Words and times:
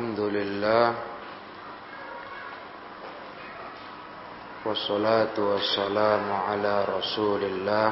الحمد 0.00 0.20
لله 0.20 0.94
والصلاة 4.64 5.34
والسلام 5.38 6.32
على 6.32 6.84
رسول 6.98 7.42
الله 7.44 7.88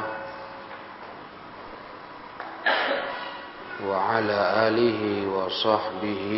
وعلى 3.91 4.39
آله 4.69 5.01
وصحبه 5.35 6.31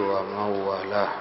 ومن 0.00 0.48
والاه. 0.64 1.12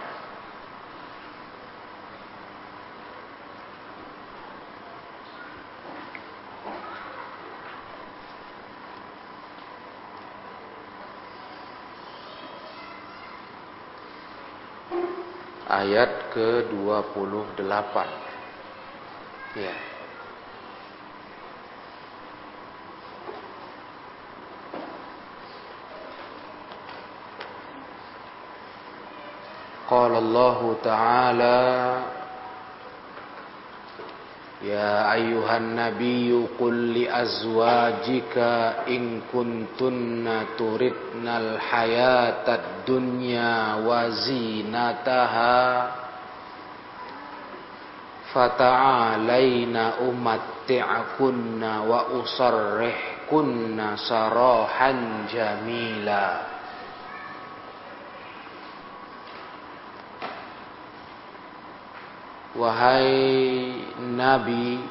Ayat 15.79 16.35
ke-28. 16.35 17.95
Ya. 19.55 19.75
Qala 29.89 30.21
Allah 30.21 30.59
Ta'ala 30.85 31.57
Ya 34.69 35.09
ayuhan 35.17 35.73
nabiyyu 35.73 36.53
qul 36.61 36.93
li 36.93 37.09
azwajika 37.09 38.85
in 38.85 39.25
kuntunna 39.33 40.53
turidnal 40.53 41.57
hayatad 41.57 42.85
dunya 42.85 43.81
wa 43.81 44.13
zinataha 44.13 45.65
fata'alaina 48.29 50.05
umatti'kunna 50.05 51.71
wa 51.89 52.13
usarrihkunna 52.21 53.97
sarahan 53.97 55.25
jamila 55.25 56.45
Wahai 62.59 63.07
Nabi 64.19 64.83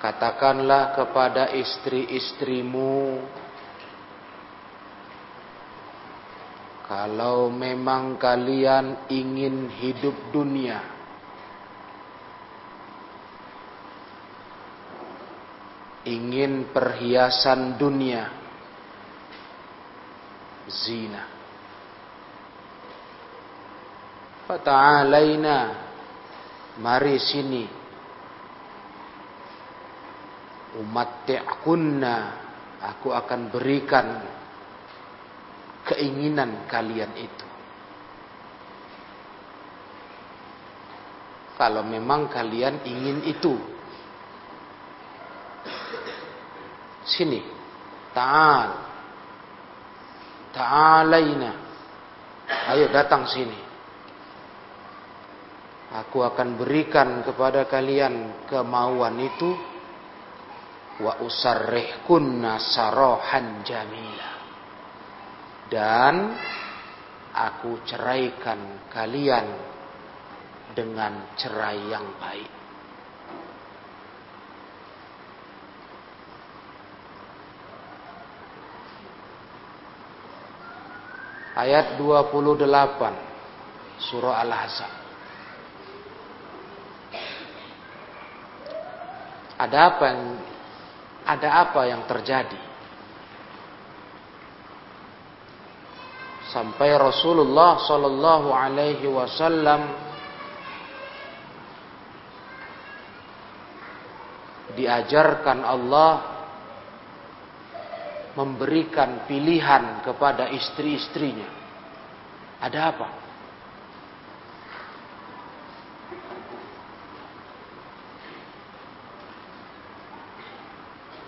Katakanlah 0.00 0.96
kepada 0.96 1.52
istri-istrimu 1.52 3.20
Kalau 6.88 7.52
memang 7.52 8.16
kalian 8.16 9.12
ingin 9.12 9.68
hidup 9.76 10.16
dunia 10.32 10.80
Ingin 16.08 16.72
perhiasan 16.72 17.76
dunia 17.76 18.24
Zina 20.72 21.35
Fata'alaina. 24.46 25.58
Mari 26.78 27.18
sini. 27.18 27.64
Umatti'kunna. 30.78 32.14
Aku 32.94 33.10
akan 33.10 33.50
berikan 33.50 34.06
Keinginan 35.86 36.66
kalian 36.66 37.14
itu. 37.14 37.46
Kalau 41.54 41.86
memang 41.86 42.26
kalian 42.26 42.82
ingin 42.82 43.22
itu. 43.22 43.54
Sini. 47.06 47.38
Ta'al. 48.10 48.70
Ta'alaina. 50.50 51.50
Ayo 52.74 52.90
datang 52.90 53.30
sini 53.30 53.65
Aku 55.96 56.20
akan 56.20 56.60
berikan 56.60 57.24
kepada 57.24 57.64
kalian 57.64 58.44
kemauan 58.44 59.16
itu 59.16 59.48
wa 61.00 61.24
usarrihkunna 61.24 62.60
sarahan 62.60 63.64
jamila. 63.64 64.32
Dan 65.72 66.36
aku 67.32 67.80
ceraikan 67.88 68.92
kalian 68.92 69.46
dengan 70.76 71.32
cerai 71.32 71.80
yang 71.88 72.04
baik. 72.20 72.52
Ayat 81.56 81.96
28 81.96 82.68
Surah 83.96 84.44
Al-Ahzab 84.44 85.05
Ada 89.56 89.78
apa 89.88 90.04
yang 90.04 90.22
ada 91.26 91.48
apa 91.66 91.80
yang 91.88 92.02
terjadi? 92.06 92.60
Sampai 96.52 96.94
Rasulullah 96.94 97.82
sallallahu 97.82 98.48
alaihi 98.54 99.10
wasallam 99.10 100.06
diajarkan 104.76 105.58
Allah 105.64 106.12
memberikan 108.36 109.24
pilihan 109.24 110.04
kepada 110.04 110.52
istri-istrinya. 110.52 111.48
Ada 112.60 112.80
apa? 112.92 113.25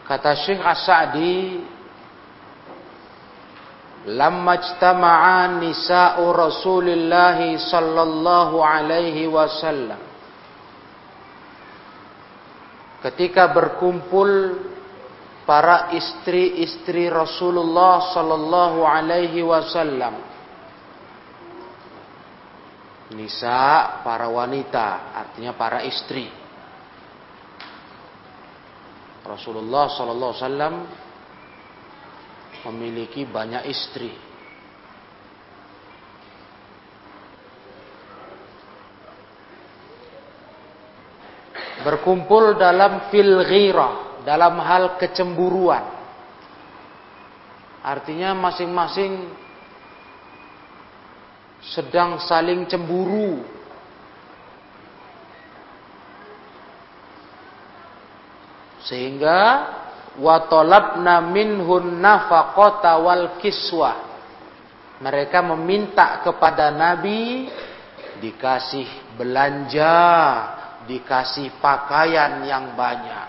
Kata 0.08 0.32
Syekh 0.32 0.64
As-Sa'di 0.64 1.36
Lamma 4.08 4.56
ijtama'a 4.56 5.60
nisa'u 5.60 6.32
Rasulillah 6.32 7.36
sallallahu 7.60 8.56
alaihi 8.64 9.28
wasallam. 9.28 10.00
Ketika 13.04 13.52
berkumpul 13.52 14.64
para 15.44 15.92
istri-istri 15.92 17.12
Rasulullah 17.12 18.12
sallallahu 18.12 18.84
alaihi 18.84 19.40
wasallam 19.40 20.20
Nisa 23.16 24.04
para 24.04 24.28
wanita 24.28 25.16
artinya 25.16 25.56
para 25.56 25.80
istri 25.88 26.28
Rasulullah 29.28 29.92
Wasallam 30.40 30.74
memiliki 32.72 33.28
banyak 33.28 33.68
istri. 33.68 34.08
Berkumpul 41.84 42.56
dalam 42.56 43.12
fil 43.12 43.44
dalam 44.24 44.58
hal 44.64 44.96
kecemburuan. 44.96 45.84
Artinya 47.84 48.32
masing-masing 48.34 49.28
sedang 51.62 52.18
saling 52.24 52.66
cemburu 52.66 53.57
Sehingga 58.88 59.40
wa 60.16 60.48
talabna 60.48 61.20
minhun 61.20 62.00
nafaqata 62.00 62.96
wal 63.04 63.36
kiswa. 63.36 64.08
Mereka 64.98 65.44
meminta 65.54 66.24
kepada 66.24 66.72
Nabi 66.72 67.46
dikasih 68.18 69.14
belanja, 69.14 69.94
dikasih 70.88 71.60
pakaian 71.62 72.42
yang 72.48 72.74
banyak. 72.74 73.28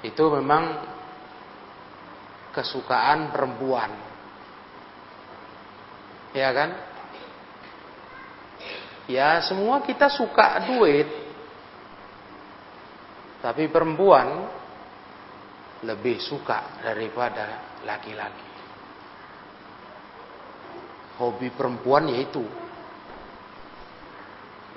Itu 0.00 0.32
memang 0.32 0.80
kesukaan 2.56 3.30
perempuan. 3.30 3.92
Ya 6.32 6.50
kan? 6.56 6.89
Ya 9.10 9.42
semua 9.42 9.82
kita 9.82 10.06
suka 10.06 10.62
duit. 10.70 11.10
Tapi 13.42 13.66
perempuan 13.66 14.46
lebih 15.82 16.20
suka 16.22 16.78
daripada 16.84 17.74
laki-laki. 17.82 18.48
Hobi 21.18 21.48
perempuan 21.52 22.08
yaitu 22.12 22.44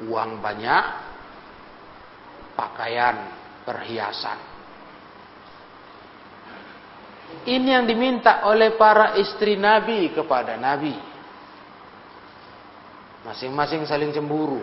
uang 0.07 0.41
banyak, 0.41 0.85
pakaian, 2.57 3.15
perhiasan. 3.63 4.39
Ini 7.44 7.69
yang 7.80 7.85
diminta 7.88 8.47
oleh 8.47 8.75
para 8.80 9.19
istri 9.19 9.59
Nabi 9.59 10.12
kepada 10.12 10.56
Nabi. 10.56 11.12
Masing-masing 13.24 13.88
saling 13.88 14.12
cemburu. 14.12 14.60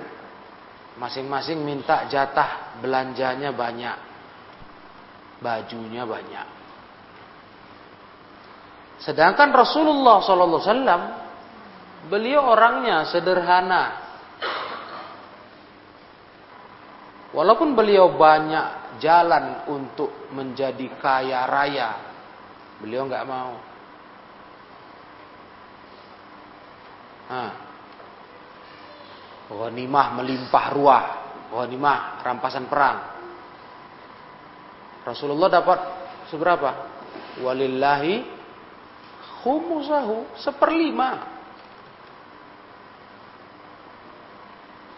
Masing-masing 1.01 1.65
minta 1.65 2.05
jatah 2.13 2.77
belanjanya 2.85 3.57
banyak. 3.57 3.97
Bajunya 5.41 6.05
banyak. 6.05 6.47
Sedangkan 9.01 9.49
Rasulullah 9.57 10.21
SAW 10.21 11.01
beliau 12.13 12.53
orangnya 12.53 13.09
sederhana. 13.09 13.97
Walaupun 17.33 17.73
beliau 17.73 18.13
banyak 18.13 19.01
jalan 19.01 19.65
untuk 19.73 20.29
menjadi 20.37 20.85
kaya 21.01 21.49
raya, 21.49 21.91
beliau 22.83 23.09
nggak 23.09 23.25
mau. 23.25 23.55
Nah, 27.31 27.70
ghanimah 29.51 30.07
melimpah 30.15 30.67
ruah, 30.71 31.05
ghanimah 31.51 32.23
rampasan 32.23 32.71
perang. 32.71 32.99
Rasulullah 35.03 35.51
dapat 35.51 35.79
seberapa? 36.31 36.71
Walillahi 37.43 38.23
khumusahu 39.43 40.39
seperlima. 40.39 41.41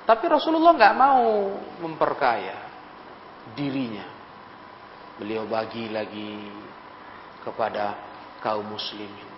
Tapi 0.03 0.25
Rasulullah 0.27 0.75
nggak 0.77 0.97
mau 0.99 1.57
memperkaya 1.81 2.59
dirinya. 3.55 4.05
Beliau 5.17 5.47
bagi 5.47 5.87
lagi 5.89 6.43
kepada 7.47 7.95
kaum 8.43 8.67
muslimin. 8.67 9.31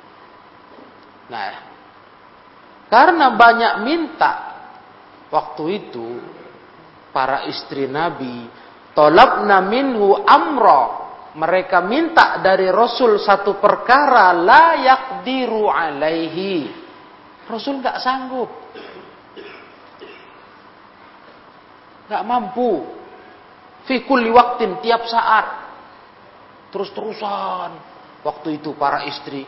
Nah, 1.28 1.52
karena 2.88 3.36
banyak 3.36 3.74
minta 3.84 4.53
waktu 5.28 5.64
itu 5.84 6.08
para 7.14 7.46
istri 7.48 7.86
Nabi 7.86 8.48
tolabna 8.96 9.62
minhu 9.64 10.24
amro 10.24 11.04
mereka 11.34 11.82
minta 11.82 12.38
dari 12.38 12.70
Rasul 12.70 13.18
satu 13.18 13.58
perkara 13.58 14.30
layak 14.30 15.26
diru 15.26 15.66
alaihi. 15.66 16.70
Rasul 17.50 17.82
nggak 17.82 17.98
sanggup 17.98 18.64
nggak 22.08 22.24
mampu. 22.24 22.84
Fi 23.84 24.04
kulli 24.04 24.32
tiap 24.80 25.02
saat. 25.08 25.46
Terus-terusan. 26.72 27.70
Waktu 28.24 28.56
itu 28.56 28.72
para 28.72 29.04
istri 29.04 29.44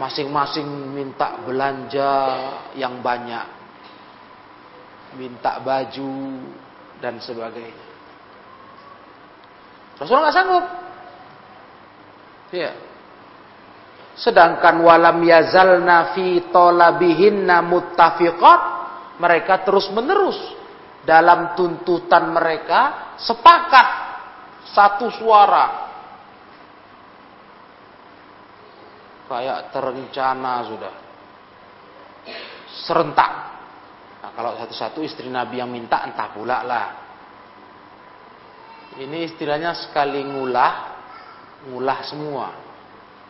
masing-masing 0.00 0.64
minta 0.96 1.36
belanja 1.44 2.12
yang 2.80 3.04
banyak. 3.04 3.59
Minta 5.18 5.58
baju 5.58 6.12
dan 7.02 7.18
sebagainya. 7.18 7.86
Rasulullah 10.00 10.30
nggak 10.30 10.36
sanggup. 10.36 10.64
Ya. 12.50 12.72
Sedangkan 14.16 14.80
walam 14.84 15.20
yazalna 15.24 16.12
fi 16.16 16.50
tolabihinna 16.52 17.64
muttafiqat 17.64 18.60
mereka 19.20 19.64
terus 19.64 19.88
menerus 19.92 20.36
dalam 21.04 21.56
tuntutan 21.56 22.32
mereka 22.32 23.12
sepakat 23.20 23.88
satu 24.72 25.08
suara. 25.12 25.88
Kayak 29.30 29.70
terencana 29.70 30.52
sudah. 30.66 30.94
Serentak. 32.88 33.49
Kalau 34.40 34.56
satu-satu 34.56 35.04
istri 35.04 35.28
Nabi 35.28 35.60
yang 35.60 35.68
minta 35.68 36.00
entah 36.00 36.32
pula 36.32 36.64
lah. 36.64 36.88
Ini 38.96 39.28
istilahnya 39.28 39.76
sekali 39.76 40.24
ngulah, 40.24 40.72
ngulah 41.68 42.00
semua. 42.08 42.48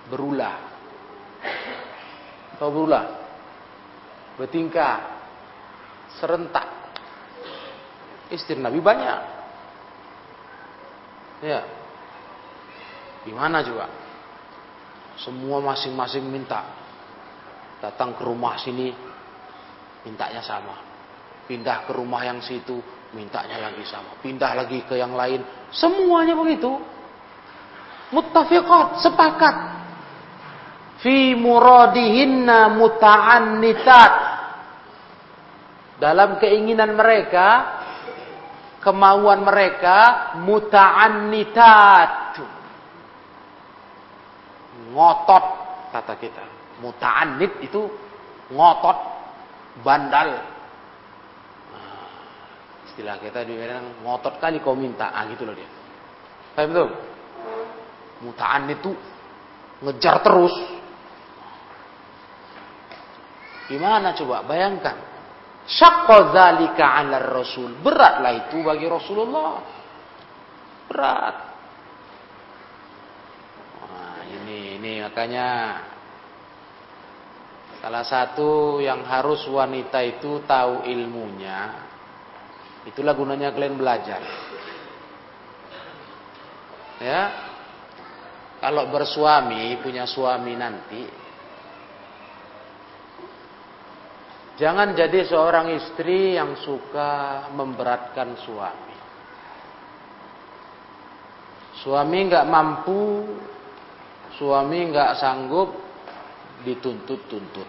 Berulah. 0.06 0.54
Tahu 2.62 2.70
berulah? 2.70 3.06
Bertingkah. 4.38 5.18
Serentak 6.14 6.94
Istri 8.30 8.62
Nabi 8.62 8.78
banyak. 8.78 9.20
Ya. 11.42 11.66
Gimana 13.26 13.66
juga? 13.66 13.90
Semua 15.18 15.58
masing-masing 15.58 16.22
minta. 16.22 16.62
Datang 17.82 18.14
ke 18.14 18.22
rumah 18.22 18.54
sini, 18.62 18.94
mintanya 20.06 20.38
sama. 20.46 20.89
Pindah 21.50 21.82
ke 21.82 21.90
rumah 21.98 22.22
yang 22.22 22.38
situ, 22.38 22.78
mintanya 23.10 23.58
lagi 23.58 23.82
sama. 23.82 24.14
Pindah 24.22 24.54
lagi 24.54 24.86
ke 24.86 24.94
yang 24.94 25.18
lain. 25.18 25.42
Semuanya 25.74 26.38
begitu. 26.38 26.78
Muttafiqat, 28.14 29.02
sepakat. 29.02 29.56
Fi 31.02 31.34
muradihinna 31.34 32.70
muta'annitat. 32.70 34.14
Dalam 35.98 36.38
keinginan 36.38 36.94
mereka, 36.94 37.82
kemauan 38.78 39.42
mereka 39.42 39.98
muta'annitat. 40.46 42.38
Ngotot 44.94 45.44
kata 45.90 46.14
kita. 46.14 46.44
Muta'annit 46.78 47.58
itu 47.58 47.90
ngotot, 48.54 48.98
bandal. 49.82 50.49
Istilah 52.90 53.22
kita 53.22 53.46
dibilang 53.46 54.02
ngotot 54.02 54.42
kali 54.42 54.58
kau 54.58 54.74
minta, 54.74 55.14
ah 55.14 55.22
gitu 55.30 55.46
loh 55.46 55.54
dia. 55.54 55.70
Paham 56.58 56.74
betul? 56.74 56.88
Muta'annit 58.20 58.78
itu 58.82 58.92
ngejar 59.80 60.20
terus. 60.20 60.54
Gimana 63.70 64.12
coba 64.18 64.42
bayangkan 64.42 65.10
Syakka 65.70 66.34
dzalika 66.34 66.84
'ala 66.98 67.22
Rasul. 67.22 67.78
Beratlah 67.78 68.32
itu 68.34 68.58
bagi 68.66 68.90
Rasulullah. 68.90 69.62
Berat. 70.90 71.36
Nah, 73.86 74.20
ini 74.26 74.82
ini 74.82 74.92
makanya 75.06 75.48
salah 77.78 78.02
satu 78.02 78.82
yang 78.82 79.06
harus 79.06 79.46
wanita 79.46 80.02
itu 80.02 80.42
tahu 80.42 80.82
ilmunya. 80.90 81.79
Itulah 82.88 83.12
gunanya 83.12 83.52
kalian 83.52 83.76
belajar. 83.76 84.22
Ya. 87.00 87.20
Kalau 88.60 88.92
bersuami, 88.92 89.72
punya 89.80 90.04
suami 90.04 90.52
nanti, 90.52 91.02
Jangan 94.60 94.92
jadi 94.92 95.24
seorang 95.24 95.72
istri 95.72 96.36
yang 96.36 96.52
suka 96.60 97.48
memberatkan 97.56 98.36
suami. 98.44 98.96
Suami 101.80 102.28
nggak 102.28 102.44
mampu, 102.44 103.24
suami 104.36 104.92
nggak 104.92 105.16
sanggup, 105.16 105.72
dituntut-tuntut. 106.60 107.64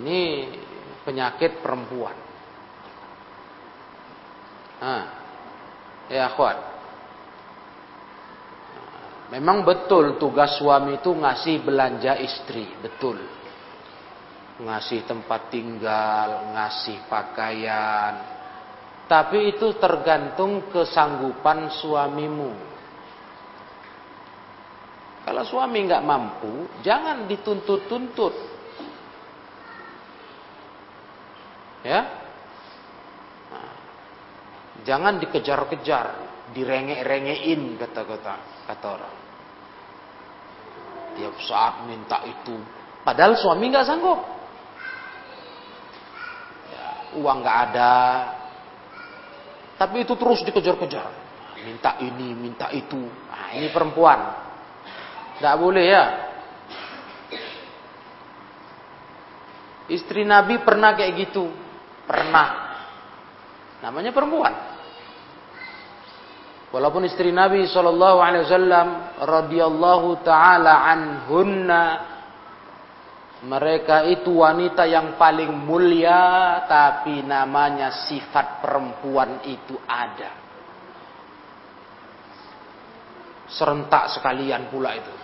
Ini 0.00 0.20
penyakit 1.08 1.64
perempuan. 1.64 2.12
Nah, 4.84 5.04
ya 6.12 6.28
akhwat. 6.28 6.58
Memang 9.32 9.64
betul 9.64 10.20
tugas 10.20 10.60
suami 10.60 11.00
itu 11.00 11.12
ngasih 11.12 11.64
belanja 11.64 12.20
istri, 12.20 12.68
betul 12.84 13.38
ngasih 14.58 15.06
tempat 15.06 15.54
tinggal, 15.54 16.50
ngasih 16.50 17.06
pakaian. 17.06 18.14
Tapi 19.06 19.56
itu 19.56 19.72
tergantung 19.78 20.68
kesanggupan 20.68 21.72
suamimu. 21.72 22.52
Kalau 25.24 25.44
suami 25.46 25.78
nggak 25.86 26.04
mampu, 26.04 26.68
jangan 26.84 27.24
dituntut-tuntut. 27.30 28.57
Ya, 31.88 32.00
nah, 33.48 33.72
Jangan 34.84 35.16
dikejar-kejar, 35.24 36.06
direngek-rengein 36.52 37.80
kata-kata 37.80 38.34
kata 38.68 38.86
orang. 38.92 39.16
Tiap 41.16 41.34
saat 41.48 41.88
minta 41.88 42.20
itu, 42.28 42.60
padahal 43.08 43.40
suami 43.40 43.72
nggak 43.72 43.88
sanggup. 43.88 44.20
Ya, 46.68 46.88
uang 47.16 47.38
nggak 47.40 47.58
ada, 47.72 47.96
tapi 49.78 50.02
itu 50.02 50.18
terus 50.18 50.42
dikejar-kejar. 50.42 51.08
Minta 51.62 51.96
ini, 52.02 52.34
minta 52.34 52.66
itu. 52.74 52.98
Nah, 52.98 53.54
ini 53.54 53.70
perempuan. 53.70 54.18
Tidak 55.38 55.54
boleh 55.54 55.84
ya. 55.86 56.04
Istri 59.88 60.26
Nabi 60.26 60.60
pernah 60.66 60.98
kayak 60.98 61.14
gitu. 61.30 61.48
Pernah. 62.08 62.48
Namanya 63.84 64.16
perempuan. 64.16 64.54
Walaupun 66.72 67.04
istri 67.04 67.32
Nabi 67.32 67.68
Shallallahu 67.68 68.18
Alaihi 68.20 68.44
Wasallam 68.48 68.88
radhiyallahu 69.24 70.08
taala 70.20 70.84
anhunna 70.84 71.84
mereka 73.44 74.04
itu 74.04 74.42
wanita 74.42 74.84
yang 74.84 75.14
paling 75.14 75.48
mulia 75.48 76.64
tapi 76.68 77.22
namanya 77.24 77.92
sifat 78.08 78.64
perempuan 78.64 79.44
itu 79.48 79.76
ada. 79.84 80.32
Serentak 83.48 84.12
sekalian 84.12 84.68
pula 84.68 84.92
itu. 84.92 85.14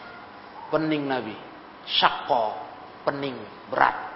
Pening 0.72 1.04
Nabi. 1.04 1.36
Syakko. 1.84 2.56
Pening. 3.04 3.36
Berat 3.68 4.13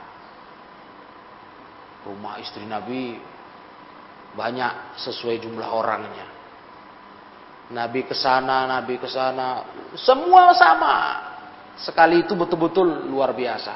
rumah 2.06 2.38
istri 2.38 2.62
Nabi 2.66 3.18
banyak 4.36 5.00
sesuai 5.02 5.42
jumlah 5.42 5.66
orangnya. 5.66 6.26
Nabi 7.68 8.08
ke 8.08 8.16
sana, 8.16 8.64
Nabi 8.64 8.96
ke 8.96 9.08
sana, 9.08 9.66
semua 9.98 10.56
sama. 10.56 10.96
Sekali 11.78 12.24
itu 12.24 12.32
betul-betul 12.32 13.06
luar 13.12 13.36
biasa. 13.36 13.74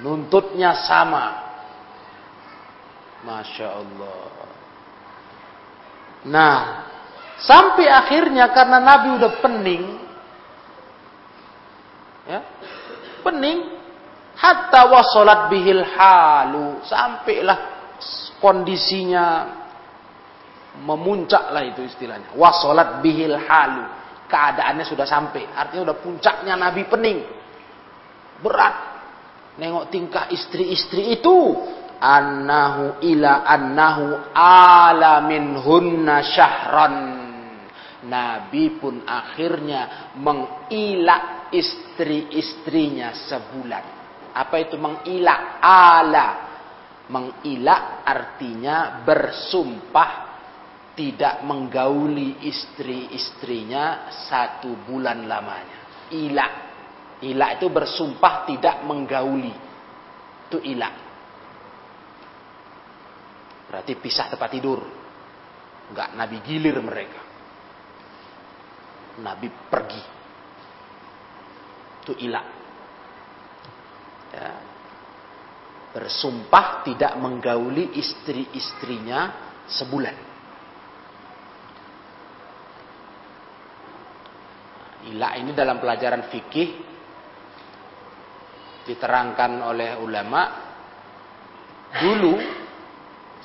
Nuntutnya 0.00 0.72
sama. 0.86 1.44
Masya 3.24 3.68
Allah. 3.68 4.32
Nah, 6.26 6.58
sampai 7.38 7.86
akhirnya 7.86 8.50
karena 8.50 8.78
Nabi 8.80 9.08
udah 9.14 9.32
pening, 9.44 9.84
ya, 12.26 12.40
pening, 13.22 13.75
hatta 14.36 14.86
wasolat 14.92 15.48
bihil 15.48 15.82
halu. 15.96 16.84
Sampailah 16.84 17.58
kondisinya 18.38 19.24
memuncak 20.84 21.50
lah 21.50 21.64
itu 21.64 21.82
istilahnya. 21.82 22.36
Wasolat 22.36 23.00
bihil 23.00 23.34
halu. 23.34 23.84
Keadaannya 24.28 24.84
sudah 24.84 25.06
sampai. 25.08 25.48
Artinya 25.56 25.92
udah 25.92 25.96
puncaknya 25.98 26.54
Nabi 26.54 26.82
pening. 26.86 27.18
Berat. 28.44 28.76
Nengok 29.56 29.88
tingkah 29.88 30.28
istri-istri 30.28 31.16
itu. 31.16 31.56
Annahu 31.96 33.00
ila 33.08 33.48
annahu 33.48 34.36
alamin 34.36 35.56
hunna 35.56 36.20
syahran. 36.20 36.96
Nabi 38.06 38.76
pun 38.76 39.02
akhirnya 39.02 40.12
mengilak 40.14 41.50
istri-istrinya 41.50 43.16
sebulan 43.26 43.95
apa 44.36 44.56
itu 44.60 44.76
mengilak? 44.76 45.64
Ala. 45.64 46.28
Mengilak 47.08 48.04
artinya 48.04 49.00
bersumpah 49.06 50.10
tidak 50.92 51.40
menggauli 51.48 52.44
istri-istrinya 52.44 54.12
satu 54.28 54.84
bulan 54.84 55.24
lamanya. 55.24 56.12
Ilak. 56.12 56.52
Ilak 57.24 57.50
itu 57.56 57.66
bersumpah 57.72 58.44
tidak 58.44 58.84
menggauli. 58.84 59.54
Itu 60.52 60.60
ilak. 60.60 60.94
Berarti 63.72 63.92
pisah 63.96 64.28
tempat 64.28 64.50
tidur. 64.52 64.80
Enggak 65.88 66.12
Nabi 66.12 66.36
gilir 66.44 66.76
mereka. 66.84 67.22
Nabi 69.16 69.48
pergi. 69.48 70.02
Itu 72.04 72.12
ilak 72.20 72.55
ya, 74.32 74.50
bersumpah 75.94 76.84
tidak 76.84 77.12
menggauli 77.18 77.96
istri-istrinya 77.96 79.32
sebulan. 79.70 80.16
Ilah 85.06 85.32
ini 85.38 85.54
dalam 85.54 85.78
pelajaran 85.78 86.26
fikih 86.26 86.68
diterangkan 88.86 89.62
oleh 89.62 89.98
ulama 89.98 90.42
dulu 92.02 92.34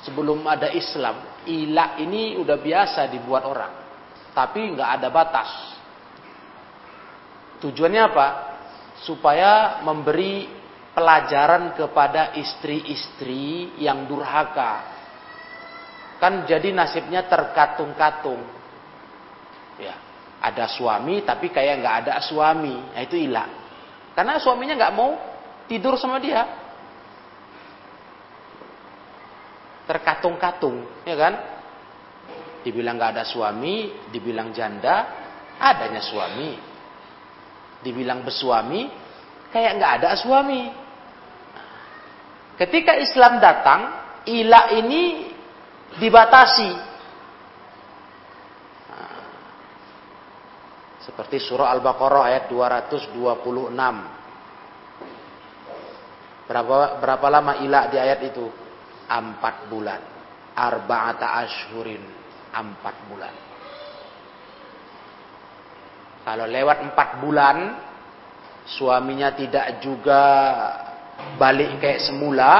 sebelum 0.02 0.42
ada 0.46 0.70
Islam 0.70 1.46
ilah 1.46 1.98
ini 1.98 2.38
udah 2.38 2.58
biasa 2.58 3.06
dibuat 3.10 3.46
orang 3.46 3.82
tapi 4.32 4.72
nggak 4.72 4.90
ada 5.00 5.08
batas. 5.12 5.50
Tujuannya 7.60 8.02
apa? 8.02 8.26
Supaya 9.04 9.84
memberi 9.84 10.48
pelajaran 10.92 11.72
kepada 11.72 12.36
istri-istri 12.36 13.76
yang 13.80 14.04
durhaka. 14.04 14.92
Kan 16.20 16.44
jadi 16.46 16.70
nasibnya 16.70 17.26
terkatung-katung. 17.26 18.40
Ya, 19.80 19.96
ada 20.38 20.68
suami 20.68 21.24
tapi 21.24 21.48
kayak 21.48 21.80
nggak 21.82 21.96
ada 22.06 22.14
suami, 22.22 22.92
nah, 22.92 23.02
itu 23.02 23.16
hilang. 23.18 23.50
Karena 24.12 24.36
suaminya 24.38 24.76
nggak 24.76 24.94
mau 24.94 25.16
tidur 25.66 25.96
sama 25.96 26.20
dia. 26.20 26.44
Terkatung-katung, 29.88 30.86
ya 31.02 31.16
kan? 31.18 31.34
Dibilang 32.62 32.94
nggak 32.94 33.18
ada 33.18 33.24
suami, 33.26 33.90
dibilang 34.14 34.54
janda, 34.54 35.10
adanya 35.58 35.98
suami. 35.98 36.54
Dibilang 37.82 38.22
bersuami, 38.22 38.86
kayak 39.50 39.72
nggak 39.74 39.92
ada 39.98 40.14
suami. 40.14 40.81
Ketika 42.60 42.96
Islam 43.00 43.40
datang, 43.40 43.80
ilah 44.28 44.76
ini 44.76 45.32
dibatasi. 45.98 46.92
seperti 51.02 51.42
surah 51.42 51.74
Al-Baqarah 51.76 52.22
ayat 52.30 52.44
226. 52.48 53.74
Berapa 56.46 56.98
berapa 57.02 57.26
lama 57.28 57.52
ilah 57.62 57.84
di 57.90 57.96
ayat 57.98 58.20
itu? 58.22 58.46
Empat 59.10 59.66
bulan. 59.68 60.00
Arba'ata 60.54 61.42
ashhurin. 61.42 62.02
Empat 62.54 62.96
bulan. 63.10 63.34
Kalau 66.22 66.46
lewat 66.46 66.78
empat 66.86 67.08
bulan, 67.18 67.56
suaminya 68.62 69.34
tidak 69.34 69.82
juga 69.82 70.22
balik 71.38 71.80
kayak 71.82 72.04
semula, 72.04 72.52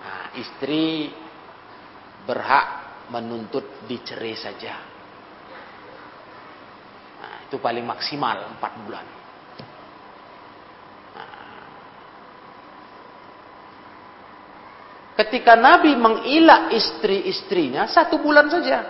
nah, 0.00 0.24
istri 0.38 1.12
berhak 2.24 2.66
menuntut 3.12 3.84
dicerai 3.84 4.34
saja. 4.34 4.74
Nah, 7.20 7.36
itu 7.48 7.56
paling 7.60 7.84
maksimal 7.84 8.56
4 8.56 8.84
bulan. 8.84 9.06
Ketika 15.14 15.54
Nabi 15.54 15.94
mengilah 15.94 16.74
istri-istrinya 16.74 17.86
satu 17.86 18.18
bulan 18.18 18.50
saja. 18.50 18.82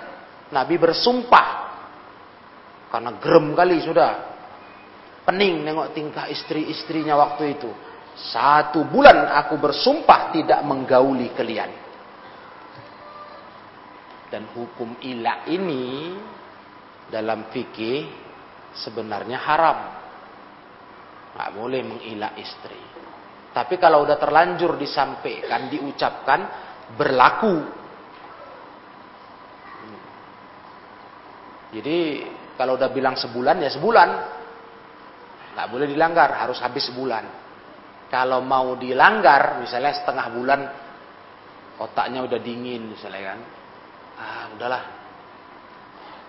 Nabi 0.48 0.80
bersumpah. 0.80 1.48
Karena 2.88 3.12
gerem 3.20 3.52
kali 3.52 3.84
sudah. 3.84 4.32
Pening 5.28 5.60
nengok 5.60 5.92
tingkah 5.92 6.24
istri-istrinya 6.32 7.12
waktu 7.12 7.60
itu. 7.60 7.68
Satu 8.14 8.86
bulan 8.86 9.26
aku 9.42 9.58
bersumpah 9.58 10.30
tidak 10.30 10.62
menggauli 10.62 11.34
kalian. 11.34 11.70
Dan 14.30 14.50
hukum 14.54 14.98
ilah 15.02 15.46
ini 15.50 16.14
dalam 17.10 17.50
fikih 17.50 18.06
sebenarnya 18.78 19.38
haram. 19.42 19.78
Nggak 21.34 21.50
boleh 21.58 21.82
mengilah 21.82 22.32
istri. 22.38 22.78
Tapi 23.54 23.78
kalau 23.78 24.02
udah 24.06 24.18
terlanjur 24.18 24.78
disampaikan, 24.78 25.70
diucapkan, 25.70 26.40
berlaku. 26.94 27.54
Jadi 31.74 31.98
kalau 32.54 32.78
udah 32.78 32.90
bilang 32.90 33.18
sebulan 33.18 33.58
ya 33.62 33.70
sebulan. 33.74 34.08
Nggak 35.54 35.68
boleh 35.70 35.86
dilanggar, 35.86 36.30
harus 36.34 36.58
habis 36.58 36.90
sebulan. 36.90 37.43
Kalau 38.12 38.44
mau 38.44 38.76
dilanggar, 38.78 39.58
misalnya 39.58 39.92
setengah 39.96 40.26
bulan 40.30 40.60
otaknya 41.80 42.22
udah 42.22 42.38
dingin 42.38 42.94
misalnya 42.94 43.34
kan. 43.34 43.40
Ah, 44.14 44.44
udahlah. 44.54 44.84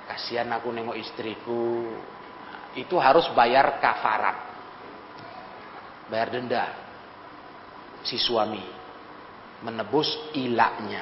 Kasihan 0.10 0.50
aku 0.54 0.70
nengok 0.74 0.98
istriku. 0.98 1.94
Itu 2.74 2.98
harus 2.98 3.30
bayar 3.34 3.78
kafarat. 3.80 4.38
Bayar 6.10 6.30
denda. 6.34 6.66
Si 8.06 8.22
suami 8.22 8.62
menebus 9.66 10.14
ilaknya. 10.38 11.02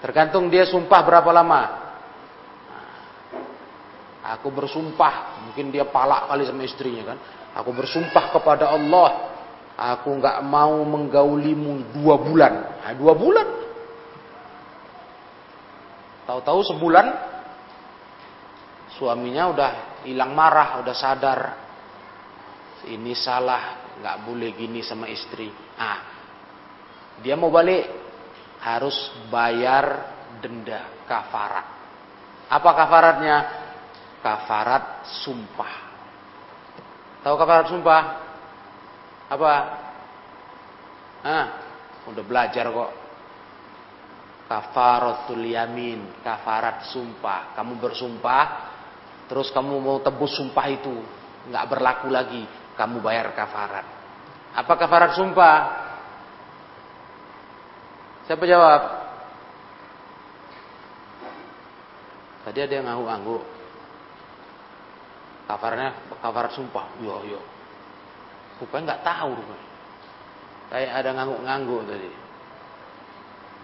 Tergantung 0.00 0.48
dia 0.48 0.64
sumpah 0.64 1.00
berapa 1.04 1.28
lama. 1.28 1.89
Aku 4.38 4.54
bersumpah, 4.54 5.42
mungkin 5.42 5.74
dia 5.74 5.82
palak 5.90 6.30
kali 6.30 6.46
sama 6.46 6.62
istrinya 6.62 7.14
kan. 7.14 7.18
Aku 7.58 7.74
bersumpah 7.74 8.30
kepada 8.30 8.70
Allah, 8.70 9.34
aku 9.74 10.06
nggak 10.22 10.38
mau 10.46 10.86
menggaulimu 10.86 11.90
dua 11.98 12.14
bulan. 12.14 12.52
Nah, 12.78 12.94
dua 12.94 13.12
bulan. 13.18 13.48
Tahu-tahu 16.30 16.60
sebulan, 16.62 17.06
suaminya 18.94 19.50
udah 19.50 19.70
hilang 20.06 20.30
marah, 20.30 20.78
udah 20.78 20.94
sadar. 20.94 21.40
Ini 22.86 23.12
salah, 23.18 23.98
nggak 23.98 24.16
boleh 24.30 24.54
gini 24.54 24.78
sama 24.86 25.10
istri. 25.10 25.50
Ah, 25.74 26.06
dia 27.18 27.34
mau 27.34 27.50
balik, 27.50 27.82
harus 28.62 28.94
bayar 29.26 30.06
denda 30.38 31.02
kafarat. 31.10 31.66
Apa 32.46 32.70
kafaratnya? 32.78 33.59
Kafarat 34.20 35.08
sumpah. 35.24 35.74
Tahu 37.24 37.34
kafarat 37.36 37.66
sumpah? 37.68 38.02
Apa? 39.32 39.52
Ah, 41.20 41.46
udah 42.08 42.24
belajar 42.24 42.68
kok. 42.68 42.90
Kafaratul 44.50 45.46
yamin, 45.46 46.20
kafarat 46.26 46.90
sumpah. 46.90 47.54
Kamu 47.54 47.78
bersumpah, 47.78 48.44
terus 49.30 49.52
kamu 49.54 49.78
mau 49.78 50.02
tebus 50.02 50.34
sumpah 50.34 50.66
itu, 50.66 50.96
nggak 51.46 51.66
berlaku 51.70 52.08
lagi. 52.10 52.42
Kamu 52.74 52.98
bayar 53.04 53.30
kafarat. 53.36 53.86
Apa 54.56 54.72
kafarat 54.74 55.14
sumpah? 55.14 55.58
Siapa 58.26 58.42
jawab? 58.48 58.82
Tadi 62.48 62.58
ada 62.58 62.72
yang 62.72 62.86
ngangguk-ngangguk. 62.88 63.59
Kafarnya 65.50 66.14
kafar 66.22 66.46
sumpah. 66.54 66.86
Yo 67.02 67.26
yo. 67.26 67.42
Rupanya 68.62 68.94
nggak 68.94 69.02
tahu 69.02 69.30
rupanya. 69.34 69.66
Kayak 70.70 70.90
ada 71.02 71.10
ngangguk-ngangguk 71.18 71.82
tadi. 71.90 72.10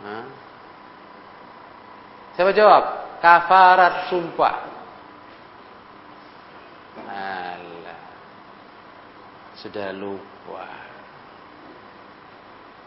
Hah? 0.02 0.24
Siapa 2.34 2.50
jawab? 2.50 2.84
Kafarat 3.22 4.10
sumpah. 4.10 4.56
Alah. 7.06 8.02
Sudah 9.62 9.94
lupa. 9.94 10.66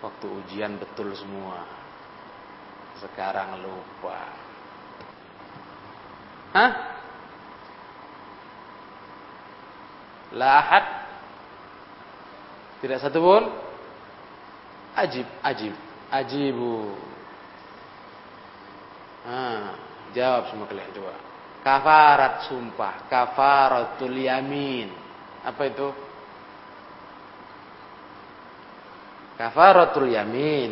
Waktu 0.03 0.27
ujian 0.43 0.75
betul 0.75 1.15
semua. 1.15 1.63
Sekarang 2.99 3.63
lupa. 3.63 4.19
Hah? 6.51 6.98
Lahat? 10.37 10.85
Tidak 12.79 12.99
satu 13.01 13.17
pun? 13.17 13.43
Ajib, 14.93 15.25
ajib, 15.41 15.73
ajibu. 16.11 16.93
Ah, 19.25 19.73
jawab 20.13 20.49
semua 20.53 20.67
kalian 20.69 20.91
dua. 20.93 21.15
Kafarat 21.59 22.47
sumpah, 22.47 23.09
kafaratul 23.11 24.15
yamin. 24.15 24.89
Apa 25.43 25.61
itu? 25.67 25.89
Kafaratul 29.39 30.11
yamin 30.11 30.71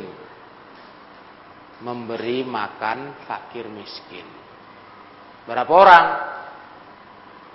memberi 1.81 2.41
makan 2.43 3.15
fakir 3.27 3.69
miskin. 3.69 4.25
Berapa 5.45 5.71
orang? 5.71 6.05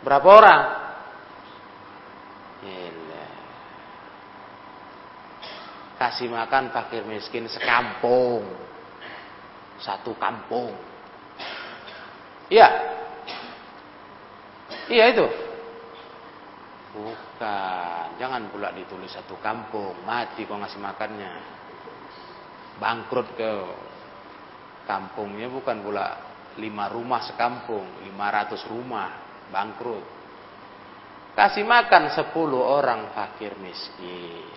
Berapa 0.02 0.28
orang? 0.28 0.81
Gila. 2.62 3.26
Kasih 5.98 6.30
makan 6.30 6.70
fakir 6.70 7.02
miskin 7.06 7.50
sekampung. 7.50 8.46
Satu 9.82 10.14
kampung. 10.14 10.70
Iya. 12.46 12.68
Iya 14.86 15.04
itu. 15.10 15.26
Bukan, 16.92 18.06
jangan 18.20 18.52
pula 18.52 18.68
ditulis 18.76 19.08
satu 19.08 19.40
kampung, 19.40 19.96
mati 20.04 20.44
kau 20.44 20.60
ngasih 20.60 20.76
makannya. 20.76 21.32
Bangkrut 22.76 23.32
ke 23.32 23.52
kampungnya 24.84 25.48
bukan 25.48 25.80
pula 25.80 26.06
lima 26.60 26.92
rumah 26.92 27.24
sekampung, 27.24 28.04
lima 28.04 28.26
ratus 28.28 28.68
rumah, 28.68 29.08
bangkrut. 29.48 30.21
Kasih 31.32 31.64
makan 31.64 32.12
sepuluh 32.12 32.60
orang 32.60 33.08
fakir 33.16 33.56
miskin. 33.56 34.52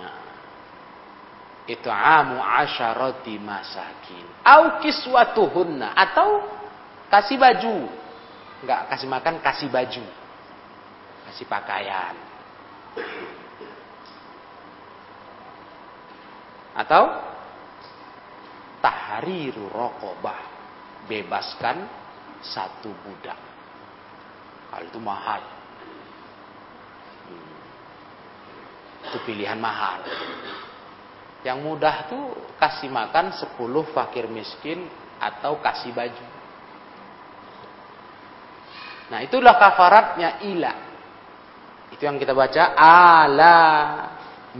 Nah, 0.00 0.24
itu 1.68 1.88
amu 1.92 2.40
asyarati 2.40 3.36
masakin. 3.36 4.24
Au 4.48 4.80
kiswatuhunna. 4.80 5.92
Atau 5.92 6.48
kasih 7.12 7.36
baju 7.36 7.92
nggak 8.58 8.80
kasih 8.90 9.06
makan, 9.06 9.34
kasih 9.38 9.68
baju, 9.70 10.04
kasih 11.30 11.46
pakaian. 11.46 12.16
Atau 16.74 17.04
tahriru 18.82 19.66
rokobah, 19.70 20.40
bebaskan 21.10 21.86
satu 22.42 22.90
budak. 23.02 23.47
Hal 24.68 24.82
itu 24.84 25.00
mahal. 25.00 25.40
Hmm. 27.28 27.52
Itu 29.08 29.18
pilihan 29.24 29.56
mahal. 29.56 30.04
Yang 31.46 31.58
mudah 31.62 31.96
tuh 32.10 32.24
kasih 32.58 32.90
makan 32.92 33.32
10 33.32 33.56
fakir 33.94 34.26
miskin 34.28 34.84
atau 35.22 35.62
kasih 35.62 35.94
baju. 35.94 36.26
Nah 39.08 39.24
itulah 39.24 39.56
kafaratnya 39.56 40.44
ila. 40.44 40.74
Itu 41.88 42.04
yang 42.04 42.20
kita 42.20 42.36
baca 42.36 42.76
ala 42.76 43.56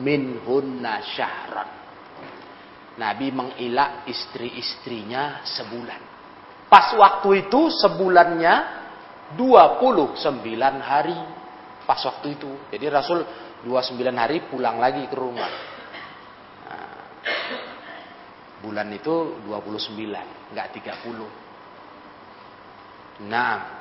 minhunna 0.00 1.04
syahran. 1.04 1.68
Nabi 2.98 3.30
mengilak 3.30 4.08
istri-istrinya 4.10 5.44
sebulan. 5.46 6.02
Pas 6.66 6.92
waktu 6.98 7.46
itu 7.46 7.70
sebulannya 7.70 8.77
29 9.36 10.32
hari. 10.80 11.18
Pas 11.84 12.00
waktu 12.04 12.36
itu. 12.36 12.48
Jadi 12.70 12.86
Rasul 12.88 13.24
29 13.64 14.00
hari 14.16 14.44
pulang 14.48 14.78
lagi 14.78 15.08
ke 15.08 15.16
rumah. 15.16 15.50
Nah, 16.68 17.00
bulan 18.60 18.88
itu 18.92 19.40
29, 19.44 20.52
enggak 20.52 20.68
30. 20.76 21.28
Nah, 23.28 23.78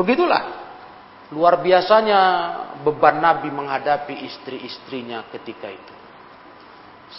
Begitulah. 0.00 0.42
Luar 1.30 1.62
biasanya 1.62 2.20
beban 2.82 3.22
Nabi 3.22 3.54
menghadapi 3.54 4.26
istri-istrinya 4.26 5.30
ketika 5.30 5.70
itu. 5.70 5.94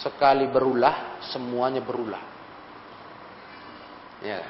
Sekali 0.04 0.48
berulah, 0.52 1.22
semuanya 1.32 1.80
berulah. 1.80 2.20
Ya. 4.20 4.40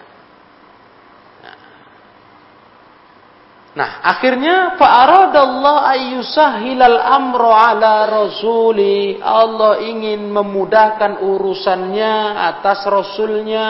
Nah 3.73 4.05
akhirnya 4.05 4.77
fa'aradallah 4.77 5.77
ayyusahilal 5.97 6.99
amro 7.01 7.53
ala 7.53 8.09
rasuli. 8.09 9.17
Allah 9.21 9.81
ingin 9.81 10.29
memudahkan 10.29 11.25
urusannya 11.25 12.13
atas 12.37 12.85
rasulnya. 12.85 13.69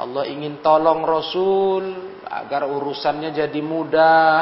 Allah 0.00 0.24
ingin 0.32 0.64
tolong 0.64 1.04
Rasul 1.04 1.84
agar 2.24 2.64
urusannya 2.64 3.36
jadi 3.36 3.60
mudah. 3.60 4.36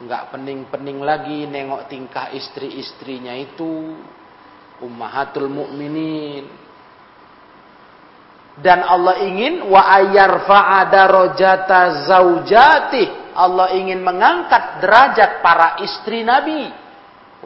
Enggak 0.00 0.32
pening-pening 0.32 1.04
lagi 1.04 1.44
nengok 1.44 1.92
tingkah 1.92 2.32
istri-istrinya 2.32 3.36
itu. 3.36 4.00
Ummahatul 4.80 5.52
mukminin. 5.52 6.48
Dan 8.58 8.82
Allah 8.82 9.22
ingin 9.22 9.62
wa 9.70 9.78
ayarfa'a 9.78 10.90
darajata 10.90 12.10
zaujatih 12.10 13.20
Allah 13.30 13.72
ingin 13.78 14.02
mengangkat 14.02 14.82
derajat 14.82 15.38
para 15.40 15.78
istri 15.80 16.26
Nabi. 16.26 16.66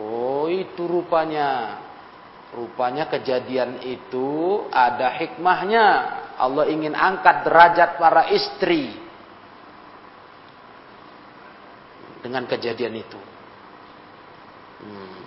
Oh, 0.00 0.48
itu 0.48 0.88
rupanya. 0.88 1.80
Rupanya 2.54 3.10
kejadian 3.10 3.82
itu 3.84 4.62
ada 4.72 5.12
hikmahnya. 5.12 5.86
Allah 6.38 6.64
ingin 6.70 6.96
angkat 6.96 7.44
derajat 7.46 8.00
para 8.00 8.30
istri. 8.32 8.96
Dengan 12.24 12.48
kejadian 12.48 12.94
itu. 13.04 13.20
Hmm 14.80 15.23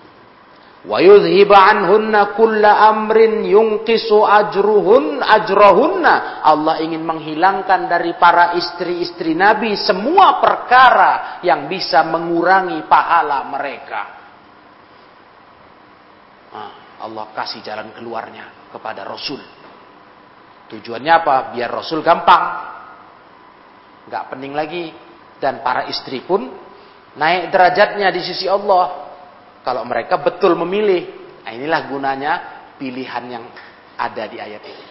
wa 0.88 1.04
yudhiba 1.04 1.67
anhunna 1.67 2.32
kulla 2.39 2.88
amrin 2.88 3.43
yungkisu 3.43 4.23
ajruhun 4.23 5.19
ajrahunna 5.19 6.39
Allah 6.47 6.80
ingin 6.80 7.04
menghilangkan 7.04 7.91
dari 7.91 8.15
para 8.15 8.56
istri-istri 8.56 9.36
Nabi 9.36 9.76
semua 9.76 10.39
perkara 10.39 11.43
yang 11.43 11.67
bisa 11.67 12.08
mengurangi 12.08 12.88
pahala 12.88 13.43
mereka. 13.52 14.02
Nah, 16.56 16.71
Allah 17.04 17.26
kasih 17.36 17.60
jalan 17.62 17.91
keluarnya 17.91 18.71
kepada 18.71 19.04
Rasul. 19.04 19.43
Tujuannya 20.71 21.13
apa? 21.13 21.36
Biar 21.52 21.69
Rasul 21.69 22.00
gampang. 22.00 22.43
Nggak 24.08 24.23
pening 24.32 24.56
lagi. 24.56 24.86
Dan 25.38 25.62
para 25.62 25.86
istri 25.86 26.26
pun 26.26 26.50
naik 27.13 27.54
derajatnya 27.54 28.10
di 28.10 28.21
sisi 28.26 28.50
Allah 28.50 29.06
kalau 29.67 29.84
mereka 29.84 30.23
betul 30.23 30.56
memilih. 30.56 31.27
Nah, 31.43 31.51
inilah 31.51 31.82
gunanya 31.91 32.34
pilihan 32.80 33.23
yang 33.27 33.43
ada 33.99 34.23
di 34.23 34.39
ayat 34.39 34.63
ini. 34.63 34.88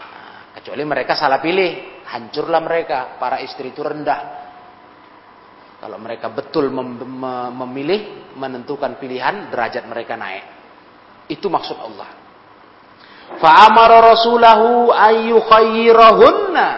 Nah, 0.00 0.56
kecuali 0.56 0.88
mereka 0.88 1.12
salah 1.12 1.36
pilih, 1.36 2.00
hancurlah 2.08 2.64
mereka. 2.64 3.20
Para 3.20 3.44
istri 3.44 3.76
itu 3.76 3.84
rendah. 3.84 4.48
Kalau 5.84 6.00
mereka 6.00 6.32
betul 6.32 6.72
mem 6.72 6.96
mem 6.96 7.52
memilih, 7.60 8.32
menentukan 8.40 8.96
pilihan, 8.96 9.52
derajat 9.52 9.84
mereka 9.84 10.16
naik. 10.16 10.44
Itu 11.28 11.52
maksud 11.52 11.76
Allah. 11.76 12.08
Fa'amara 13.36 14.00
rasulahu 14.00 14.96
ayyukhayyirahunna. 14.96 16.68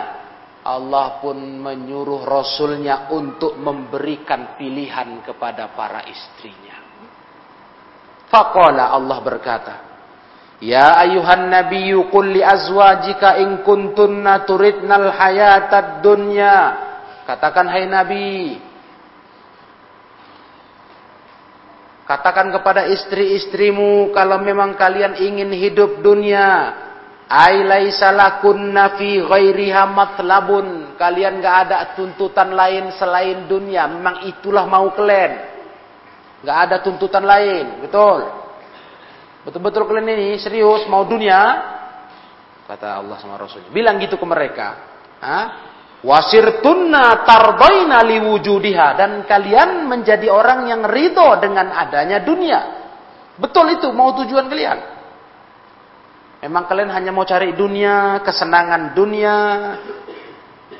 Allah 0.66 1.22
pun 1.22 1.38
menyuruh 1.38 2.26
Rasulnya 2.26 3.08
untuk 3.14 3.56
memberikan 3.56 4.58
pilihan 4.58 5.22
kepada 5.24 5.72
para 5.72 6.04
istrinya. 6.04 6.69
Faqala 8.30 8.94
Allah 8.94 9.18
berkata, 9.20 9.74
Ya 10.62 10.94
ayuhan 11.02 11.50
nabiyyu 11.50 12.06
qul 12.14 12.30
li 12.30 12.42
azwajika 12.46 13.42
in 13.42 13.66
kuntunna 13.66 14.46
turidnal 14.46 15.10
hayatad 15.10 15.98
dunya. 15.98 16.56
Katakan 17.26 17.66
hai 17.66 17.84
nabi, 17.90 18.60
Katakan 22.10 22.50
kepada 22.50 22.90
istri-istrimu 22.90 24.10
kalau 24.10 24.42
memang 24.42 24.74
kalian 24.74 25.14
ingin 25.14 25.54
hidup 25.54 26.02
dunia, 26.02 26.74
ai 27.30 27.62
laisa 27.62 28.10
lakunna 28.10 28.98
fi 28.98 29.22
ghairiha 29.22 29.86
matlabun. 29.86 30.98
Kalian 30.98 31.38
gak 31.38 31.56
ada 31.70 31.94
tuntutan 31.94 32.50
lain 32.50 32.90
selain 32.98 33.46
dunia, 33.46 33.86
memang 33.86 34.26
itulah 34.26 34.66
mau 34.66 34.90
kalian. 34.90 35.49
Nggak 36.40 36.58
ada 36.68 36.76
tuntutan 36.80 37.24
lain, 37.24 37.84
betul. 37.84 38.24
Betul-betul 39.44 39.88
kalian 39.88 40.08
ini 40.16 40.28
serius 40.36 40.84
mau 40.88 41.04
dunia? 41.08 41.40
Kata 42.68 43.00
Allah 43.00 43.16
sama 43.18 43.40
Rasulnya. 43.40 43.72
Bilang 43.72 43.98
gitu 44.00 44.20
ke 44.20 44.26
mereka. 44.28 44.68
Wasirtunna 46.00 47.24
tardaina 47.24 48.04
liwujudiha. 48.04 48.88
Dan 48.96 49.10
kalian 49.24 49.88
menjadi 49.88 50.28
orang 50.28 50.68
yang 50.68 50.82
ridho 50.84 51.28
dengan 51.40 51.72
adanya 51.72 52.20
dunia. 52.24 52.60
Betul 53.40 53.80
itu 53.80 53.88
mau 53.92 54.12
tujuan 54.20 54.46
kalian. 54.48 54.78
Memang 56.40 56.64
kalian 56.64 56.88
hanya 56.88 57.12
mau 57.12 57.28
cari 57.28 57.52
dunia, 57.52 58.24
kesenangan 58.24 58.96
dunia, 58.96 59.36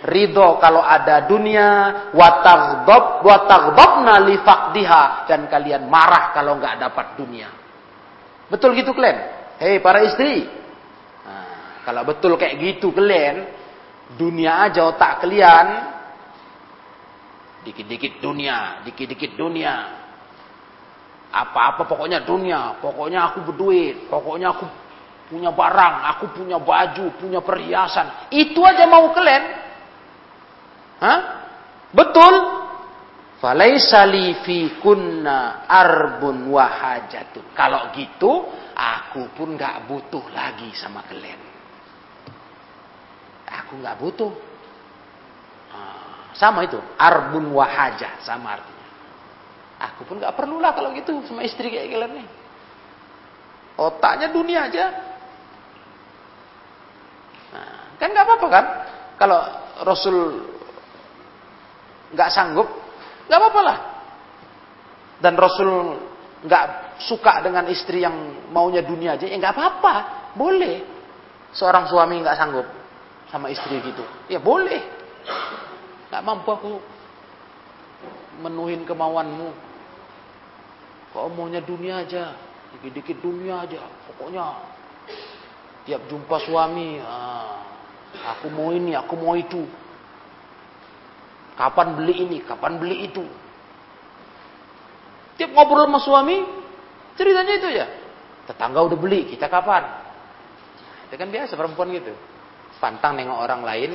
ridho 0.05 0.57
kalau 0.61 0.81
ada 0.81 1.29
dunia, 1.29 1.69
wataghdab 2.17 3.21
wataghdabna 3.25 4.15
li 4.25 4.37
faqdiha 4.41 5.29
dan 5.29 5.49
kalian 5.51 5.89
marah 5.89 6.33
kalau 6.33 6.57
nggak 6.57 6.81
dapat 6.81 7.07
dunia. 7.21 7.49
Betul 8.49 8.75
gitu 8.75 8.97
kalian? 8.97 9.19
Hei 9.61 9.79
para 9.79 10.01
istri. 10.03 10.49
Nah, 11.23 11.85
kalau 11.85 12.03
betul 12.09 12.35
kayak 12.41 12.57
gitu 12.59 12.91
kalian, 12.97 13.47
dunia 14.17 14.67
aja 14.67 14.89
otak 14.89 15.23
kalian 15.23 15.91
dikit-dikit 17.65 18.25
dunia, 18.25 18.81
dikit-dikit 18.89 19.37
dunia. 19.37 20.01
Apa-apa 21.31 21.87
pokoknya 21.87 22.27
dunia, 22.27 22.83
pokoknya 22.83 23.31
aku 23.31 23.39
berduit, 23.53 24.11
pokoknya 24.11 24.51
aku 24.51 24.67
punya 25.31 25.55
barang, 25.55 25.95
aku 26.11 26.25
punya 26.35 26.59
baju, 26.59 27.07
punya 27.23 27.39
perhiasan. 27.39 28.35
Itu 28.35 28.67
aja 28.67 28.91
mau 28.91 29.15
kalian. 29.15 29.70
Hah? 31.01 31.21
Betul? 31.91 32.35
Falaisa 33.41 34.05
li 34.05 34.37
fi 34.45 34.77
kunna 34.85 35.65
arbun 35.65 36.53
wahajatun. 36.53 37.57
Kalau 37.57 37.89
gitu, 37.97 38.53
aku 38.77 39.33
pun 39.33 39.57
nggak 39.57 39.89
butuh 39.89 40.29
lagi 40.37 40.69
sama 40.77 41.01
kalian. 41.09 41.41
Aku 43.65 43.81
nggak 43.81 43.97
butuh. 43.97 44.33
Sama 46.37 46.63
itu, 46.63 46.79
arbun 46.95 47.51
wahaja 47.57 48.21
sama 48.23 48.55
artinya. 48.55 48.89
Aku 49.91 50.05
pun 50.07 50.21
nggak 50.21 50.37
perlulah 50.37 50.77
kalau 50.77 50.93
gitu 50.93 51.25
sama 51.27 51.43
istri 51.43 51.73
kayak 51.73 51.91
kalian 51.91 52.23
nih. 52.23 52.29
Otaknya 53.81 54.29
dunia 54.29 54.69
aja. 54.69 54.85
Nah, 57.51 57.97
kan 57.97 58.09
nggak 58.13 58.27
apa-apa 58.29 58.47
kan? 58.53 58.65
Kalau 59.17 59.41
Rasul 59.83 60.17
nggak 62.15 62.31
sanggup, 62.31 62.69
nggak 63.27 63.39
apa-apa 63.39 63.61
lah. 63.63 63.79
Dan 65.21 65.35
Rasul 65.37 65.71
nggak 66.45 66.65
suka 67.05 67.45
dengan 67.45 67.69
istri 67.69 68.01
yang 68.01 68.49
maunya 68.51 68.81
dunia 68.81 69.17
aja, 69.17 69.29
ya 69.29 69.37
nggak 69.37 69.55
apa-apa, 69.55 69.95
boleh. 70.35 70.83
Seorang 71.51 71.91
suami 71.91 72.23
nggak 72.23 72.39
sanggup 72.39 72.67
sama 73.29 73.51
istri 73.51 73.79
gitu, 73.83 74.03
ya 74.31 74.39
boleh. 74.39 74.81
Nggak 76.11 76.23
mampu 76.23 76.49
aku 76.51 76.73
menuhin 78.41 78.83
kemauanmu. 78.89 79.51
Kau 81.11 81.27
maunya 81.27 81.59
dunia 81.59 82.07
aja, 82.07 82.39
dikit-dikit 82.71 83.19
dunia 83.19 83.67
aja, 83.67 83.83
pokoknya 84.07 84.63
tiap 85.83 86.07
jumpa 86.07 86.39
suami, 86.47 87.03
ah, 87.03 87.67
aku 88.37 88.47
mau 88.47 88.71
ini, 88.71 88.95
aku 88.95 89.19
mau 89.19 89.35
itu. 89.35 89.67
Kapan 91.61 91.93
beli 91.93 92.25
ini, 92.25 92.39
kapan 92.41 92.81
beli 92.81 93.05
itu. 93.05 93.21
Tiap 95.37 95.53
ngobrol 95.53 95.85
sama 95.85 96.01
suami, 96.01 96.41
ceritanya 97.21 97.53
itu 97.53 97.69
ya. 97.69 97.87
Tetangga 98.49 98.81
udah 98.81 98.97
beli, 98.97 99.29
kita 99.29 99.45
kapan? 99.53 99.85
Itu 101.13 101.21
kan 101.21 101.29
biasa 101.29 101.53
perempuan 101.61 101.93
gitu. 101.93 102.17
Pantang 102.81 103.13
nengok 103.13 103.45
orang 103.45 103.61
lain, 103.61 103.91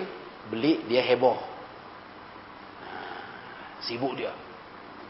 beli, 0.46 0.86
dia 0.86 1.02
heboh. 1.02 1.42
Nah, 2.86 3.82
sibuk 3.82 4.14
dia. 4.14 4.30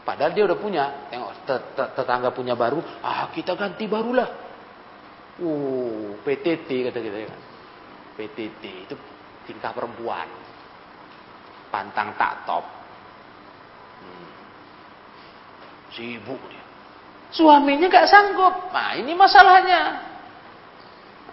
Padahal 0.08 0.32
dia 0.32 0.48
udah 0.48 0.56
punya, 0.56 1.12
tengok 1.12 1.44
tetangga 1.76 2.32
punya 2.32 2.56
baru, 2.56 2.80
ah 3.04 3.36
kita 3.36 3.52
ganti 3.60 3.84
barulah. 3.84 4.32
Uh, 5.44 6.16
PTT 6.24 6.88
kata 6.88 7.04
kita 7.04 7.18
kan. 7.28 7.42
PTT 8.16 8.64
itu 8.88 8.96
tingkah 9.44 9.76
perempuan 9.76 10.55
pantang 11.76 12.16
tak 12.16 12.48
top. 12.48 12.64
Hmm. 14.00 14.32
Sibuk 15.92 16.40
dia. 16.48 16.64
Suaminya 17.36 17.92
gak 17.92 18.08
sanggup. 18.08 18.72
Nah 18.72 18.96
ini 18.96 19.12
masalahnya. 19.12 19.84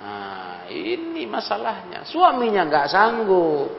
Nah 0.02 0.66
ini 0.66 1.22
masalahnya. 1.30 2.02
Suaminya 2.02 2.66
gak 2.66 2.90
sanggup. 2.90 3.70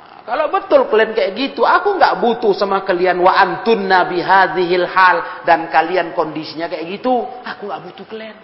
Nah, 0.00 0.24
kalau 0.24 0.48
betul 0.48 0.88
kalian 0.88 1.12
kayak 1.12 1.36
gitu, 1.36 1.68
aku 1.68 2.00
gak 2.00 2.16
butuh 2.16 2.56
sama 2.56 2.80
kalian 2.88 3.20
wa 3.20 3.36
antun 3.36 3.84
nabi 3.84 4.24
hadhil 4.24 4.88
hal 4.88 5.44
dan 5.44 5.68
kalian 5.68 6.16
kondisinya 6.16 6.64
kayak 6.64 6.96
gitu, 6.96 7.28
aku 7.44 7.68
gak 7.68 7.84
butuh 7.84 8.06
kalian. 8.08 8.38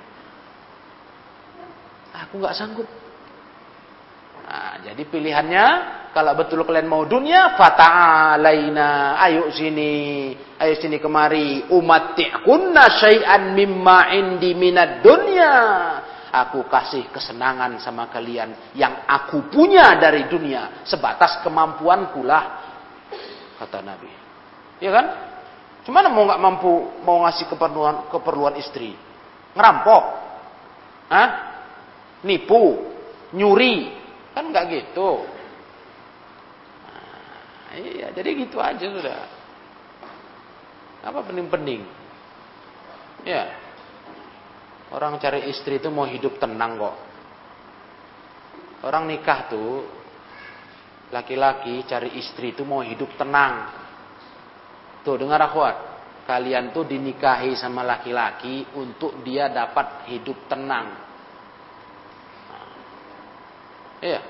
Aku 2.21 2.37
gak 2.37 2.53
sanggup. 2.53 2.89
Nah, 4.45 4.77
jadi 4.85 5.03
pilihannya 5.09 5.67
kalau 6.17 6.33
betul 6.33 6.65
kalian 6.65 6.89
mau 6.89 7.05
dunia, 7.05 7.53
fata'alaina, 7.61 9.21
ayo 9.21 9.53
sini, 9.53 10.33
ayo 10.57 10.73
sini 10.81 10.97
kemari, 10.97 11.69
umati'kunna 11.69 12.89
syai'an 12.97 13.53
mimma 13.53 14.17
indi 14.17 14.57
minad 14.57 15.05
dunya. 15.05 15.53
Aku 16.33 16.65
kasih 16.73 17.13
kesenangan 17.13 17.77
sama 17.85 18.09
kalian 18.09 18.73
yang 18.73 19.05
aku 19.05 19.53
punya 19.53 19.93
dari 20.01 20.25
dunia, 20.25 20.89
sebatas 20.89 21.45
kemampuanku 21.45 22.25
lah. 22.25 22.65
kata 23.61 23.85
Nabi. 23.85 24.09
Ya 24.81 24.97
kan? 24.97 25.07
Cuman 25.85 26.09
mau 26.17 26.25
nggak 26.33 26.41
mampu 26.41 26.73
mau 27.05 27.29
ngasih 27.29 27.45
keperluan 27.45 28.09
keperluan 28.09 28.57
istri? 28.57 28.97
Ngerampok? 29.53 30.03
Hah? 31.13 31.29
Nipu? 32.25 32.89
Nyuri? 33.37 33.93
Kan 34.33 34.49
nggak 34.49 34.65
gitu. 34.73 35.36
Iya, 37.77 38.09
jadi 38.17 38.29
gitu 38.41 38.57
aja 38.57 38.87
sudah. 38.89 39.21
Apa 41.05 41.21
pening-pening? 41.29 41.85
Ya. 43.29 43.53
Orang 44.89 45.21
cari 45.21 45.51
istri 45.53 45.77
itu 45.77 45.93
mau 45.93 46.09
hidup 46.09 46.41
tenang 46.41 46.81
kok. 46.81 46.97
Orang 48.87 49.11
nikah 49.11 49.51
tuh 49.51 49.85
laki-laki 51.13 51.85
cari 51.85 52.17
istri 52.17 52.57
itu 52.57 52.65
mau 52.65 52.81
hidup 52.81 53.13
tenang. 53.21 53.71
Tuh 55.05 55.21
dengar 55.21 55.43
akhwat, 55.43 55.77
kalian 56.27 56.75
tuh 56.75 56.87
dinikahi 56.89 57.55
sama 57.55 57.87
laki-laki 57.87 58.67
untuk 58.75 59.21
dia 59.23 59.47
dapat 59.53 60.07
hidup 60.11 60.49
tenang. 60.51 60.87
Nah, 62.51 62.71
iya. 64.03 64.21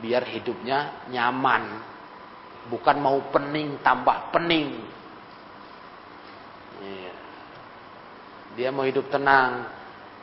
Biar 0.00 0.24
hidupnya 0.26 1.06
nyaman. 1.12 1.91
Bukan 2.70 2.96
mau 3.02 3.18
pening 3.34 3.82
tambah 3.82 4.30
pening. 4.30 4.68
Iya. 6.82 7.14
Dia 8.58 8.68
mau 8.70 8.86
hidup 8.86 9.10
tenang. 9.10 9.82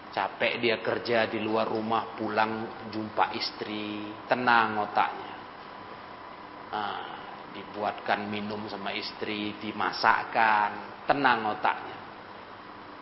Capek 0.09 0.57
dia 0.57 0.81
kerja 0.81 1.29
di 1.29 1.37
luar 1.37 1.69
rumah, 1.69 2.17
pulang 2.17 2.81
jumpa 2.89 3.29
istri, 3.37 4.09
tenang 4.25 4.81
otaknya. 4.81 5.35
Nah, 6.73 7.01
dibuatkan 7.53 8.25
minum 8.25 8.65
sama 8.65 8.89
istri, 8.97 9.53
dimasakkan, 9.61 11.05
tenang 11.05 11.53
otaknya. 11.53 11.97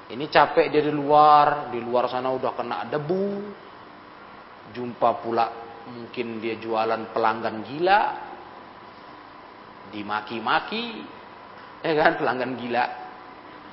Ini 0.08 0.26
capek 0.28 0.72
dia 0.72 0.84
di 0.84 0.92
luar, 0.92 1.72
di 1.72 1.80
luar 1.84 2.08
sana 2.08 2.32
udah 2.32 2.52
kena 2.56 2.88
debu. 2.88 3.28
Jumpa 4.72 5.24
pula 5.24 5.46
mungkin 5.88 6.44
dia 6.44 6.56
jualan 6.60 7.12
pelanggan 7.12 7.64
gila. 7.68 8.02
Dimaki-maki. 9.94 11.04
Ya 11.86 11.94
kan 12.04 12.18
pelanggan 12.18 12.58
gila. 12.58 12.86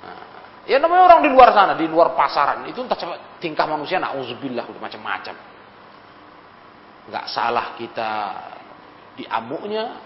Nah, 0.05 0.25
ya 0.69 0.77
namanya 0.79 1.03
orang 1.09 1.21
di 1.25 1.31
luar 1.33 1.51
sana, 1.57 1.73
di 1.75 1.87
luar 1.89 2.13
pasaran. 2.13 2.69
Itu 2.69 2.85
entah 2.85 2.99
tingkah 3.41 3.65
manusia 3.65 3.97
na'udzubillah 3.99 4.65
udah 4.69 4.83
macam-macam. 4.83 5.37
Gak 7.11 7.27
salah 7.29 7.77
kita 7.77 8.11
diamuknya. 9.17 10.01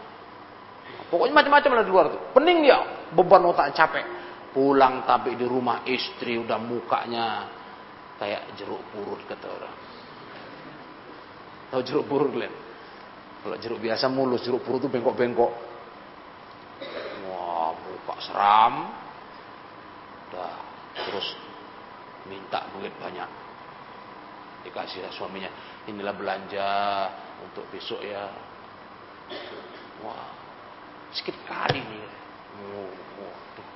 Pokoknya 1.12 1.34
macam-macam 1.36 1.70
lah 1.78 1.84
di 1.84 1.90
luar 1.92 2.06
tuh. 2.10 2.20
Pening 2.32 2.58
dia, 2.64 2.78
beban 3.12 3.44
otak 3.44 3.74
capek. 3.76 4.06
Pulang 4.48 5.04
tapi 5.04 5.36
di 5.36 5.44
rumah 5.44 5.84
istri 5.84 6.40
udah 6.40 6.56
mukanya 6.56 7.46
kayak 8.16 8.56
jeruk 8.56 8.80
purut 8.90 9.20
kata 9.28 9.46
orang. 9.46 9.76
Tahu 11.68 11.80
jeruk 11.84 12.04
purut 12.08 12.32
kalian? 12.32 12.54
Kalau 13.44 13.56
jeruk 13.60 13.78
biasa 13.78 14.08
mulus, 14.08 14.42
jeruk 14.42 14.64
purut 14.64 14.82
tuh 14.82 14.90
bengkok-bengkok. 14.90 15.67
Seram. 18.22 18.74
Udah, 20.28 20.56
terus 21.08 21.38
minta 22.28 22.68
duit 22.76 22.92
banyak. 22.98 23.30
Dikasih 24.66 25.08
suaminya, 25.14 25.48
inilah 25.86 26.12
belanja 26.12 26.70
untuk 27.46 27.64
besok 27.70 28.02
ya 28.02 28.26
Wah, 29.98 30.30
sedikit 31.12 31.36
kali 31.44 31.82
nih. 31.82 32.06
Oh, 32.58 32.90
waduh. 33.18 33.68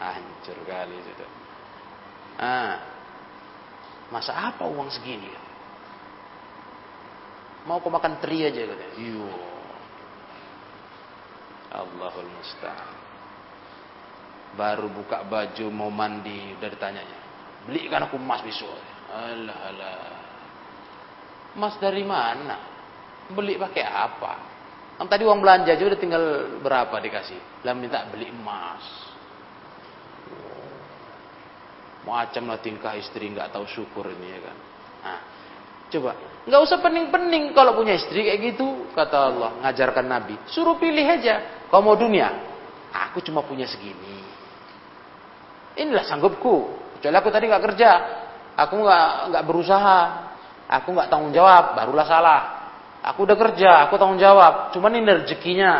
Hancur 0.00 0.58
kali 0.66 0.96
itu. 0.96 1.26
Ah, 2.40 2.80
masa 4.10 4.32
apa 4.32 4.66
uang 4.66 4.90
segini? 4.90 5.28
Mau 7.68 7.78
kau 7.78 7.92
makan 7.94 8.18
teri 8.18 8.42
aja 8.42 8.66
katanya. 8.66 8.96
Iyo. 8.98 9.51
Allahul 11.72 12.28
musta'an. 12.28 12.94
Baru 14.52 14.92
buka 14.92 15.24
baju 15.24 15.66
mau 15.72 15.88
mandi 15.88 16.52
udah 16.60 16.68
ditanyanya. 16.68 17.18
Belikan 17.64 18.04
aku 18.04 18.20
emas 18.20 18.44
besok. 18.44 18.68
Alah 19.08 19.58
alah. 19.72 20.20
Emas 21.56 21.74
dari 21.80 22.04
mana? 22.04 22.56
Beli 23.32 23.56
pakai 23.56 23.84
apa? 23.84 24.32
Kan 25.00 25.08
tadi 25.08 25.24
uang 25.24 25.40
belanja 25.40 25.72
aja 25.72 25.84
udah 25.88 26.00
tinggal 26.00 26.24
berapa 26.60 26.92
dikasih. 27.00 27.64
Lah 27.64 27.72
minta 27.72 28.04
beli 28.12 28.28
emas. 28.28 28.84
Macam 32.04 32.50
lah 32.50 32.58
tingkah 32.60 32.92
istri 32.98 33.30
nggak 33.30 33.54
tahu 33.54 33.64
syukur 33.64 34.10
ini 34.10 34.26
ya 34.36 34.40
kan. 34.42 34.56
Nah, 35.02 35.20
coba 35.88 36.10
nggak 36.42 36.60
usah 36.66 36.78
pening-pening 36.82 37.54
kalau 37.54 37.78
punya 37.78 37.94
istri 37.94 38.26
kayak 38.26 38.52
gitu 38.52 38.90
kata 38.92 39.16
Allah 39.32 39.50
ngajarkan 39.64 40.06
Nabi. 40.10 40.34
Suruh 40.50 40.76
pilih 40.76 41.06
aja. 41.06 41.61
Kau 41.72 41.80
mau 41.80 41.96
dunia? 41.96 42.28
Aku 42.92 43.24
cuma 43.24 43.40
punya 43.40 43.64
segini. 43.64 44.20
Inilah 45.80 46.04
sanggupku. 46.04 46.68
Kecuali 47.00 47.16
aku 47.16 47.32
tadi 47.32 47.48
nggak 47.48 47.64
kerja, 47.72 47.90
aku 48.60 48.76
nggak 48.76 49.08
nggak 49.32 49.44
berusaha, 49.48 50.00
aku 50.68 50.92
nggak 50.92 51.08
tanggung 51.08 51.32
jawab, 51.32 51.72
barulah 51.72 52.04
salah. 52.04 52.40
Aku 53.00 53.24
udah 53.24 53.34
kerja, 53.40 53.88
aku 53.88 53.96
tanggung 53.96 54.20
jawab. 54.20 54.76
Cuman 54.76 55.00
ini 55.00 55.24
rezekinya. 55.24 55.72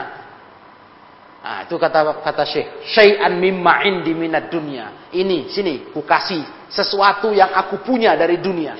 Nah, 1.42 1.58
itu 1.68 1.76
kata 1.76 2.24
kata 2.24 2.44
Syekh, 2.48 2.88
syai'an 2.88 3.36
mimma 3.36 3.84
indi 3.84 4.16
minad 4.16 4.48
dunya. 4.48 5.10
Ini, 5.12 5.52
sini, 5.52 5.92
ku 5.92 6.06
kasih 6.08 6.40
sesuatu 6.72 7.36
yang 7.36 7.52
aku 7.52 7.84
punya 7.84 8.16
dari 8.16 8.40
dunia. 8.40 8.72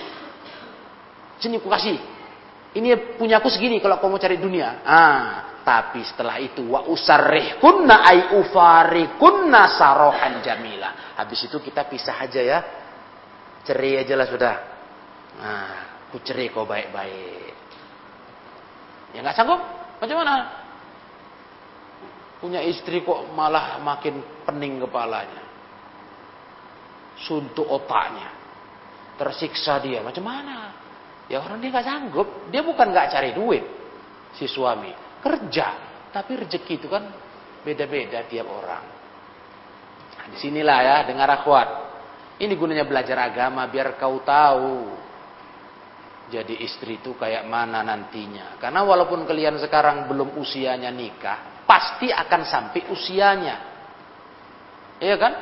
Sini 1.36 1.60
ku 1.60 1.68
kasih. 1.68 2.00
Ini 2.72 3.20
punya 3.20 3.36
aku 3.36 3.52
segini 3.52 3.82
kalau 3.84 4.00
kamu 4.00 4.16
cari 4.16 4.40
dunia. 4.40 4.80
Ah, 4.86 5.51
tapi 5.62 6.02
setelah 6.02 6.42
itu 6.42 6.66
wa 6.66 6.90
usarrihkunna 6.90 7.96
ay 8.02 8.18
ufarikunna 8.38 9.70
sarohan 9.78 10.42
jamila. 10.42 11.14
Habis 11.14 11.46
itu 11.46 11.62
kita 11.62 11.86
pisah 11.86 12.18
aja 12.18 12.42
ya. 12.42 12.58
Cerai 13.62 14.02
aja 14.02 14.14
lah 14.18 14.26
sudah. 14.26 14.54
Nah, 15.38 15.78
ku 16.10 16.18
cerai 16.18 16.50
kau 16.50 16.66
baik-baik. 16.66 17.54
Ya 19.14 19.22
nggak 19.22 19.38
sanggup? 19.38 19.62
Macam 20.02 20.16
mana? 20.18 20.34
Punya 22.42 22.58
istri 22.66 23.06
kok 23.06 23.30
malah 23.38 23.78
makin 23.78 24.18
pening 24.42 24.82
kepalanya. 24.82 25.46
Suntuk 27.22 27.70
otaknya. 27.70 28.34
Tersiksa 29.14 29.78
dia. 29.78 30.02
Macam 30.02 30.26
mana? 30.26 30.74
Ya 31.30 31.38
orang 31.38 31.62
dia 31.62 31.70
nggak 31.70 31.86
sanggup. 31.86 32.50
Dia 32.50 32.66
bukan 32.66 32.90
nggak 32.90 33.14
cari 33.14 33.30
duit. 33.30 33.62
Si 34.34 34.50
suami. 34.50 35.11
Kerja. 35.22 35.66
Tapi 36.12 36.32
rezeki 36.42 36.74
itu 36.82 36.90
kan 36.90 37.08
beda-beda 37.62 38.26
tiap 38.26 38.50
orang. 38.50 38.84
Nah, 40.18 40.26
di 40.28 40.36
sinilah 40.36 40.78
ya 40.82 40.96
dengar 41.08 41.30
akhwat. 41.30 41.68
Ini 42.42 42.52
gunanya 42.58 42.84
belajar 42.84 43.30
agama 43.30 43.70
biar 43.70 43.94
kau 43.96 44.18
tahu 44.26 44.98
jadi 46.32 46.64
istri 46.64 46.96
itu 46.96 47.12
kayak 47.12 47.44
mana 47.44 47.84
nantinya. 47.84 48.56
Karena 48.56 48.80
walaupun 48.88 49.28
kalian 49.28 49.60
sekarang 49.60 50.08
belum 50.08 50.40
usianya 50.40 50.88
nikah, 50.88 51.66
pasti 51.68 52.08
akan 52.08 52.42
sampai 52.48 52.88
usianya. 52.88 53.56
Iya 54.96 55.16
kan? 55.20 55.32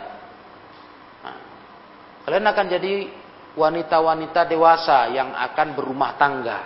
Nah, 1.23 1.37
kalian 2.27 2.47
akan 2.51 2.67
jadi 2.67 2.93
wanita-wanita 3.55 4.51
dewasa 4.51 5.15
yang 5.15 5.31
akan 5.31 5.69
berumah 5.79 6.19
tangga. 6.19 6.61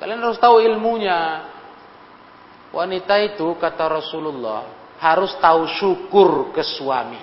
Kalian 0.00 0.24
harus 0.24 0.40
tahu 0.40 0.64
ilmunya. 0.64 1.44
Wanita 2.72 3.20
itu 3.20 3.52
kata 3.60 3.84
Rasulullah 4.00 4.94
harus 4.96 5.36
tahu 5.36 5.68
syukur 5.76 6.56
ke 6.56 6.64
suami. 6.64 7.20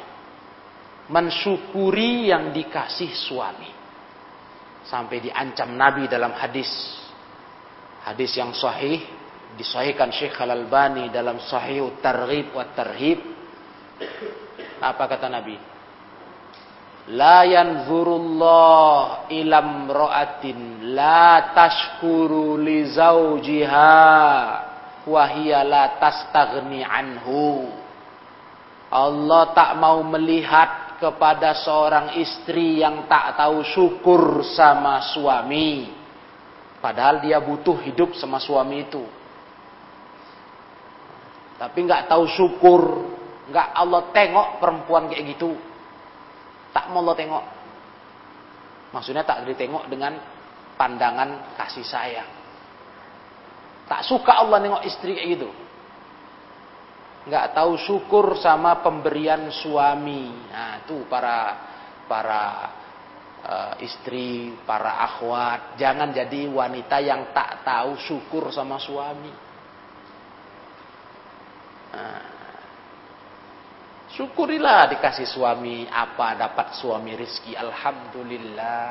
Mensyukuri 1.08 2.30
yang 2.30 2.52
dikasih 2.52 3.16
suami 3.16 3.72
sampai 4.88 5.24
diancam 5.24 5.72
Nabi 5.76 6.08
dalam 6.08 6.36
hadis 6.36 6.68
hadis 8.08 8.32
yang 8.40 8.56
sahih 8.56 9.04
disahihkan 9.60 10.12
Syekh 10.16 10.36
Al-Albani 10.40 11.12
dalam 11.12 11.44
Sahih 11.44 12.00
Targhib 12.00 12.56
wa 12.56 12.63
Tarhib 12.72 13.20
apa 14.80 15.04
kata 15.08 15.28
Nabi 15.28 15.56
La 17.08 17.48
yanzurullah 17.48 19.32
ilam 19.32 19.88
ro'atin 19.88 20.91
la 20.91 21.56
tashkuru 21.56 22.60
li 22.60 22.84
zawjiha 22.91 23.96
wa 25.08 25.24
hiya 25.32 25.63
la 25.63 25.96
tastaghni 25.96 26.84
anhu 26.84 27.72
Allah 28.91 29.56
tak 29.56 29.80
mau 29.80 30.04
melihat 30.04 31.00
kepada 31.00 31.56
seorang 31.63 32.17
istri 32.20 32.82
yang 32.82 33.06
tak 33.06 33.36
tahu 33.36 33.62
syukur 33.63 34.43
sama 34.56 35.04
suami. 35.13 35.91
Padahal 36.80 37.20
dia 37.20 37.38
butuh 37.43 37.78
hidup 37.84 38.15
sama 38.15 38.39
suami 38.39 38.88
itu. 38.88 39.04
Tapi 41.58 41.78
nggak 41.84 42.08
tahu 42.08 42.24
syukur, 42.32 42.82
nggak 43.50 43.67
Allah 43.76 44.02
tengok 44.13 44.48
perempuan 44.62 45.10
kayak 45.10 45.36
gitu. 45.36 45.52
Tak 46.78 46.94
mau 46.94 47.02
Allah 47.02 47.18
tengok. 47.18 47.46
Maksudnya 48.94 49.26
tak 49.26 49.50
ditengok 49.50 49.90
dengan 49.90 50.13
pandangan 50.78 51.58
kasih 51.58 51.82
sayang. 51.82 52.30
Tak 53.90 54.06
suka 54.06 54.46
Allah 54.46 54.62
nengok 54.62 54.86
istri 54.86 55.18
kayak 55.18 55.42
gitu. 55.42 55.50
Nggak 57.26 57.58
tahu 57.58 57.82
syukur 57.82 58.38
sama 58.38 58.86
pemberian 58.86 59.50
suami. 59.50 60.30
Nah, 60.54 60.86
itu 60.86 61.02
para 61.10 61.38
para 62.06 62.44
uh, 63.42 63.74
istri, 63.82 64.54
para 64.62 65.02
akhwat, 65.02 65.82
jangan 65.82 66.13
jadi 66.13 66.46
wanita 66.46 67.02
yang 67.02 67.34
tak 67.34 67.66
tahu 67.66 67.98
syukur 67.98 68.54
sama 68.54 68.78
suami. 68.78 69.34
Nah, 71.90 72.37
syukurilah 74.18 74.90
dikasih 74.98 75.30
suami 75.30 75.86
apa 75.86 76.34
dapat 76.34 76.74
suami 76.82 77.14
rizki? 77.14 77.54
Alhamdulillah. 77.54 78.90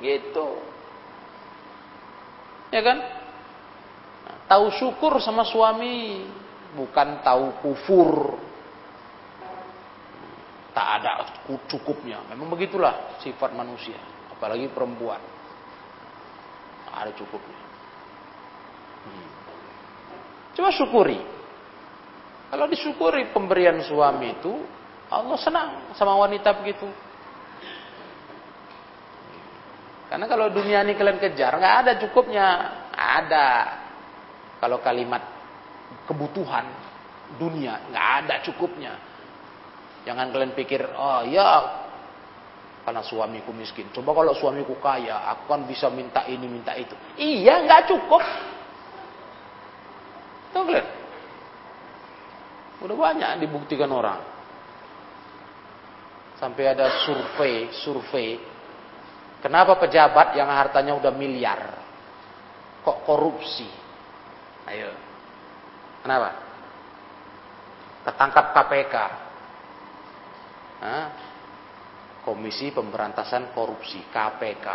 Gitu. 0.00 0.48
Ya 2.72 2.80
kan? 2.80 2.98
Tahu 4.48 4.66
syukur 4.80 5.20
sama 5.20 5.44
suami 5.44 6.24
bukan 6.72 7.20
tahu 7.20 7.60
kufur. 7.60 8.40
Tak 10.72 10.88
ada 10.98 11.12
cukupnya. 11.70 12.24
Memang 12.32 12.50
begitulah 12.50 13.20
sifat 13.22 13.52
manusia 13.52 14.00
apalagi 14.32 14.66
perempuan. 14.72 15.22
Tak 16.90 16.96
ada 17.06 17.12
cukupnya. 17.14 17.60
Hmm. 19.04 19.28
coba 20.56 20.72
syukuri 20.72 21.20
kalau 22.50 22.66
disyukuri 22.68 23.32
pemberian 23.32 23.80
suami 23.82 24.36
itu, 24.36 24.52
Allah 25.08 25.38
senang 25.38 25.68
sama 25.94 26.16
wanita 26.18 26.54
begitu. 26.58 26.86
Karena 30.08 30.30
kalau 30.30 30.46
dunia 30.52 30.86
ini 30.86 30.94
kalian 30.94 31.18
kejar, 31.18 31.58
nggak 31.58 31.76
ada 31.84 31.92
cukupnya. 31.98 32.46
Ada. 32.94 33.48
Kalau 34.62 34.78
kalimat 34.78 35.22
kebutuhan 36.06 36.66
dunia, 37.40 37.90
nggak 37.90 38.08
ada 38.22 38.34
cukupnya. 38.46 38.94
Jangan 40.04 40.30
kalian 40.30 40.52
pikir, 40.52 40.84
oh 40.94 41.24
ya, 41.26 41.82
karena 42.84 43.00
suamiku 43.00 43.50
miskin. 43.50 43.88
Coba 43.90 44.12
kalau 44.12 44.36
suamiku 44.36 44.76
kaya, 44.78 45.24
aku 45.32 45.48
kan 45.48 45.64
bisa 45.64 45.88
minta 45.88 46.28
ini, 46.28 46.44
minta 46.44 46.76
itu. 46.76 46.94
Iya, 47.16 47.64
nggak 47.64 47.82
cukup. 47.88 48.22
Tuh 50.52 50.62
kalian. 50.62 51.03
Udah 52.84 52.96
banyak 53.00 53.40
dibuktikan 53.40 53.88
orang. 53.88 54.20
Sampai 56.36 56.68
ada 56.68 57.00
survei, 57.08 57.72
survei. 57.80 58.36
Kenapa 59.40 59.80
pejabat 59.80 60.36
yang 60.36 60.52
hartanya 60.52 60.92
udah 60.92 61.12
miliar 61.16 61.80
kok 62.84 63.00
korupsi? 63.08 63.64
Ayo. 64.68 64.92
Kenapa? 66.04 66.36
Ketangkap 68.04 68.46
KPK. 68.52 68.94
Hah? 70.84 71.04
Komisi 72.24 72.68
Pemberantasan 72.72 73.52
Korupsi 73.56 74.04
KPK. 74.12 74.68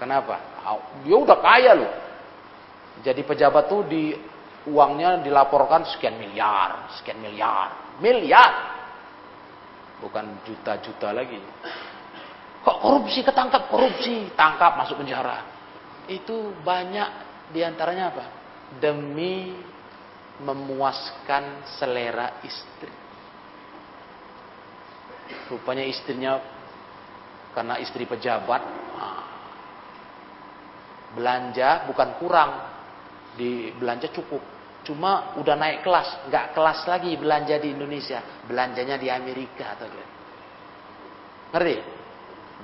Kenapa? 0.00 0.64
Dia 1.04 1.16
udah 1.16 1.38
kaya 1.40 1.72
loh. 1.76 1.92
Jadi 3.04 3.20
pejabat 3.24 3.68
tuh 3.68 3.84
di 3.84 4.16
uangnya 4.68 5.20
dilaporkan 5.20 5.84
sekian 5.84 6.16
miliar, 6.16 6.88
sekian 6.96 7.20
miliar, 7.20 7.96
miliar. 8.00 8.52
Bukan 10.00 10.44
juta-juta 10.44 11.12
lagi. 11.12 11.40
Kok 12.64 12.78
korupsi 12.80 13.20
ketangkap 13.20 13.68
korupsi, 13.68 14.32
tangkap 14.32 14.76
masuk 14.80 15.00
penjara. 15.04 15.44
Itu 16.08 16.52
banyak 16.64 17.08
di 17.52 17.60
antaranya 17.60 18.12
apa? 18.12 18.24
Demi 18.80 19.52
memuaskan 20.40 21.68
selera 21.76 22.40
istri. 22.44 22.92
Rupanya 25.48 25.84
istrinya 25.84 26.40
karena 27.52 27.78
istri 27.78 28.04
pejabat 28.04 28.62
ah, 28.98 29.24
belanja 31.14 31.86
bukan 31.86 32.08
kurang 32.18 32.50
di 33.38 33.70
belanja 33.78 34.10
cukup 34.10 34.53
Cuma 34.84 35.32
udah 35.40 35.56
naik 35.56 35.80
kelas, 35.80 36.28
nggak 36.28 36.52
kelas 36.52 36.84
lagi 36.84 37.16
belanja 37.16 37.56
di 37.56 37.72
Indonesia, 37.72 38.20
belanjanya 38.44 39.00
di 39.00 39.08
Amerika 39.08 39.72
atau 39.72 39.88
Ngerti? 41.56 41.76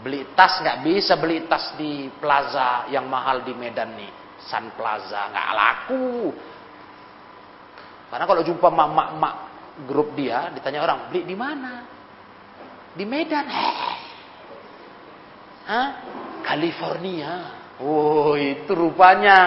Beli 0.00 0.20
tas 0.32 0.60
nggak 0.60 0.80
bisa 0.84 1.16
beli 1.16 1.44
tas 1.48 1.76
di 1.76 2.08
plaza 2.20 2.88
yang 2.92 3.08
mahal 3.08 3.40
di 3.44 3.52
Medan 3.56 3.96
nih, 3.96 4.12
Sun 4.44 4.72
Plaza 4.76 5.32
nggak 5.32 5.48
laku. 5.56 6.32
Karena 8.12 8.24
kalau 8.28 8.42
jumpa 8.44 8.68
mak-mak 8.68 9.34
grup 9.88 10.12
dia, 10.12 10.52
ditanya 10.52 10.84
orang 10.84 11.08
beli 11.08 11.24
di 11.24 11.36
mana? 11.36 11.84
Di 12.92 13.04
Medan. 13.08 13.46
Hah? 15.68 15.88
California. 16.42 17.32
Oh 17.80 18.36
itu 18.36 18.76
rupanya 18.76 19.38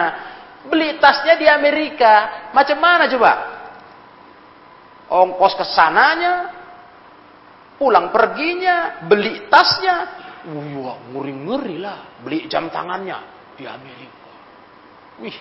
Beli 0.63 0.95
tasnya 0.99 1.35
di 1.35 1.47
Amerika. 1.47 2.47
Macam 2.55 2.77
mana 2.79 3.07
coba? 3.11 3.31
Ongkos 5.11 5.53
ke 5.59 5.65
sananya, 5.67 6.49
pulang 7.75 8.09
perginya, 8.09 9.03
beli 9.03 9.45
tasnya. 9.51 9.95
Wah, 10.79 10.97
ngeri-ngeri 11.11 11.77
lah. 11.79 12.19
Beli 12.23 12.47
jam 12.47 12.71
tangannya 12.71 13.19
di 13.59 13.67
Amerika. 13.67 14.31
Wih, 15.19 15.37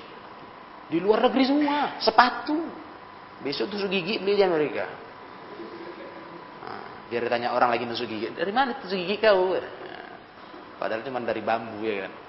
di 0.90 0.98
luar 0.98 1.24
negeri 1.30 1.44
semua. 1.46 1.96
Sepatu. 2.02 2.58
Besok 3.42 3.74
tusuk 3.74 3.90
gigi 3.90 4.22
beli 4.22 4.38
di 4.38 4.44
Amerika. 4.46 4.87
Nah, 6.62 7.06
biar 7.11 7.26
ditanya 7.26 7.54
orang 7.54 7.74
lagi 7.74 7.87
tusuk 7.90 8.06
gigi. 8.06 8.30
Dari 8.30 8.52
mana 8.54 8.78
tusuk 8.78 8.98
gigi 8.98 9.18
kau? 9.18 9.54
Padahal 10.78 11.06
cuma 11.06 11.22
dari 11.22 11.42
bambu 11.42 11.82
ya 11.87 12.06
kan. 12.06 12.21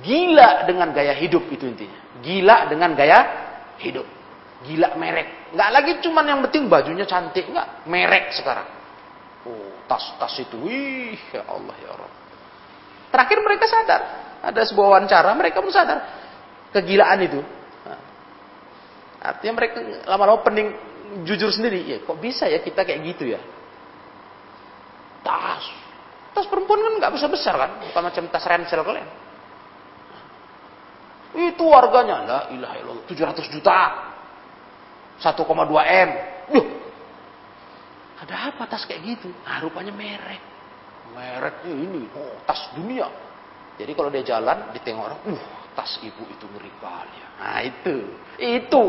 Gila 0.00 0.64
dengan 0.64 0.88
gaya 0.96 1.12
hidup 1.12 1.44
itu 1.52 1.68
intinya. 1.68 2.00
Gila 2.24 2.72
dengan 2.72 2.96
gaya 2.96 3.20
hidup. 3.76 4.08
Gila 4.64 4.96
merek. 4.96 5.52
Nggak 5.52 5.68
lagi 5.68 5.92
cuman 6.00 6.24
yang 6.24 6.40
penting 6.48 6.72
bajunya 6.72 7.04
cantik. 7.04 7.44
Nggak. 7.44 7.84
Merek 7.84 8.32
sekarang. 8.32 8.64
Oh, 9.44 9.84
tas-tas 9.84 10.32
itu. 10.40 10.56
Wih, 10.64 11.20
ya 11.34 11.44
Allah 11.44 11.76
ya 11.82 11.88
Allah. 11.92 12.10
Terakhir 13.12 13.38
mereka 13.44 13.68
sadar. 13.68 14.02
Ada 14.42 14.72
sebuah 14.72 14.96
wawancara, 14.96 15.30
mereka 15.36 15.60
pun 15.60 15.70
sadar. 15.70 15.98
Kegilaan 16.72 17.20
itu. 17.20 17.38
Nah, 17.84 18.00
artinya 19.20 19.60
mereka 19.60 19.78
lama-lama 20.08 20.40
pening 20.40 20.72
jujur 21.28 21.52
sendiri. 21.52 21.84
Ya, 21.84 21.98
kok 22.00 22.16
bisa 22.16 22.48
ya 22.48 22.64
kita 22.64 22.82
kayak 22.82 23.00
gitu 23.12 23.36
ya? 23.36 23.40
Tas. 25.20 25.64
Tas 26.32 26.48
perempuan 26.48 26.80
kan 26.80 26.92
nggak 26.96 27.12
besar-besar 27.12 27.54
kan? 27.60 27.70
Bukan 27.92 28.02
macam 28.02 28.24
tas 28.32 28.46
ransel 28.48 28.80
kalian. 28.80 29.08
Itu 31.32 31.64
harganya 31.72 32.16
la 32.28 32.40
ilaha 32.52 32.74
illallah 32.76 33.04
700 33.08 33.48
juta. 33.48 33.80
1,2 35.22 35.38
M. 35.86 36.10
Duh. 36.52 36.66
Ada 38.22 38.54
apa 38.54 38.68
tas 38.68 38.84
kayak 38.84 39.02
gitu? 39.02 39.28
Nah, 39.46 39.58
rupanya 39.62 39.94
merek. 39.94 40.42
Mereknya 41.14 41.74
ini, 41.74 42.02
oh, 42.14 42.42
tas 42.46 42.70
dunia. 42.74 43.06
Jadi 43.78 43.92
kalau 43.96 44.10
dia 44.12 44.22
jalan, 44.22 44.70
ditengok 44.76 45.04
orang, 45.08 45.20
uh, 45.32 45.42
tas 45.72 45.98
ibu 46.04 46.22
itu 46.28 46.44
ngeri 46.46 46.72
kali 46.78 47.16
ya. 47.18 47.28
Nah, 47.40 47.58
itu. 47.64 47.96
Itu. 48.38 48.84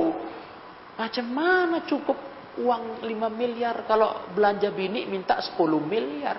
Macam 0.94 1.26
mana 1.34 1.78
cukup 1.88 2.18
uang 2.62 3.02
5 3.02 3.10
miliar 3.34 3.88
kalau 3.90 4.30
belanja 4.36 4.70
bini 4.70 5.10
minta 5.10 5.40
10 5.42 5.58
miliar? 5.82 6.38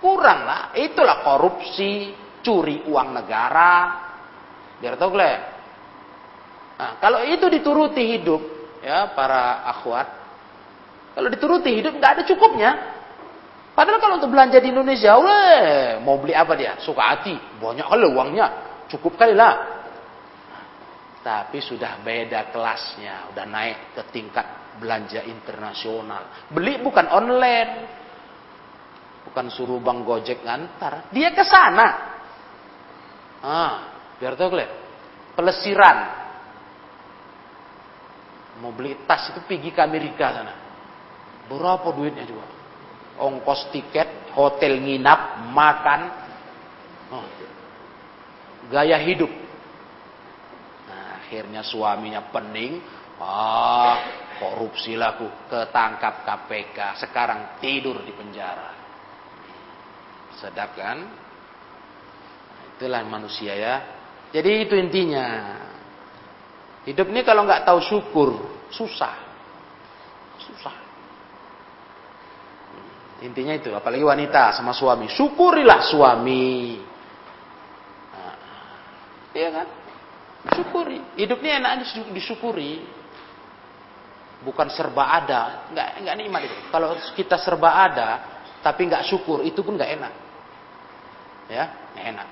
Kurang 0.00 0.40
lah. 0.44 0.62
Itulah 0.76 1.24
korupsi, 1.24 2.12
curi 2.40 2.84
uang 2.88 3.08
negara, 3.16 3.72
Biar 4.80 4.96
kalian. 4.96 5.40
Nah, 6.80 6.96
kalau 6.96 7.20
itu 7.28 7.44
dituruti 7.52 8.00
hidup, 8.16 8.40
ya 8.80 9.12
para 9.12 9.68
akhwat, 9.68 10.08
kalau 11.12 11.28
dituruti 11.28 11.68
hidup 11.76 11.92
nggak 12.00 12.12
ada 12.16 12.22
cukupnya. 12.24 12.70
Padahal 13.76 14.00
kalau 14.00 14.16
untuk 14.16 14.32
belanja 14.32 14.56
di 14.56 14.72
Indonesia, 14.72 15.20
weh, 15.20 16.00
mau 16.00 16.16
beli 16.16 16.32
apa 16.32 16.56
dia? 16.56 16.80
Suka 16.80 17.04
hati, 17.16 17.36
banyak 17.60 17.84
kali 17.84 18.08
uangnya, 18.08 18.46
cukup 18.88 19.20
kali 19.20 19.36
lah. 19.36 19.84
Tapi 21.20 21.60
sudah 21.60 22.00
beda 22.00 22.48
kelasnya, 22.48 23.28
udah 23.36 23.44
naik 23.44 23.92
ke 23.92 24.02
tingkat 24.08 24.44
belanja 24.80 25.20
internasional. 25.20 26.48
Beli 26.48 26.80
bukan 26.80 27.04
online, 27.12 27.72
bukan 29.28 29.52
suruh 29.52 29.76
bang 29.84 30.00
Gojek 30.00 30.40
ngantar, 30.40 31.12
dia 31.12 31.28
ke 31.36 31.44
sana. 31.44 31.88
Ah, 33.44 33.89
Biar 34.20 34.36
tahu 34.36 34.52
kalian. 34.52 34.72
Pelesiran. 35.32 35.98
Mau 38.60 38.76
beli 38.76 38.92
tas 39.08 39.32
itu 39.32 39.40
pergi 39.48 39.72
ke 39.72 39.80
Amerika 39.80 40.36
sana. 40.36 40.54
Berapa 41.48 41.88
duitnya 41.96 42.28
juga? 42.28 42.44
Ongkos 43.16 43.72
tiket, 43.72 44.36
hotel 44.36 44.80
nginap, 44.80 45.50
makan, 45.52 46.00
oh, 47.12 47.24
gaya 48.68 49.00
hidup. 49.00 49.28
Nah, 50.88 51.20
akhirnya 51.20 51.64
suaminya 51.64 52.28
pening, 52.32 52.80
ah 53.20 53.96
korupsi 54.40 54.96
laku, 54.96 55.28
ketangkap 55.52 56.24
KPK, 56.24 57.00
sekarang 57.00 57.60
tidur 57.60 58.00
di 58.04 58.12
penjara. 58.12 58.72
Sedap 60.40 60.72
kan? 60.72 61.04
Itulah 62.76 63.04
manusia 63.04 63.52
ya. 63.52 63.99
Jadi 64.30 64.50
itu 64.66 64.74
intinya. 64.78 65.58
Hidup 66.86 67.10
ini 67.10 67.20
kalau 67.26 67.44
nggak 67.44 67.66
tahu 67.66 67.78
syukur, 67.82 68.30
susah. 68.70 69.14
Susah. 70.40 70.76
Intinya 73.20 73.52
itu, 73.52 73.68
apalagi 73.76 74.00
wanita 74.00 74.56
sama 74.56 74.72
suami. 74.72 75.10
Syukurilah 75.12 75.80
suami. 75.84 76.80
Nah, 78.16 78.36
iya 79.36 79.48
kan? 79.52 79.66
Syukuri. 80.56 81.04
Hidupnya 81.20 81.60
enak 81.60 81.84
disyukuri. 82.16 82.80
Bukan 84.40 84.72
serba 84.72 85.20
ada. 85.20 85.68
Nggak, 85.68 85.88
nggak 86.00 86.16
nikmat 86.16 86.40
itu. 86.48 86.56
Kalau 86.72 86.96
kita 87.12 87.36
serba 87.36 87.76
ada, 87.76 88.08
tapi 88.64 88.88
nggak 88.88 89.04
syukur, 89.04 89.44
itu 89.44 89.60
pun 89.60 89.76
nggak 89.76 90.00
enak. 90.00 90.12
Ya, 91.52 91.64
nggak 91.92 92.06
enak. 92.16 92.26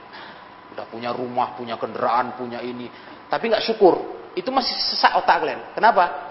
Udah 0.79 0.87
punya 0.87 1.11
rumah, 1.11 1.59
punya 1.59 1.74
kendaraan, 1.74 2.39
punya 2.39 2.62
ini. 2.62 2.87
Tapi 3.26 3.51
nggak 3.51 3.66
syukur. 3.66 3.99
Itu 4.39 4.55
masih 4.55 4.79
sesak 4.79 5.11
otak 5.18 5.43
kalian. 5.43 5.74
Kenapa? 5.74 6.31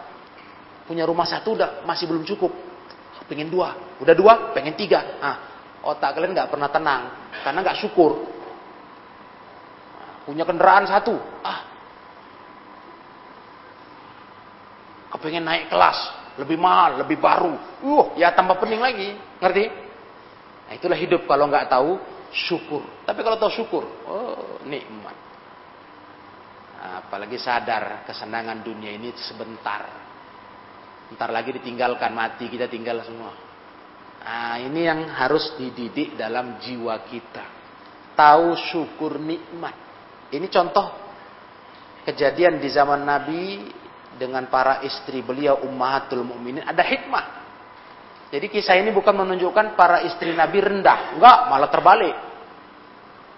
Punya 0.88 1.04
rumah 1.04 1.28
satu 1.28 1.60
udah 1.60 1.84
masih 1.84 2.08
belum 2.08 2.24
cukup. 2.24 2.56
Pengen 3.28 3.52
dua. 3.52 3.76
Udah 4.00 4.16
dua, 4.16 4.56
pengen 4.56 4.72
tiga. 4.80 5.20
Nah, 5.20 5.36
otak 5.84 6.16
kalian 6.16 6.32
nggak 6.32 6.48
pernah 6.48 6.72
tenang. 6.72 7.12
Karena 7.44 7.60
nggak 7.60 7.76
syukur. 7.76 8.24
Punya 10.24 10.48
kendaraan 10.48 10.88
satu. 10.88 11.20
Ah, 11.44 11.68
kepengen 15.12 15.44
naik 15.44 15.68
kelas, 15.68 16.00
lebih 16.40 16.56
mahal, 16.56 17.04
lebih 17.04 17.20
baru. 17.20 17.52
Uh, 17.84 18.16
ya 18.16 18.32
tambah 18.32 18.56
pening 18.64 18.80
lagi. 18.80 19.12
Ngerti? 19.44 19.66
Nah, 20.72 20.74
itulah 20.80 20.96
hidup 20.96 21.28
kalau 21.28 21.52
nggak 21.52 21.68
tahu 21.68 22.00
syukur. 22.32 22.84
Tapi 23.06 23.20
kalau 23.24 23.38
tahu 23.40 23.52
syukur, 23.52 23.84
oh 24.08 24.62
nikmat. 24.68 25.16
apalagi 26.78 27.42
sadar 27.42 28.06
kesenangan 28.06 28.62
dunia 28.62 28.94
ini 28.94 29.12
sebentar. 29.18 29.84
Ntar 31.14 31.30
lagi 31.32 31.56
ditinggalkan, 31.56 32.12
mati 32.12 32.52
kita 32.52 32.68
tinggal 32.68 33.02
semua. 33.02 33.32
Nah, 34.28 34.60
ini 34.60 34.84
yang 34.84 35.08
harus 35.08 35.56
dididik 35.56 36.20
dalam 36.20 36.60
jiwa 36.60 37.00
kita. 37.08 37.46
Tahu 38.12 38.60
syukur 38.60 39.16
nikmat. 39.16 39.74
Ini 40.36 40.48
contoh 40.52 40.84
kejadian 42.04 42.60
di 42.60 42.68
zaman 42.68 43.08
Nabi 43.08 43.72
dengan 44.20 44.52
para 44.52 44.84
istri 44.84 45.24
beliau 45.24 45.64
ummahatul 45.64 46.28
mukminin 46.28 46.66
ada 46.66 46.84
hikmah. 46.84 47.26
Jadi 48.28 48.52
kisah 48.52 48.76
ini 48.76 48.92
bukan 48.92 49.16
menunjukkan 49.16 49.80
para 49.80 50.04
istri 50.04 50.36
Nabi 50.36 50.60
rendah, 50.60 51.16
enggak, 51.16 51.40
malah 51.48 51.72
terbalik. 51.72 52.16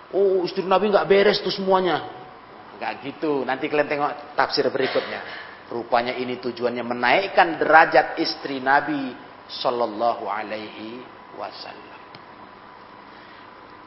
Oh, 0.10 0.42
istri 0.42 0.66
Nabi 0.66 0.90
enggak 0.90 1.06
beres 1.06 1.38
tuh 1.46 1.54
semuanya. 1.54 2.10
Enggak 2.74 3.06
gitu. 3.06 3.46
Nanti 3.46 3.70
kalian 3.70 3.86
tengok 3.86 4.12
tafsir 4.34 4.66
berikutnya. 4.74 5.22
Rupanya 5.70 6.18
ini 6.18 6.42
tujuannya 6.42 6.82
menaikkan 6.82 7.62
derajat 7.62 8.18
istri 8.18 8.58
Nabi 8.58 9.14
sallallahu 9.46 10.26
alaihi 10.26 10.98
wasallam. 11.38 11.90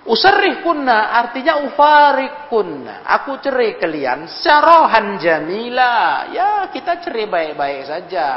Usarrih 0.02 0.62
kunna 0.62 1.14
artinya 1.14 1.62
ufarik 1.66 2.46
kunna. 2.46 3.02
Aku 3.06 3.42
cerai 3.42 3.78
kalian 3.78 4.30
sarohan 4.30 5.18
jamila. 5.18 6.26
Ya 6.30 6.70
kita 6.70 7.02
cerai 7.02 7.26
baik-baik 7.26 7.82
saja. 7.86 8.30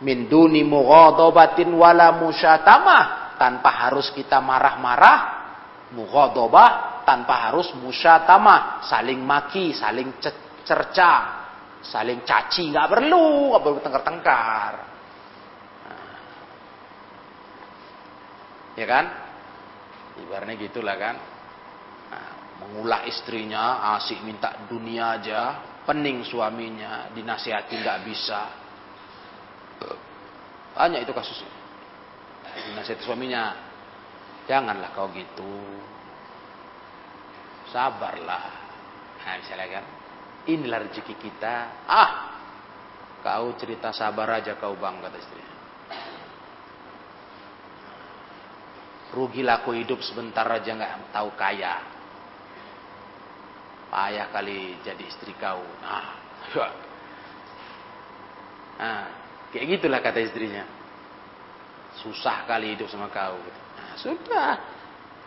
Min 0.00 0.28
duni 0.32 0.64
mughadabatin 0.64 1.68
wala 1.76 2.16
musyatamah. 2.16 3.36
Tanpa 3.36 3.70
harus 3.88 4.12
kita 4.12 4.40
marah-marah. 4.40 5.18
Mughadabah 5.96 7.02
tanpa 7.04 7.50
harus 7.50 7.72
musyatamah. 7.76 8.84
Saling 8.88 9.20
maki, 9.20 9.76
saling 9.76 10.16
cerca. 10.64 11.12
Saling 11.80 12.24
caci. 12.24 12.72
nggak 12.72 12.88
perlu. 12.88 13.52
nggak 13.52 13.62
perlu 13.64 13.78
tengkar-tengkar. 13.80 14.72
Ya 18.80 18.86
kan? 18.88 19.04
Ibaratnya 20.20 20.54
gitulah 20.56 20.96
kan. 20.96 21.16
Nah, 22.10 22.30
mengulah 22.64 23.04
istrinya, 23.04 23.96
asik 24.00 24.24
minta 24.24 24.66
dunia 24.68 25.20
aja, 25.20 25.40
pening 25.84 26.24
suaminya, 26.24 27.12
dinasihati 27.12 27.74
nggak 27.80 28.00
bisa. 28.08 28.59
Banyak 30.74 31.04
itu 31.04 31.12
kasusnya. 31.12 31.52
Dinasihati 32.50 33.04
suaminya, 33.04 33.52
janganlah 34.48 34.90
kau 34.96 35.12
gitu. 35.12 35.54
Sabarlah. 37.70 38.44
Nah, 39.20 39.34
misalnya 39.38 39.80
kan, 39.80 39.84
inilah 40.48 40.78
rezeki 40.88 41.14
kita. 41.20 41.54
Ah, 41.86 42.10
kau 43.20 43.54
cerita 43.60 43.92
sabar 43.92 44.40
aja 44.40 44.56
kau 44.56 44.74
bang, 44.80 44.98
kata 44.98 45.18
istrinya. 45.20 45.56
Rugilah 49.10 49.66
aku 49.66 49.74
hidup 49.74 49.98
sebentar 50.06 50.46
aja 50.46 50.70
nggak 50.70 51.10
tahu 51.10 51.34
kaya. 51.34 51.82
Payah 53.90 54.30
kali 54.30 54.78
jadi 54.86 55.02
istri 55.02 55.34
kau. 55.34 55.60
Nah, 55.82 56.14
nah 58.80 59.02
kayak 59.54 59.78
gitulah 59.78 60.00
kata 60.02 60.18
istrinya. 60.22 60.64
Susah 62.00 62.48
kali 62.48 62.78
hidup 62.78 62.88
sama 62.88 63.10
kau. 63.10 63.36
Nah, 63.76 63.92
sudah. 63.98 64.52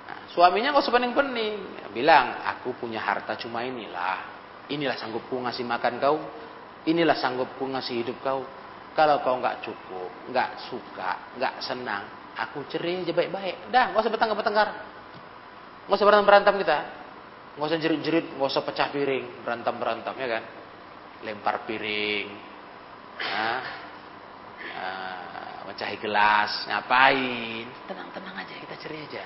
Nah, 0.03 0.19
suaminya 0.31 0.73
nggak 0.73 0.83
usah 0.83 0.95
pening-pening. 0.95 1.91
Bilang, 1.93 2.41
aku 2.43 2.73
punya 2.79 3.03
harta 3.03 3.37
cuma 3.37 3.61
inilah. 3.61 4.31
Inilah 4.71 4.97
sanggupku 4.97 5.37
ngasih 5.43 5.67
makan 5.67 5.93
kau. 5.99 6.17
Inilah 6.89 7.19
sanggupku 7.19 7.67
ngasih 7.67 8.03
hidup 8.03 8.17
kau. 8.23 8.41
Kalau 8.93 9.21
kau 9.21 9.37
nggak 9.41 9.65
cukup, 9.65 10.09
nggak 10.29 10.69
suka, 10.69 11.33
nggak 11.37 11.65
senang, 11.65 12.05
Aku 12.33 12.65
cerai 12.65 13.05
aja 13.05 13.13
baik-baik. 13.13 13.69
Dah, 13.69 13.93
nggak 13.93 14.01
usah 14.01 14.13
bertengkar-bertengkar. 14.13 14.69
Nggak 15.85 15.97
usah 16.01 16.07
berantem-berantem 16.09 16.55
kita. 16.65 16.77
Nggak 17.53 17.67
usah 17.69 17.79
jerit-jerit, 17.79 18.25
nggak 18.33 18.49
usah 18.49 18.63
pecah 18.65 18.87
piring, 18.89 19.45
berantem-berantem 19.45 20.15
ya 20.17 20.27
kan. 20.33 20.43
Lempar 21.21 21.55
piring. 21.69 22.27
Nah, 23.21 23.61
uh, 24.83 25.63
mecahi 25.71 25.95
gelas, 26.03 26.67
ngapain? 26.67 27.65
Tenang-tenang 27.87 28.35
aja, 28.43 28.53
kita 28.59 28.75
cerai 28.75 29.07
aja. 29.07 29.23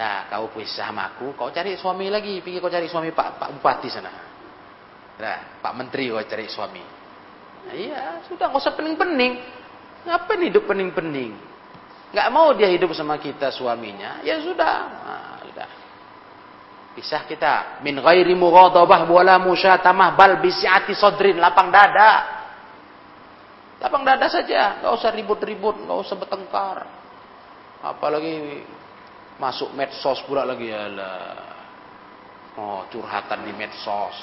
Nah, 0.00 0.30
kau 0.32 0.48
pisah 0.54 0.88
sama 0.88 1.12
aku, 1.12 1.36
kau 1.36 1.52
cari 1.52 1.76
suami 1.76 2.08
lagi, 2.08 2.40
pikir 2.40 2.64
kau 2.64 2.72
cari 2.72 2.88
suami 2.88 3.12
Pak 3.12 3.36
Pak 3.36 3.48
Bupati 3.60 3.88
sana. 3.92 4.12
Nah, 5.20 5.38
Pak 5.60 5.72
Menteri 5.76 6.08
kau 6.08 6.24
cari 6.24 6.46
suami. 6.48 6.84
Nah, 7.68 7.74
iya, 7.76 8.24
sudah 8.24 8.48
nggak 8.48 8.62
usah 8.64 8.72
pening-pening. 8.72 9.34
Ngapain 10.08 10.40
hidup 10.40 10.64
pening-pening? 10.64 11.52
nggak 12.10 12.28
mau 12.34 12.50
dia 12.58 12.66
hidup 12.66 12.90
sama 12.90 13.22
kita 13.22 13.54
suaminya, 13.54 14.18
ya 14.26 14.42
sudah. 14.42 14.76
Nah, 14.90 15.38
sudah. 15.46 15.68
Pisah 16.90 17.22
kita. 17.30 17.82
Min 17.86 18.02
ghairi 18.02 18.34
mughadabah 18.34 19.06
wala 19.06 19.38
musyatamah 19.38 20.18
bal 20.18 20.42
bisiati 20.42 20.90
sodrin 20.98 21.38
lapang 21.38 21.70
dada. 21.70 22.39
Lapang 23.80 24.04
dada 24.04 24.28
saja, 24.28 24.80
nggak 24.84 24.92
usah 24.92 25.10
ribut-ribut, 25.16 25.88
nggak 25.88 25.98
usah 26.04 26.16
bertengkar. 26.20 26.78
Apalagi 27.80 28.60
masuk 29.40 29.72
medsos 29.72 30.20
pula 30.28 30.44
lagi 30.44 30.68
ya 30.68 30.84
lah. 30.92 31.34
Oh, 32.60 32.84
curhatan 32.92 33.48
di 33.48 33.52
medsos. 33.56 34.16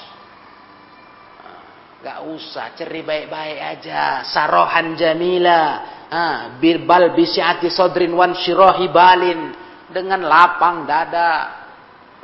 Nggak 1.98 2.18
usah, 2.30 2.78
ceri 2.78 3.02
baik-baik 3.02 3.58
aja. 3.58 4.22
Sarohan 4.22 4.94
jamila 4.94 5.82
Ah, 6.08 6.56
bal 6.56 7.12
bisiati 7.12 7.68
sodrin 7.68 8.16
wan 8.16 8.32
shirohi 8.32 8.88
balin 8.88 9.52
dengan 9.92 10.24
lapang 10.24 10.88
dada, 10.88 11.32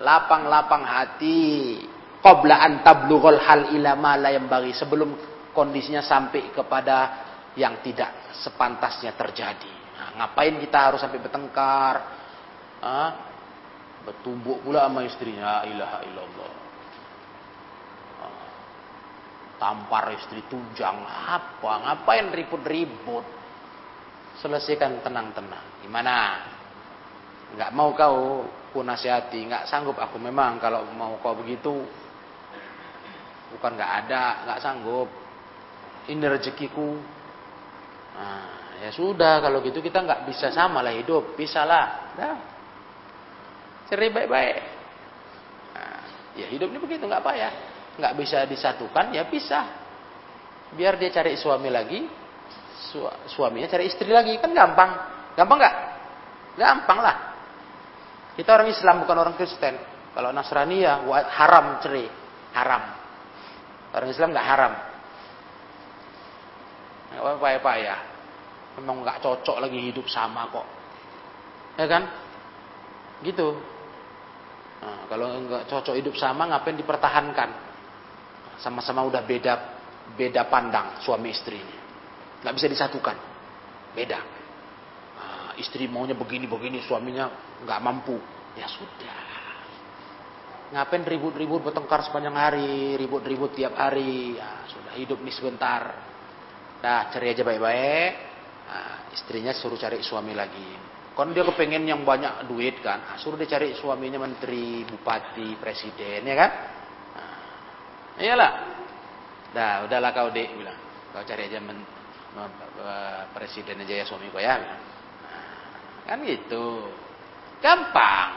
lapang-lapang 0.01 0.85
hati. 0.89 1.45
Qabla 2.25 2.65
an 2.65 2.73
tablughul 2.81 3.37
hal 3.37 3.77
ila 3.77 3.93
ma 4.01 4.17
la 4.17 4.33
bagi 4.41 4.73
sebelum 4.73 5.34
kondisinya 5.55 6.03
sampai 6.03 6.51
kepada 6.51 6.99
yang 7.55 7.81
tidak 7.81 8.35
sepantasnya 8.43 9.15
terjadi. 9.15 9.73
Nah, 9.95 10.09
ngapain 10.19 10.59
kita 10.59 10.79
harus 10.91 11.01
sampai 11.01 11.23
bertengkar? 11.23 11.95
Ah, 12.83 13.11
Bertumbuk 14.05 14.61
pula 14.61 14.85
sama 14.85 15.01
istrinya, 15.09 15.65
ilaha 15.65 15.99
illallah. 16.05 16.53
Ah. 18.21 18.41
Tampar 19.57 20.13
istri 20.13 20.45
tunjang 20.45 21.09
apa? 21.09 21.73
Ngapain 21.89 22.29
ribut-ribut? 22.29 23.25
Selesaikan 24.45 25.01
tenang-tenang. 25.01 25.81
Gimana? 25.81 26.45
Enggak 27.57 27.71
mau 27.73 27.97
kau 27.97 28.45
ku 28.77 28.83
nasihati, 28.85 29.47
enggak 29.47 29.65
sanggup 29.71 29.97
aku 29.97 30.19
memang 30.21 30.59
kalau 30.59 30.85
mau 30.93 31.17
kau 31.23 31.39
begitu 31.39 31.87
bukan 33.57 33.79
enggak 33.79 33.93
ada, 34.05 34.25
enggak 34.45 34.61
sanggup. 34.61 35.09
Ini 36.05 36.25
rezekiku. 36.29 36.91
Nah, 38.15 38.79
ya 38.85 38.91
sudah 38.93 39.41
kalau 39.41 39.65
gitu 39.65 39.81
kita 39.81 40.05
enggak 40.05 40.29
bisa 40.29 40.53
sama 40.53 40.85
lah 40.85 40.93
hidup, 40.93 41.35
bisa 41.35 41.65
lah. 41.65 42.13
Dah, 42.15 42.37
Cerai 43.85 44.09
baik-baik. 44.09 44.57
Nah, 45.77 46.01
ya 46.41 46.47
hidup 46.49 46.73
ini 46.73 46.81
begitu, 46.81 47.05
nggak 47.05 47.25
ya, 47.37 47.51
Nggak 48.01 48.15
bisa 48.17 48.39
disatukan, 48.49 49.13
ya 49.13 49.29
pisah. 49.29 49.67
Biar 50.75 50.99
dia 50.99 51.13
cari 51.13 51.37
suami 51.39 51.69
lagi, 51.71 52.09
su 52.91 53.05
suaminya 53.31 53.69
cari 53.71 53.87
istri 53.87 54.09
lagi, 54.11 54.41
kan 54.41 54.51
gampang. 54.51 54.91
Gampang 55.37 55.59
nggak? 55.61 55.77
Gampang 56.59 56.99
lah. 56.99 57.17
Kita 58.35 58.51
orang 58.51 58.69
Islam 58.73 59.07
bukan 59.07 59.17
orang 59.21 59.35
Kristen. 59.39 59.79
Kalau 60.15 60.31
Nasrani 60.35 60.83
ya 60.83 61.03
haram 61.39 61.79
cerai, 61.83 62.07
haram. 62.55 62.83
Orang 63.95 64.09
Islam 64.11 64.35
nggak 64.35 64.47
haram. 64.47 64.73
Nggak 67.15 67.39
apa-apa 67.39 67.73
ya. 67.79 67.97
Memang 68.79 69.07
nggak 69.07 69.23
cocok 69.23 69.57
lagi 69.63 69.79
hidup 69.79 70.11
sama 70.11 70.51
kok. 70.51 70.67
Ya 71.79 71.87
kan? 71.87 72.03
Gitu. 73.23 73.49
Nah, 74.85 75.09
kalau 75.09 75.33
enggak 75.33 75.65
cocok 75.71 75.95
hidup 75.97 76.15
sama, 76.19 76.45
ngapain 76.51 76.77
dipertahankan? 76.77 77.51
Sama-sama 78.61 79.07
udah 79.09 79.25
beda 79.25 79.55
beda 80.13 80.45
pandang 80.53 81.01
suami 81.01 81.33
istri 81.33 81.57
ini. 81.57 81.77
Nggak 82.45 82.55
bisa 82.61 82.67
disatukan. 82.69 83.17
Beda. 83.97 84.21
Nah, 85.17 85.51
istri 85.57 85.89
maunya 85.89 86.13
begini-begini, 86.13 86.85
suaminya 86.85 87.31
nggak 87.65 87.81
mampu. 87.81 88.19
Ya 88.55 88.69
sudah. 88.69 89.35
Ngapain 90.75 91.07
ribut-ribut 91.07 91.65
bertengkar 91.65 92.03
sepanjang 92.03 92.35
hari, 92.35 92.99
ribut-ribut 92.99 93.55
tiap 93.57 93.79
hari. 93.79 94.37
Ya, 94.37 94.67
sudah 94.69 94.93
hidup 94.99 95.23
nih 95.23 95.35
sebentar. 95.35 95.83
Nah, 96.85 97.09
cari 97.09 97.33
aja 97.33 97.41
baik-baik. 97.41 98.13
Nah, 98.69 99.09
istrinya 99.17 99.57
suruh 99.57 99.81
cari 99.81 100.05
suami 100.05 100.37
lagi. 100.37 100.77
Kan 101.17 101.33
dia 101.33 101.41
kepengen 101.49 101.89
yang 101.89 102.05
banyak 102.05 102.45
duit 102.45 102.85
kan. 102.85 103.01
Nah, 103.01 103.17
suruh 103.17 103.41
dia 103.41 103.49
cari 103.49 103.73
suaminya 103.73 104.21
menteri, 104.21 104.85
bupati, 104.85 105.57
presiden 105.57 106.29
ya 106.29 106.37
kan. 106.37 106.51
Nah, 107.17 108.21
iyalah. 108.21 108.53
Dah, 109.57 109.89
udahlah 109.89 110.11
kau 110.13 110.29
dek 110.29 110.51
bilang. 110.53 110.77
Kau 111.15 111.25
cari 111.25 111.49
aja 111.49 111.63
men, 111.63 111.79
presiden 113.33 113.81
aja 113.81 113.95
ya 113.95 114.05
suami 114.05 114.29
kau 114.29 114.43
ya. 114.43 114.61
Nah, 114.61 114.77
kan 116.05 116.21
gitu. 116.21 116.91
Gampang. 117.65 118.29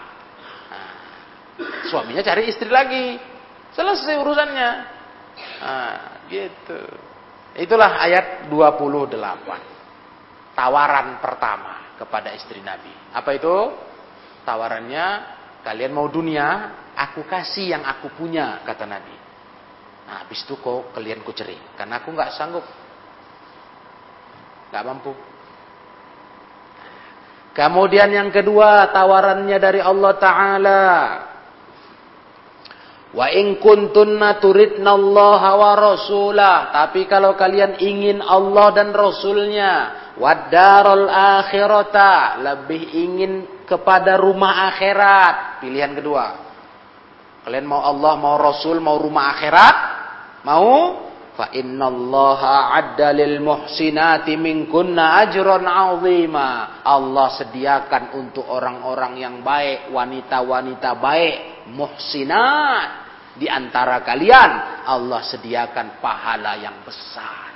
Nah, 0.72 0.94
suaminya 1.92 2.24
cari 2.24 2.48
istri 2.48 2.72
lagi. 2.72 3.20
Selesai 3.76 4.16
urusannya. 4.24 4.70
Nah, 5.60 6.00
gitu. 6.32 7.07
Itulah 7.58 7.98
ayat 7.98 8.46
28. 8.54 9.18
Tawaran 10.54 11.18
pertama 11.18 11.98
kepada 11.98 12.30
istri 12.38 12.62
Nabi. 12.62 12.94
Apa 13.14 13.34
itu? 13.34 13.74
Tawarannya, 14.46 15.06
kalian 15.66 15.92
mau 15.92 16.06
dunia, 16.08 16.72
aku 16.94 17.26
kasih 17.26 17.74
yang 17.74 17.84
aku 17.84 18.14
punya, 18.14 18.62
kata 18.62 18.86
Nabi. 18.86 19.16
Nah, 20.08 20.24
habis 20.24 20.40
itu 20.46 20.56
kok 20.56 20.96
kalian 20.96 21.20
ku. 21.26 21.36
Karena 21.76 22.00
aku 22.00 22.10
nggak 22.14 22.32
sanggup. 22.38 22.64
nggak 24.68 24.84
mampu. 24.84 25.12
Kemudian 27.58 28.14
yang 28.14 28.30
kedua, 28.30 28.94
tawarannya 28.94 29.58
dari 29.58 29.82
Allah 29.82 30.14
Ta'ala. 30.16 30.84
Wa 33.16 33.32
in 33.32 33.64
kuntunna 33.64 34.42
turidna 34.44 34.92
Allah 34.92 35.42
wa 35.56 35.72
rasulah. 35.80 36.58
Tapi 36.76 37.08
kalau 37.08 37.40
kalian 37.40 37.80
ingin 37.80 38.20
Allah 38.20 38.76
dan 38.76 38.92
Rasulnya. 38.92 39.74
Wadarul 40.20 41.08
akhirata. 41.08 42.42
Lebih 42.44 42.84
ingin 42.92 43.34
kepada 43.64 44.20
rumah 44.20 44.72
akhirat. 44.76 45.64
Pilihan 45.64 45.96
kedua. 45.96 46.48
Kalian 47.48 47.64
mau 47.64 47.80
Allah, 47.80 48.14
mau 48.20 48.36
Rasul, 48.36 48.84
mau 48.84 49.00
rumah 49.00 49.40
akhirat? 49.40 49.76
Mau? 50.44 51.08
Fa 51.38 51.54
innallaha 51.54 52.76
adda 52.76 53.14
lil 53.14 53.40
muhsinati 53.40 54.36
minkunna 54.36 55.22
ajran 55.24 55.64
azima. 55.64 56.82
Allah 56.84 57.28
sediakan 57.40 58.20
untuk 58.20 58.44
orang-orang 58.52 59.22
yang 59.22 59.36
baik, 59.46 59.94
wanita-wanita 59.96 60.98
baik, 61.00 61.36
muhsinat 61.72 63.08
di 63.38 63.46
antara 63.46 64.02
kalian 64.02 64.84
Allah 64.88 65.22
sediakan 65.22 66.02
pahala 66.02 66.58
yang 66.58 66.82
besar. 66.82 67.48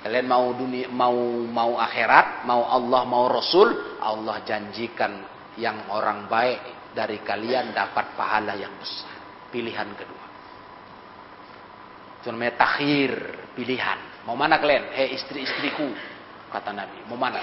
Kalian 0.00 0.26
mau 0.28 0.48
dunia, 0.56 0.88
mau 0.88 1.12
mau 1.44 1.76
akhirat, 1.76 2.48
mau 2.48 2.64
Allah, 2.64 3.02
mau 3.04 3.28
Rasul, 3.28 4.00
Allah 4.00 4.40
janjikan 4.48 5.12
yang 5.60 5.92
orang 5.92 6.24
baik 6.24 6.92
dari 6.96 7.20
kalian 7.20 7.76
dapat 7.76 8.16
pahala 8.16 8.56
yang 8.56 8.72
besar. 8.80 9.12
Pilihan 9.52 9.88
kedua. 9.92 10.26
Itu 12.20 12.32
namanya 12.32 12.54
takhir, 12.56 13.12
pilihan. 13.52 14.24
Mau 14.24 14.36
mana 14.36 14.56
kalian? 14.56 14.92
Hei 14.92 15.16
istri-istriku, 15.16 15.88
kata 16.48 16.72
Nabi. 16.72 17.04
Mau 17.08 17.16
mana? 17.16 17.40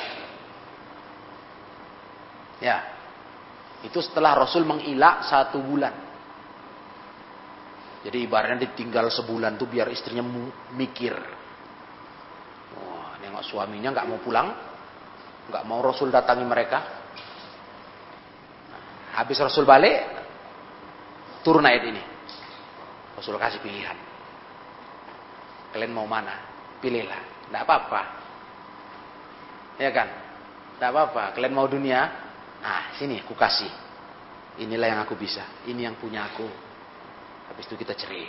Ya. 2.57 2.96
Itu 3.85 4.01
setelah 4.01 4.33
Rasul 4.33 4.65
mengilak 4.65 5.27
satu 5.29 5.61
bulan. 5.61 5.93
Jadi 8.07 8.17
ibaratnya 8.23 8.71
ditinggal 8.71 9.11
sebulan 9.11 9.59
tuh 9.59 9.67
biar 9.67 9.91
istrinya 9.91 10.23
mikir. 10.73 11.13
Wah, 12.77 13.19
nengok 13.19 13.43
suaminya 13.45 13.91
nggak 13.93 14.07
mau 14.07 14.19
pulang, 14.23 14.47
nggak 15.51 15.63
mau 15.67 15.83
Rasul 15.83 16.09
datangi 16.09 16.45
mereka. 16.47 16.79
Habis 19.17 19.37
Rasul 19.41 19.65
balik, 19.65 19.97
turun 21.41 21.65
ayat 21.65 21.83
ini. 21.89 22.03
Rasul 23.17 23.33
kasih 23.41 23.59
pilihan. 23.65 23.97
Kalian 25.73 25.93
mau 25.93 26.05
mana? 26.05 26.37
Pilihlah. 26.77 27.49
Tidak 27.49 27.61
apa-apa. 27.65 28.01
Ya 29.81 29.89
kan? 29.89 30.07
Tidak 30.77 30.89
apa-apa. 30.93 31.33
Kalian 31.33 31.53
mau 31.53 31.65
dunia? 31.65 32.26
Ah, 32.67 32.91
sini, 32.99 33.23
aku 33.23 33.31
kasih. 33.31 33.71
Inilah 34.59 34.87
yang 34.91 34.99
aku 35.07 35.15
bisa. 35.15 35.63
Ini 35.63 35.87
yang 35.87 35.95
punya 35.95 36.27
aku. 36.27 36.43
Habis 37.47 37.63
itu 37.71 37.79
kita 37.79 37.95
cerai. 37.95 38.27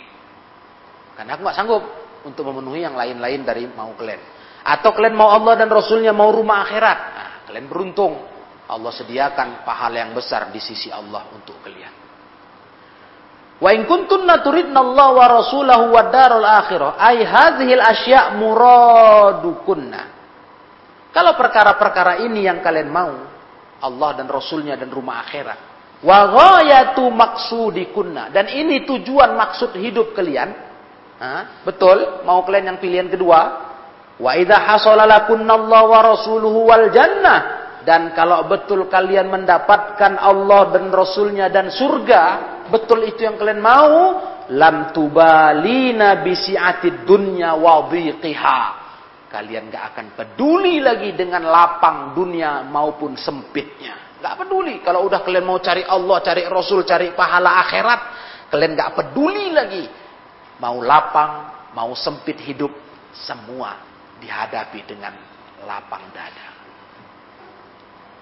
Karena 1.19 1.35
aku 1.35 1.43
nggak 1.43 1.57
sanggup 1.59 1.83
untuk 2.23 2.47
memenuhi 2.47 2.87
yang 2.87 2.95
lain-lain 2.95 3.43
dari 3.43 3.67
mau 3.67 3.91
kalian. 3.99 4.23
Atau 4.63 4.95
kalian 4.95 5.19
mau 5.19 5.35
Allah 5.35 5.59
dan 5.59 5.67
Rasulnya 5.67 6.15
mau 6.15 6.31
rumah 6.31 6.63
akhirat. 6.63 6.99
Nah, 7.11 7.31
kalian 7.51 7.67
beruntung. 7.67 8.15
Allah 8.69 8.93
sediakan 8.93 9.67
pahala 9.67 10.07
yang 10.07 10.15
besar 10.15 10.53
di 10.53 10.61
sisi 10.63 10.87
Allah 10.87 11.27
untuk 11.35 11.59
kalian. 11.59 11.93
Wa 13.59 13.75
in 13.75 13.83
kuntunna 13.83 14.39
turidna 14.39 14.79
Allah 14.79 15.07
wa 15.11 15.25
rasulahu 15.41 15.91
wa 15.91 16.03
darul 16.07 16.47
akhirah 16.47 16.95
ay 16.95 17.27
hadhil 17.27 17.83
asya' 17.83 18.39
muradukunna. 18.39 20.01
Kalau 21.11 21.33
perkara-perkara 21.35 22.23
ini 22.23 22.47
yang 22.47 22.63
kalian 22.63 22.87
mau, 22.87 23.28
Allah 23.79 24.19
dan 24.19 24.27
Rasulnya 24.27 24.75
dan 24.75 24.91
rumah 24.91 25.23
akhirat, 25.23 25.69
Wa 25.99 26.19
ghayatu 26.31 27.11
maqsudikunna. 27.11 28.31
Dan 28.31 28.47
ini 28.47 28.87
tujuan 28.87 29.35
maksud 29.35 29.75
hidup 29.75 30.15
kalian. 30.15 30.55
Ha? 31.19 31.63
Betul? 31.67 32.23
Mau 32.23 32.39
kalian 32.47 32.75
yang 32.75 32.79
pilihan 32.79 33.07
kedua? 33.11 33.67
Wa 34.19 34.31
idza 34.35 34.55
hasala 34.55 35.03
Allah 35.03 35.81
wa 35.83 35.99
rasuluhu 35.99 36.71
wal 36.71 36.87
jannah. 36.91 37.59
Dan 37.83 38.11
kalau 38.15 38.43
betul 38.47 38.91
kalian 38.91 39.31
mendapatkan 39.31 40.19
Allah 40.19 40.75
dan 40.75 40.91
Rasulnya 40.91 41.47
dan 41.47 41.71
surga, 41.71 42.23
betul 42.67 43.07
itu 43.07 43.23
yang 43.23 43.39
kalian 43.39 43.63
mau, 43.63 44.19
lam 44.51 44.91
tubalina 44.91 46.19
bisi'atid 46.19 47.07
dunya 47.07 47.55
wa 47.55 47.87
dhiqiha. 47.87 48.59
Kalian 49.29 49.69
gak 49.69 49.93
akan 49.93 50.05
peduli 50.17 50.81
lagi 50.81 51.13
dengan 51.13 51.45
lapang 51.45 52.17
dunia 52.17 52.65
maupun 52.65 53.13
sempitnya. 53.13 54.17
Gak 54.17 54.41
peduli. 54.41 54.81
Kalau 54.81 55.05
udah 55.05 55.21
kalian 55.21 55.45
mau 55.45 55.61
cari 55.61 55.85
Allah, 55.85 56.17
cari 56.25 56.43
Rasul, 56.49 56.81
cari 56.81 57.13
pahala 57.13 57.61
akhirat. 57.61 58.01
Kalian 58.49 58.73
gak 58.73 58.97
peduli 58.97 59.53
lagi. 59.53 59.85
Mau 60.57 60.81
lapang, 60.81 61.45
mau 61.77 61.93
sempit 61.93 62.41
hidup. 62.41 62.73
Semua 63.13 63.77
dihadapi 64.17 64.81
dengan 64.89 65.13
lapang 65.65 66.03
dada. 66.09 66.49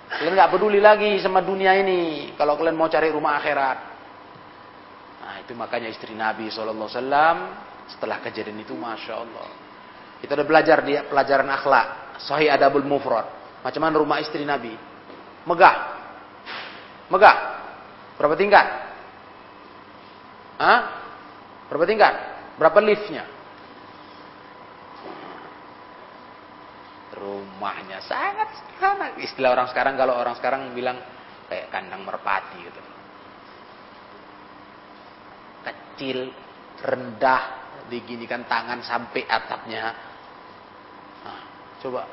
Kalian 0.08 0.40
nggak 0.40 0.52
peduli 0.56 0.80
lagi 0.80 1.20
sama 1.20 1.44
dunia 1.44 1.76
ini. 1.76 2.32
Kalau 2.40 2.56
kalian 2.56 2.80
mau 2.80 2.88
cari 2.88 3.12
rumah 3.12 3.36
akhirat. 3.44 3.78
Nah 5.20 5.36
itu 5.44 5.52
makanya 5.52 5.92
istri 5.92 6.16
Nabi 6.16 6.48
SAW 6.48 6.88
setelah 7.92 8.24
kejadian 8.24 8.64
itu 8.64 8.72
Masya 8.72 9.14
Allah. 9.20 9.67
Kita 10.24 10.34
udah 10.34 10.48
belajar 10.48 10.82
di 10.82 10.98
pelajaran 11.08 11.50
akhlak. 11.52 11.88
Sahih 12.24 12.50
Adabul 12.50 12.86
Mufrad. 12.86 13.30
Macam 13.62 13.82
mana 13.84 13.96
rumah 14.02 14.18
istri 14.18 14.42
Nabi. 14.42 14.74
Megah. 15.46 15.76
Megah. 17.14 17.38
Berapa 18.18 18.34
tingkat? 18.34 18.66
Hah? 20.58 20.80
Berapa 21.70 21.86
tingkat? 21.86 22.14
Berapa 22.58 22.80
liftnya? 22.82 23.38
rumahnya 27.18 28.00
sangat 28.06 28.54
sederhana. 28.54 29.18
Istilah 29.18 29.50
orang 29.58 29.68
sekarang 29.74 29.98
kalau 29.98 30.14
orang 30.16 30.38
sekarang 30.38 30.72
bilang 30.72 31.02
kayak 31.50 31.74
kandang 31.74 32.06
merpati 32.06 32.58
gitu. 32.62 32.82
Kecil, 35.66 36.20
rendah, 36.86 37.44
diginikan 37.90 38.46
tangan 38.46 38.86
sampai 38.86 39.26
atapnya. 39.26 40.07
Coba. 41.84 42.08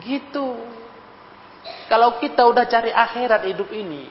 Gitu. 0.00 0.46
Kalau 1.88 2.20
kita 2.20 2.44
udah 2.48 2.64
cari 2.68 2.92
akhirat 2.92 3.44
hidup 3.48 3.68
ini, 3.74 4.08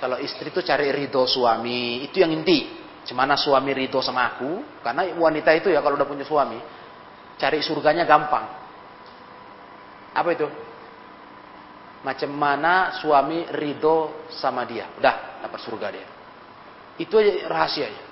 kalau 0.00 0.20
istri 0.20 0.50
itu 0.52 0.60
cari 0.64 0.90
ridho 0.90 1.24
suami, 1.24 2.04
itu 2.04 2.20
yang 2.20 2.32
inti. 2.32 2.76
Cemana 3.08 3.40
suami 3.40 3.72
ridho 3.72 4.04
sama 4.04 4.36
aku, 4.36 4.82
karena 4.84 5.08
wanita 5.16 5.48
itu 5.56 5.72
ya 5.72 5.80
kalau 5.80 5.96
udah 5.96 6.04
punya 6.04 6.28
suami, 6.28 6.60
Cari 7.38 7.62
surganya 7.62 8.02
gampang. 8.02 8.50
Apa 10.10 10.28
itu? 10.34 10.50
Macam 12.02 12.30
mana 12.34 12.98
suami 12.98 13.46
ridho 13.54 14.26
sama 14.34 14.66
dia. 14.66 14.90
Udah, 14.98 15.38
dapat 15.46 15.60
surga 15.62 15.86
dia. 15.94 16.06
Itu 16.98 17.14
aja 17.14 17.46
rahasianya. 17.46 18.02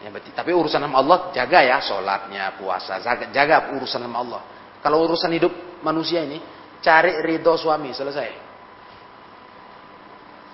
Ya, 0.00 0.08
berarti, 0.08 0.32
tapi 0.32 0.56
urusan 0.56 0.80
sama 0.80 0.96
Allah 0.96 1.28
jaga 1.36 1.60
ya, 1.60 1.76
sholatnya, 1.84 2.56
puasa, 2.56 2.96
jaga, 3.30 3.76
urusan 3.76 4.00
sama 4.00 4.18
Allah. 4.24 4.42
Kalau 4.80 5.04
urusan 5.04 5.28
hidup 5.36 5.52
manusia 5.84 6.24
ini, 6.24 6.40
cari 6.80 7.20
ridho 7.20 7.52
suami, 7.60 7.92
selesai. 7.92 8.48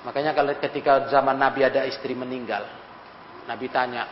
Makanya 0.02 0.34
kalau 0.34 0.50
ketika 0.58 1.06
zaman 1.06 1.38
Nabi 1.38 1.62
ada 1.62 1.86
istri 1.86 2.18
meninggal, 2.18 2.66
Nabi 3.46 3.70
tanya, 3.70 4.02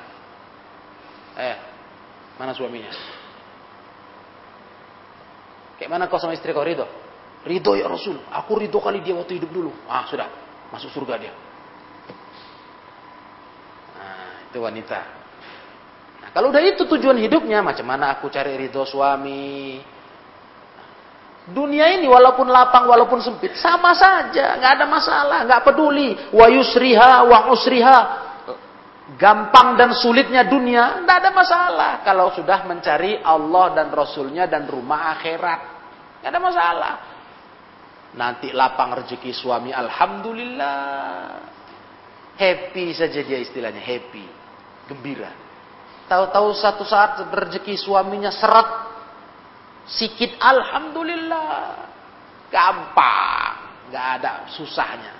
eh, 1.35 1.75
Mana 2.35 2.51
suaminya? 2.51 2.91
Kayak 5.79 5.91
mana 5.91 6.11
kau 6.11 6.19
sama 6.19 6.35
istri 6.35 6.51
kau 6.51 6.67
ridho? 6.67 6.87
Ridho 7.47 7.73
ya 7.79 7.87
Rasul. 7.87 8.19
Aku 8.31 8.59
ridho 8.59 8.79
kali 8.83 9.03
dia 9.05 9.15
waktu 9.15 9.39
hidup 9.39 9.51
dulu. 9.55 9.71
Ah 9.87 10.07
sudah. 10.11 10.27
Masuk 10.75 10.91
surga 10.91 11.15
dia. 11.21 11.35
Nah 13.95 14.51
itu 14.51 14.59
wanita. 14.59 14.99
Kalau 16.35 16.51
udah 16.51 16.63
itu 16.67 16.83
tujuan 16.85 17.17
hidupnya. 17.23 17.63
Macam 17.63 17.87
mana 17.87 18.19
aku 18.19 18.27
cari 18.27 18.59
ridho 18.59 18.83
suami. 18.83 19.79
Dunia 21.45 21.95
ini 21.95 22.11
walaupun 22.11 22.51
lapang, 22.51 22.91
walaupun 22.91 23.23
sempit. 23.23 23.55
Sama 23.55 23.95
saja. 23.95 24.59
nggak 24.59 24.73
ada 24.83 24.87
masalah. 24.91 25.39
nggak 25.47 25.63
peduli. 25.63 26.19
Wa 26.35 26.51
yusriha 26.51 27.23
wa 27.25 27.39
usriha 27.55 28.25
gampang 29.21 29.77
dan 29.77 29.93
sulitnya 29.93 30.49
dunia, 30.49 31.05
tidak 31.05 31.17
ada 31.21 31.31
masalah. 31.31 31.93
Kalau 32.03 32.33
sudah 32.33 32.65
mencari 32.65 33.21
Allah 33.21 33.77
dan 33.77 33.93
Rasulnya 33.93 34.49
dan 34.49 34.65
rumah 34.65 35.13
akhirat, 35.13 35.61
tidak 36.21 36.29
ada 36.33 36.41
masalah. 36.41 36.95
Nanti 38.15 38.55
lapang 38.55 38.95
rezeki 38.97 39.33
suami, 39.35 39.75
alhamdulillah. 39.75 41.53
Happy 42.35 42.97
saja 42.97 43.21
dia 43.23 43.39
istilahnya, 43.39 43.83
happy, 43.83 44.25
gembira. 44.91 45.44
Tahu-tahu 46.05 46.49
satu 46.53 46.85
saat 46.85 47.17
rezeki 47.33 47.81
suaminya 47.81 48.29
seret, 48.29 48.69
sikit 49.89 50.37
alhamdulillah, 50.37 51.81
gampang, 52.53 53.53
nggak 53.89 54.07
ada 54.21 54.33
susahnya. 54.53 55.15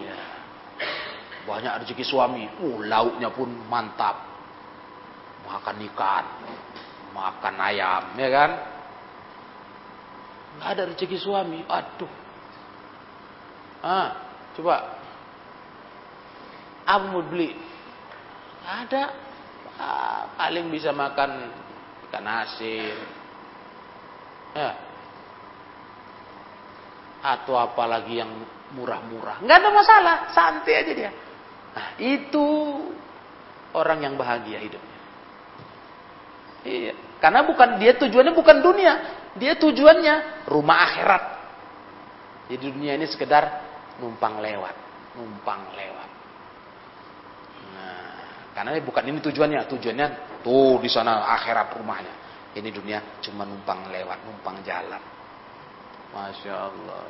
Ya. 0.00 0.20
Banyak 1.46 1.86
rezeki 1.86 2.04
suami. 2.04 2.44
Uh, 2.58 2.82
lauknya 2.84 3.30
pun 3.30 3.48
mantap. 3.70 4.18
Makan 5.46 5.78
ikan. 5.94 6.24
Makan 7.14 7.54
ayam. 7.62 8.02
Ya 8.18 8.28
kan? 8.34 8.50
Nggak 10.58 10.70
ada 10.74 10.82
rezeki 10.90 11.18
suami. 11.22 11.62
Aduh. 11.70 12.12
Ah, 13.80 14.10
coba. 14.58 14.98
Apa 16.82 17.04
mau 17.14 17.22
beli? 17.22 17.54
Ada. 18.66 19.25
Ah, 19.76 20.32
paling 20.40 20.72
bisa 20.72 20.90
makan 20.90 21.52
ikan 22.08 22.26
asin. 22.26 22.96
Ya. 24.56 24.70
Atau 27.20 27.58
apalagi 27.58 28.20
yang 28.20 28.30
murah-murah. 28.72 29.44
Nggak 29.44 29.58
ada 29.60 29.70
masalah. 29.70 30.16
Santai 30.32 30.74
aja 30.80 30.92
dia. 30.96 31.10
Nah, 31.76 31.88
itu 32.00 32.46
orang 33.76 34.00
yang 34.00 34.14
bahagia 34.16 34.56
hidupnya. 34.56 35.00
Iya. 36.64 36.94
Karena 37.20 37.44
bukan 37.44 37.80
dia 37.80 37.96
tujuannya 37.96 38.32
bukan 38.36 38.56
dunia, 38.60 38.92
dia 39.36 39.56
tujuannya 39.56 40.46
rumah 40.48 40.84
akhirat. 40.84 41.24
Jadi 42.52 42.66
dunia 42.72 42.92
ini 42.96 43.06
sekedar 43.08 43.64
numpang 43.98 44.38
lewat, 44.38 44.74
numpang 45.16 45.72
lewat. 45.72 45.95
Karena 48.56 48.72
bukan 48.80 49.04
ini 49.04 49.20
tujuannya, 49.20 49.68
tujuannya 49.68 50.06
tuh 50.40 50.80
di 50.80 50.88
sana 50.88 51.28
akhirat 51.36 51.76
rumahnya. 51.76 52.14
Ini 52.56 52.72
dunia 52.72 53.20
cuma 53.20 53.44
numpang 53.44 53.92
lewat, 53.92 54.24
numpang 54.24 54.64
jalan. 54.64 55.02
Masya 56.16 56.54
Allah. 56.56 57.04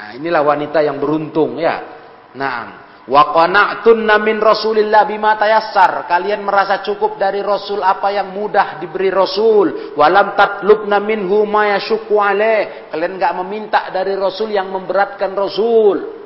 Nah, 0.00 0.10
inilah 0.16 0.40
wanita 0.40 0.80
yang 0.80 0.96
beruntung 0.96 1.60
ya. 1.60 1.84
Nah, 2.32 2.88
Wa 3.10 3.34
qana'tunna 3.34 4.22
min 4.22 4.38
Rasulillah 4.38 5.02
bima 5.02 5.34
tayassar. 5.34 6.06
Kalian 6.06 6.46
merasa 6.46 6.78
cukup 6.84 7.18
dari 7.18 7.42
Rasul 7.42 7.82
apa 7.82 8.12
yang 8.14 8.30
mudah 8.30 8.78
diberi 8.78 9.10
Rasul. 9.10 9.98
Walam 9.98 10.38
tatlubna 10.38 11.02
minhu 11.02 11.42
ma 11.48 11.74
yashukku. 11.74 12.14
Kalian 12.14 13.12
enggak 13.18 13.34
meminta 13.42 13.80
dari 13.90 14.14
Rasul 14.14 14.54
yang 14.54 14.70
memberatkan 14.70 15.34
Rasul. 15.34 16.19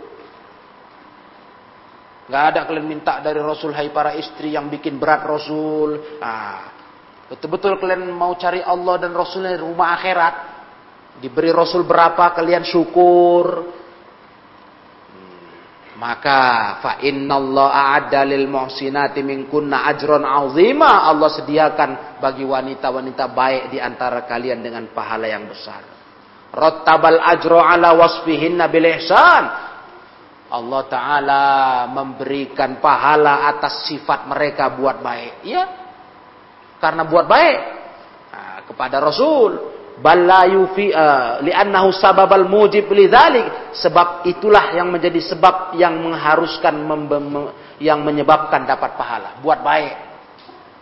Enggak 2.25 2.45
ada 2.57 2.61
kalian 2.65 2.89
minta 2.89 3.21
dari 3.21 3.37
Rasul 3.37 3.77
hai 3.77 3.93
para 3.93 4.17
istri 4.17 4.57
yang 4.57 4.73
bikin 4.73 4.97
berat 4.97 5.29
Rasul. 5.29 6.17
Ah, 6.25 6.73
betul-betul 7.29 7.77
kalian 7.77 8.09
mau 8.09 8.33
cari 8.41 8.65
Allah 8.65 8.97
dan 8.97 9.13
Rasulnya 9.13 9.53
di 9.53 9.61
rumah 9.61 9.93
akhirat. 9.93 10.35
Diberi 11.21 11.53
Rasul 11.53 11.85
berapa 11.85 12.33
kalian 12.33 12.65
syukur. 12.65 13.69
Maka 15.95 16.41
fa 16.83 16.93
innallaha 17.07 17.95
a'adda 17.95 18.27
lil 18.27 18.49
muhsinati 18.51 19.21
minkunna 19.21 19.85
ajron 19.93 20.25
azima. 20.25 21.07
Allah 21.07 21.29
sediakan 21.29 22.21
bagi 22.25 22.43
wanita-wanita 22.43 23.31
baik 23.31 23.63
di 23.69 23.79
antara 23.79 24.25
kalian 24.25 24.65
dengan 24.65 24.89
pahala 24.97 25.29
yang 25.29 25.45
besar. 25.45 25.85
Rattabal 26.51 27.21
ajro 27.21 27.61
ala 27.61 27.93
wasfihinna 27.95 28.67
bil 28.73 28.89
ihsan. 28.97 29.74
Allah 30.55 30.83
taala 30.87 31.45
memberikan 31.91 32.79
pahala 32.79 33.51
atas 33.51 33.91
sifat 33.91 34.31
mereka 34.31 34.71
buat 34.71 35.03
baik. 35.03 35.35
Ya. 35.43 35.65
Karena 36.79 37.03
buat 37.03 37.27
baik. 37.27 37.59
Nah, 38.31 38.59
kepada 38.71 39.03
Rasul. 39.03 39.75
Balla 39.95 40.43
yufi 40.51 40.91
uh, 40.91 41.39
li'annahu 41.39 41.95
sababal 41.95 42.51
mujib 42.51 42.91
lidzalik 42.91 43.79
sebab 43.79 44.27
itulah 44.27 44.75
yang 44.75 44.91
menjadi 44.91 45.23
sebab 45.23 45.79
yang 45.79 45.95
mengharuskan 46.03 46.83
yang 47.79 48.03
menyebabkan 48.03 48.67
dapat 48.67 48.99
pahala. 48.99 49.39
Buat 49.39 49.63
baik. 49.63 49.95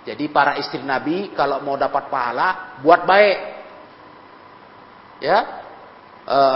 Jadi 0.08 0.32
para 0.32 0.56
istri 0.56 0.80
nabi 0.80 1.28
kalau 1.36 1.60
mau 1.60 1.76
dapat 1.76 2.08
pahala 2.08 2.80
buat 2.80 3.04
baik. 3.04 3.38
Ya 5.20 5.61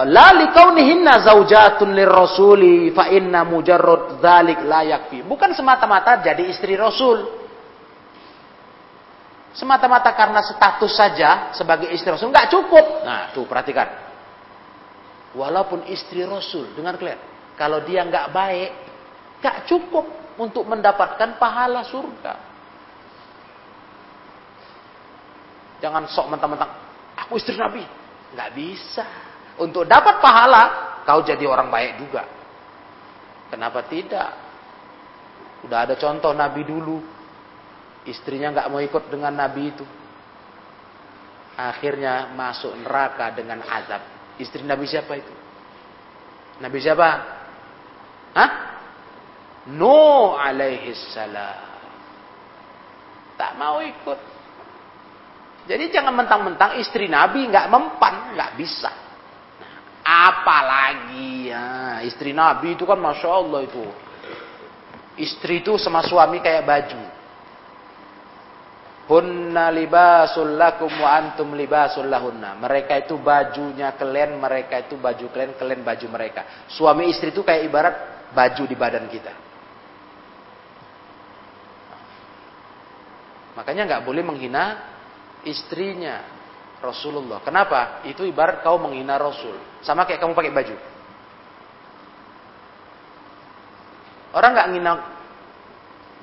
la 0.08 0.28
likaunihinna 0.40 1.20
zaujatun 1.26 1.92
lirrasuli 1.92 2.94
fa 2.96 3.12
inna 3.12 3.44
mujarrad 3.44 4.22
dzalik 4.22 4.64
la 4.64 4.80
yakfi 4.82 5.20
bukan 5.26 5.52
semata-mata 5.52 6.24
jadi 6.24 6.48
istri 6.48 6.78
rasul 6.78 7.46
semata-mata 9.56 10.12
karena 10.12 10.44
status 10.44 10.92
saja 10.92 11.50
sebagai 11.56 11.88
istri 11.88 12.12
Rasul 12.12 12.28
nggak 12.28 12.52
cukup. 12.52 12.84
Nah, 13.08 13.32
tuh 13.32 13.48
perhatikan. 13.48 13.88
Walaupun 15.32 15.88
istri 15.88 16.24
Rasul, 16.28 16.76
dengar 16.76 17.00
kalian, 17.00 17.16
kalau 17.56 17.80
dia 17.84 18.04
nggak 18.04 18.36
baik, 18.36 18.70
nggak 19.40 19.56
cukup 19.64 20.04
untuk 20.36 20.68
mendapatkan 20.68 21.40
pahala 21.40 21.88
surga. 21.88 22.34
Jangan 25.80 26.08
sok 26.08 26.32
mentang-mentang 26.32 26.72
Aku 27.16 27.36
istri 27.40 27.56
Nabi. 27.56 27.84
Nggak 28.36 28.50
bisa. 28.52 29.04
Untuk 29.57 29.88
dapat 29.88 30.20
pahala, 30.20 30.64
kau 31.09 31.24
jadi 31.24 31.44
orang 31.48 31.72
baik 31.72 31.92
juga. 32.00 32.28
Kenapa 33.48 33.86
tidak? 33.88 34.30
Udah 35.64 35.88
ada 35.88 35.94
contoh 35.96 36.36
Nabi 36.36 36.62
dulu. 36.66 37.00
Istrinya 38.07 38.52
nggak 38.52 38.68
mau 38.68 38.78
ikut 38.84 39.09
dengan 39.09 39.32
Nabi 39.34 39.62
itu. 39.72 39.86
Akhirnya 41.57 42.36
masuk 42.36 42.76
neraka 42.84 43.32
dengan 43.32 43.64
azab. 43.64 44.02
Istri 44.36 44.61
Nabi 44.68 44.84
siapa 44.84 45.16
itu? 45.16 45.32
Nabi 46.61 46.78
siapa? 46.84 47.09
Hah? 48.36 48.50
No 49.72 50.36
alaihi 50.36 50.92
salam. 51.16 51.64
Tak 53.40 53.52
mau 53.57 53.80
ikut. 53.80 54.20
Jadi 55.66 55.90
jangan 55.90 56.14
mentang-mentang 56.14 56.78
istri 56.78 57.11
Nabi 57.11 57.48
nggak 57.50 57.66
mempan, 57.72 58.36
nggak 58.36 58.52
bisa. 58.54 59.05
Apalagi 60.26 61.54
ya, 61.54 62.02
istri 62.02 62.34
Nabi 62.34 62.74
itu 62.74 62.82
kan 62.82 62.98
masya 62.98 63.30
Allah 63.30 63.62
itu. 63.62 63.86
Istri 65.16 65.62
itu 65.62 65.78
sama 65.78 66.02
suami 66.02 66.42
kayak 66.42 66.66
baju. 66.66 67.02
Hunna 69.06 69.70
libasul 69.70 70.58
lakum 70.58 70.90
wa 70.90 71.14
antum 71.14 71.54
libasul 71.54 72.10
lahunna. 72.10 72.58
Mereka 72.58 73.06
itu 73.06 73.14
bajunya 73.22 73.94
kalian, 73.94 74.34
mereka 74.42 74.82
itu 74.82 74.98
baju 74.98 75.30
kalian, 75.30 75.54
kalian 75.54 75.86
baju 75.86 76.06
mereka. 76.10 76.66
Suami 76.66 77.06
istri 77.06 77.30
itu 77.30 77.46
kayak 77.46 77.62
ibarat 77.70 77.94
baju 78.34 78.62
di 78.66 78.74
badan 78.74 79.06
kita. 79.06 79.32
Makanya 83.56 83.82
nggak 83.88 84.04
boleh 84.04 84.26
menghina 84.26 84.64
istrinya. 85.46 86.36
Rasulullah. 86.87 87.43
Kenapa? 87.43 88.07
Itu 88.07 88.22
ibarat 88.22 88.62
kau 88.62 88.78
menghina 88.78 89.18
Rasul. 89.18 89.59
Sama 89.82 90.07
kayak 90.07 90.22
kamu 90.22 90.39
pakai 90.39 90.55
baju. 90.55 90.76
Orang 94.37 94.53
nggak 94.53 94.68
ngina 94.70 94.93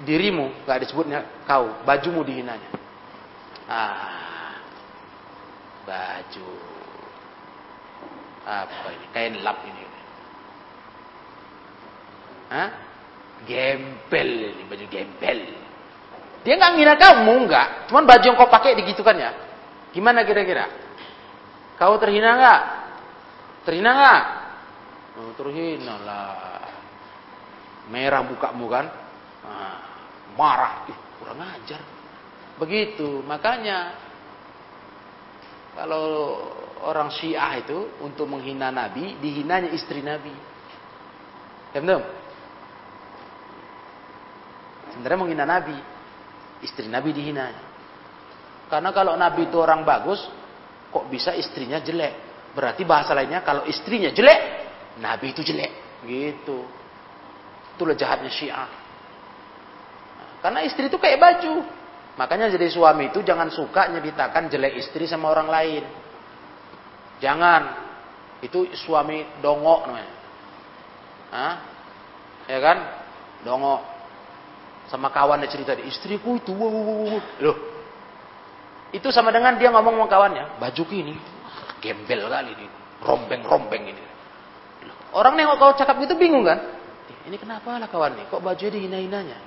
dirimu, 0.08 0.64
nggak 0.64 0.80
disebutnya 0.86 1.44
kau, 1.44 1.84
bajumu 1.84 2.24
dihinanya. 2.24 2.70
Ah, 3.68 4.56
baju. 5.84 6.50
Apa 8.44 8.88
ini? 8.92 9.06
Kain 9.12 9.36
lap 9.42 9.60
ini. 9.66 9.84
Hah? 12.54 12.70
Gembel 13.50 14.30
ini, 14.56 14.64
baju 14.70 14.86
gembel. 14.88 15.40
Dia 16.44 16.54
nggak 16.60 16.72
ngina 16.76 16.96
kamu, 17.00 17.34
nggak. 17.50 17.68
Cuman 17.90 18.04
baju 18.06 18.24
yang 18.24 18.38
kau 18.38 18.52
pakai 18.52 18.78
digitukan 18.78 19.16
ya. 19.18 19.32
Gimana 19.94 20.26
kira-kira? 20.26 20.66
Kau 21.78 22.02
terhina 22.02 22.34
nggak? 22.34 22.62
Terhina 23.64 23.90
nggak? 23.94 24.22
Oh, 25.22 25.32
terhina 25.38 25.96
lah. 26.02 26.66
Merah 27.94 28.26
mukamu 28.26 28.66
kan? 28.74 28.86
Nah, 29.46 29.78
marah. 30.34 30.90
Ih, 30.90 31.00
kurang 31.22 31.46
ajar. 31.46 31.82
Begitu. 32.58 33.22
Makanya 33.22 33.94
kalau 35.78 36.42
orang 36.86 37.14
Syiah 37.14 37.62
itu 37.62 37.98
untuk 38.02 38.26
menghina 38.30 38.74
Nabi, 38.74 39.18
dihinanya 39.22 39.70
istri 39.74 40.02
Nabi. 40.02 40.34
Ya 41.74 41.82
betul? 41.82 42.02
Sebenarnya 44.94 45.20
menghina 45.22 45.46
Nabi, 45.50 45.78
istri 46.62 46.86
Nabi 46.86 47.10
dihinanya. 47.14 47.73
Karena 48.74 48.90
kalau 48.90 49.14
Nabi 49.14 49.54
itu 49.54 49.62
orang 49.62 49.86
bagus, 49.86 50.18
kok 50.90 51.06
bisa 51.06 51.38
istrinya 51.38 51.78
jelek? 51.78 52.34
Berarti 52.58 52.82
bahasa 52.90 53.14
lainnya 53.14 53.46
kalau 53.46 53.70
istrinya 53.70 54.10
jelek, 54.10 54.42
Nabi 54.98 55.30
itu 55.30 55.46
jelek. 55.46 56.02
Gitu. 56.02 56.66
Itulah 57.78 57.94
jahatnya 57.94 58.34
Syiah. 58.34 58.66
Karena 60.42 60.66
istri 60.66 60.90
itu 60.90 60.98
kayak 60.98 61.22
baju. 61.22 61.62
Makanya 62.18 62.50
jadi 62.50 62.66
suami 62.74 63.14
itu 63.14 63.22
jangan 63.22 63.54
suka 63.54 63.94
nyeritakan 63.94 64.50
jelek 64.50 64.82
istri 64.82 65.06
sama 65.06 65.30
orang 65.30 65.54
lain. 65.54 65.84
Jangan. 67.22 67.62
Itu 68.42 68.74
suami 68.74 69.38
dongok 69.38 69.82
namanya. 69.86 70.14
Ya 72.50 72.58
kan? 72.58 72.78
Dongok. 73.46 73.82
Sama 74.90 75.14
kawannya 75.14 75.46
cerita, 75.46 75.78
istriku 75.78 76.38
itu, 76.38 76.52
loh, 77.40 77.58
itu 78.94 79.10
sama 79.10 79.34
dengan 79.34 79.58
dia 79.58 79.74
ngomong 79.74 79.98
sama 79.98 80.08
kawannya, 80.08 80.62
baju 80.62 80.84
ini 80.94 81.18
gembel 81.84 82.32
kali 82.32 82.56
ini, 82.56 82.66
rombeng-rombeng 83.04 83.84
ini. 83.92 84.04
Orang 85.14 85.36
nengok 85.36 85.60
kau 85.60 85.74
cakap 85.76 86.00
gitu 86.00 86.16
bingung 86.16 86.48
kan? 86.48 86.58
Ini 87.28 87.36
kenapa 87.36 87.76
lah 87.76 87.92
kawan 87.92 88.16
nih? 88.18 88.26
Kok 88.32 88.42
bajunya 88.42 88.72
dihina-hinanya? 88.74 89.40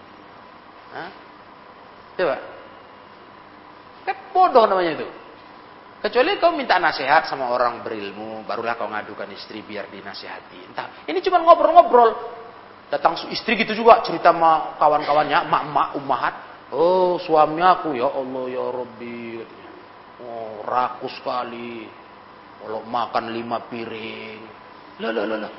Hah? 0.95 1.11
Coba. 2.17 2.37
Kan 4.07 4.17
bodoh 4.31 4.65
namanya 4.71 4.95
itu. 4.97 5.09
Kecuali 6.01 6.39
kau 6.39 6.55
minta 6.55 6.79
nasihat 6.79 7.27
sama 7.27 7.51
orang 7.51 7.83
berilmu, 7.83 8.47
barulah 8.47 8.79
kau 8.79 8.87
ngadukan 8.87 9.27
istri 9.35 9.65
biar 9.67 9.91
dinasihati. 9.91 10.71
Entah. 10.71 11.03
Ini 11.09 11.19
cuma 11.25 11.43
ngobrol-ngobrol. 11.43 12.15
Datang 12.87 13.19
istri 13.35 13.59
gitu 13.59 13.75
juga 13.75 13.99
cerita 14.07 14.31
sama 14.31 14.79
kawan-kawannya, 14.79 15.51
mak-mak, 15.51 15.99
umahat. 15.99 16.35
Oh 16.75 17.15
suami 17.23 17.63
aku 17.63 17.95
ya 17.95 18.11
Allah 18.11 18.45
ya 18.51 18.65
Rabbi. 18.75 19.39
Oh 20.23 20.67
rakus 20.67 21.15
sekali. 21.23 21.87
Kalau 22.59 22.83
makan 22.83 23.31
lima 23.31 23.63
piring. 23.71 24.41
Lah 24.99 25.11
lah 25.15 25.25
lah. 25.29 25.53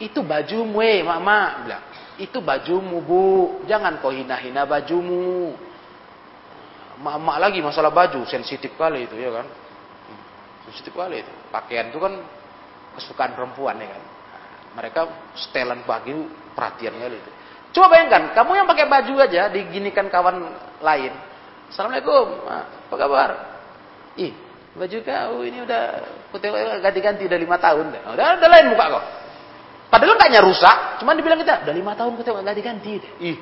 Itu 0.00 0.24
bajumu 0.24 0.80
eh 0.80 1.04
mama 1.04 1.60
bilang. 1.66 1.84
Itu 2.16 2.40
bajumu 2.40 3.04
bu. 3.04 3.24
Jangan 3.68 4.00
kau 4.00 4.08
hina-hina 4.08 4.64
bajumu. 4.64 5.52
Mak-mak 7.00 7.36
lagi 7.40 7.60
masalah 7.64 7.92
baju 7.92 8.24
sensitif 8.24 8.72
kali 8.80 9.04
itu 9.04 9.16
ya 9.20 9.28
kan. 9.28 9.46
Sensitif 10.68 10.96
kali 10.96 11.20
itu. 11.20 11.32
Pakaian 11.52 11.92
itu 11.92 12.00
kan 12.00 12.16
kesukaan 12.96 13.36
perempuan 13.36 13.76
ya 13.76 13.88
kan. 13.92 14.02
Mereka 14.80 15.00
setelan 15.36 15.84
pagi 15.84 16.16
perhatian 16.56 16.96
kali 16.96 17.16
itu. 17.20 17.32
Coba 17.70 17.86
bayangkan, 17.86 18.34
kamu 18.34 18.50
yang 18.58 18.66
pakai 18.66 18.86
baju 18.90 19.14
aja 19.22 19.46
diginikan 19.46 20.10
kawan 20.10 20.42
lain. 20.82 21.12
Assalamualaikum, 21.70 22.50
apa 22.50 22.94
kabar? 22.98 23.30
Ih, 24.18 24.34
baju 24.74 24.98
kau 25.06 25.46
ini 25.46 25.62
udah 25.62 25.82
putih 26.34 26.50
ganti-ganti 26.82 27.30
udah 27.30 27.38
lima 27.38 27.56
tahun. 27.62 27.94
Udah, 28.10 28.42
udah 28.42 28.48
lain 28.50 28.66
muka 28.74 28.84
kau. 28.90 29.02
Padahal 29.90 30.18
nggak 30.18 30.46
rusak, 30.46 31.02
cuman 31.02 31.14
dibilang 31.14 31.38
kita 31.38 31.62
udah 31.62 31.74
lima 31.74 31.92
tahun 31.94 32.18
kita 32.18 32.30
ganti-ganti. 32.42 32.90
Ih, 33.22 33.38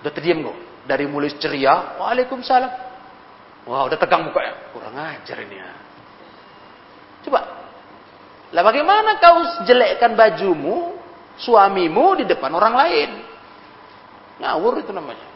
udah 0.00 0.12
terdiam 0.16 0.44
kok. 0.48 0.56
Dari 0.88 1.04
mulai 1.04 1.36
ceria, 1.36 2.00
waalaikumsalam. 2.00 2.72
Wah, 3.68 3.84
udah 3.84 3.98
tegang 4.00 4.24
muka 4.24 4.40
ya. 4.40 4.54
Kurang 4.72 4.96
ajar 4.96 5.36
ini 5.44 5.56
ya. 5.60 5.70
Coba. 7.28 7.40
Lah 8.50 8.62
bagaimana 8.64 9.20
kau 9.20 9.64
jelekkan 9.68 10.16
bajumu 10.16 10.99
suamimu 11.38 12.22
di 12.22 12.24
depan 12.26 12.50
orang 12.50 12.74
lain. 12.74 13.10
Ngawur 14.40 14.80
itu 14.80 14.90
namanya. 14.90 15.26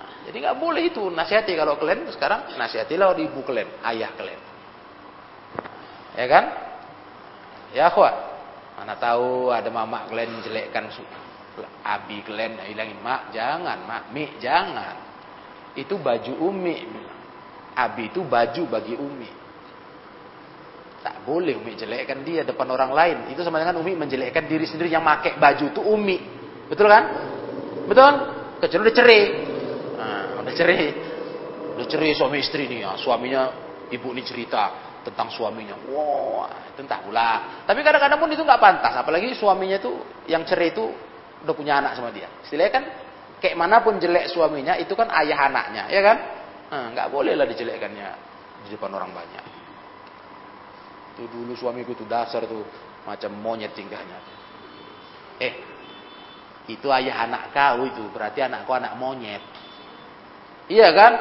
Nah, 0.00 0.10
jadi 0.26 0.36
nggak 0.48 0.58
boleh 0.58 0.82
itu 0.88 1.02
nasihati 1.12 1.52
kalau 1.52 1.76
kalian 1.76 2.08
sekarang 2.10 2.56
nasihatilah 2.56 3.12
ibu 3.20 3.40
kalian, 3.44 3.68
ayah 3.92 4.10
kalian. 4.16 4.40
Ya 6.16 6.26
kan? 6.30 6.44
Ya 7.74 7.86
kuat. 7.92 8.14
Mana 8.74 8.98
tahu 8.98 9.54
ada 9.54 9.70
mama 9.70 10.08
kalian 10.10 10.42
jelekkan 10.42 10.90
abi 11.84 12.24
kalian 12.26 12.58
hilangin 12.66 12.98
mak 13.04 13.30
jangan 13.30 13.78
mak 13.86 14.10
mi 14.10 14.26
jangan 14.42 14.98
itu 15.78 15.94
baju 15.94 16.32
umi 16.50 16.82
abi 17.78 18.10
itu 18.10 18.26
baju 18.26 18.62
bagi 18.66 18.98
umi 18.98 19.30
Tak 21.04 21.28
boleh 21.28 21.52
Umi 21.60 21.76
jelekkan 21.76 22.24
dia 22.24 22.48
depan 22.48 22.64
orang 22.72 22.88
lain. 22.96 23.16
Itu 23.28 23.44
sama 23.44 23.60
dengan 23.60 23.76
Umi 23.76 23.92
menjelekkan 23.92 24.48
diri 24.48 24.64
sendiri 24.64 24.88
yang 24.88 25.04
pakai 25.04 25.36
baju 25.36 25.64
itu 25.68 25.80
Umi. 25.84 26.16
Betul 26.64 26.88
kan? 26.88 27.04
Betul? 27.84 28.12
Kecuali 28.64 28.82
udah 28.88 28.96
cerai. 28.96 29.22
Nah, 30.00 30.40
udah 30.40 30.54
cerai. 30.56 30.84
Udah 31.76 31.86
cerai 31.92 32.16
suami 32.16 32.40
istri 32.40 32.64
nih 32.72 32.88
ya. 32.88 32.96
Suaminya 32.96 33.52
ibu 33.92 34.16
ini 34.16 34.24
cerita 34.24 34.96
tentang 35.04 35.28
suaminya. 35.28 35.76
Wah, 35.92 36.72
itu 36.72 36.80
pula. 36.88 37.60
Tapi 37.68 37.84
kadang-kadang 37.84 38.16
pun 38.16 38.32
itu 38.32 38.40
nggak 38.40 38.62
pantas. 38.64 38.96
Apalagi 38.96 39.36
suaminya 39.36 39.76
itu 39.76 39.92
yang 40.24 40.48
cerai 40.48 40.72
itu 40.72 40.88
udah 41.44 41.52
punya 41.52 41.84
anak 41.84 42.00
sama 42.00 42.08
dia. 42.16 42.32
Istilahnya 42.48 42.72
kan 42.72 42.84
kayak 43.44 43.60
mana 43.60 43.84
pun 43.84 44.00
jelek 44.00 44.32
suaminya 44.32 44.80
itu 44.80 44.96
kan 44.96 45.12
ayah 45.20 45.52
anaknya, 45.52 45.84
ya 45.92 46.00
kan? 46.00 46.16
Nah, 46.72 46.86
nggak 46.96 47.12
boleh 47.12 47.36
lah 47.36 47.44
dijelekkannya 47.44 48.08
di 48.64 48.68
depan 48.72 48.88
orang 48.96 49.12
banyak. 49.12 49.63
Itu 51.14 51.30
dulu 51.30 51.54
suamiku 51.54 51.94
itu 51.94 52.02
dasar 52.10 52.42
tuh 52.50 52.66
macam 53.06 53.30
monyet 53.38 53.70
tingkahnya. 53.70 54.18
Eh, 55.38 55.54
itu 56.66 56.90
ayah 56.90 57.22
anak 57.28 57.54
kau 57.54 57.86
itu, 57.86 58.02
berarti 58.10 58.42
anakku 58.42 58.74
anak 58.74 58.98
monyet. 58.98 59.42
Iya 60.66 60.90
kan? 60.90 61.12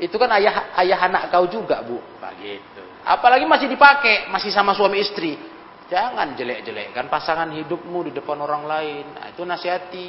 Itu 0.00 0.16
kan 0.16 0.32
ayah 0.38 0.72
ayah 0.80 0.98
anak 1.04 1.28
kau 1.28 1.44
juga, 1.44 1.84
Bu. 1.84 2.00
Begitu. 2.00 2.82
Apalagi 3.04 3.44
masih 3.44 3.68
dipakai, 3.68 4.32
masih 4.32 4.48
sama 4.48 4.72
suami 4.72 5.04
istri. 5.04 5.36
Jangan 5.92 6.36
jelek-jelekkan 6.36 7.08
pasangan 7.08 7.52
hidupmu 7.52 8.08
di 8.08 8.12
depan 8.16 8.40
orang 8.40 8.64
lain. 8.64 9.04
Nah, 9.12 9.32
itu 9.32 9.44
nasihati. 9.44 10.08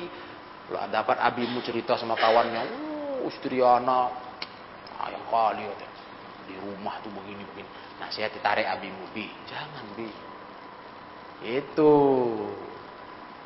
Kalau 0.69 0.85
dapat 0.87 1.17
abimu 1.17 1.65
cerita 1.65 1.97
sama 1.97 2.13
kawannya, 2.13 2.61
uh, 2.61 3.27
istri 3.27 3.57
anak, 3.59 4.13
ayah 5.07 5.23
kali 5.27 5.65
ya. 5.65 5.87
Di 6.45 6.55
rumah 6.61 7.01
tuh 7.01 7.09
begini-begini. 7.99 8.05
Nasihati 8.07 8.39
tarik 8.39 8.67
abimu, 8.67 9.11
Bi. 9.11 9.27
Jangan, 9.51 9.85
Bi. 9.99 10.09
Itu. 11.43 11.93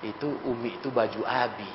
Itu 0.04 0.28
Umi 0.44 0.84
itu 0.84 0.92
baju 0.92 1.22
Abi. 1.24 1.72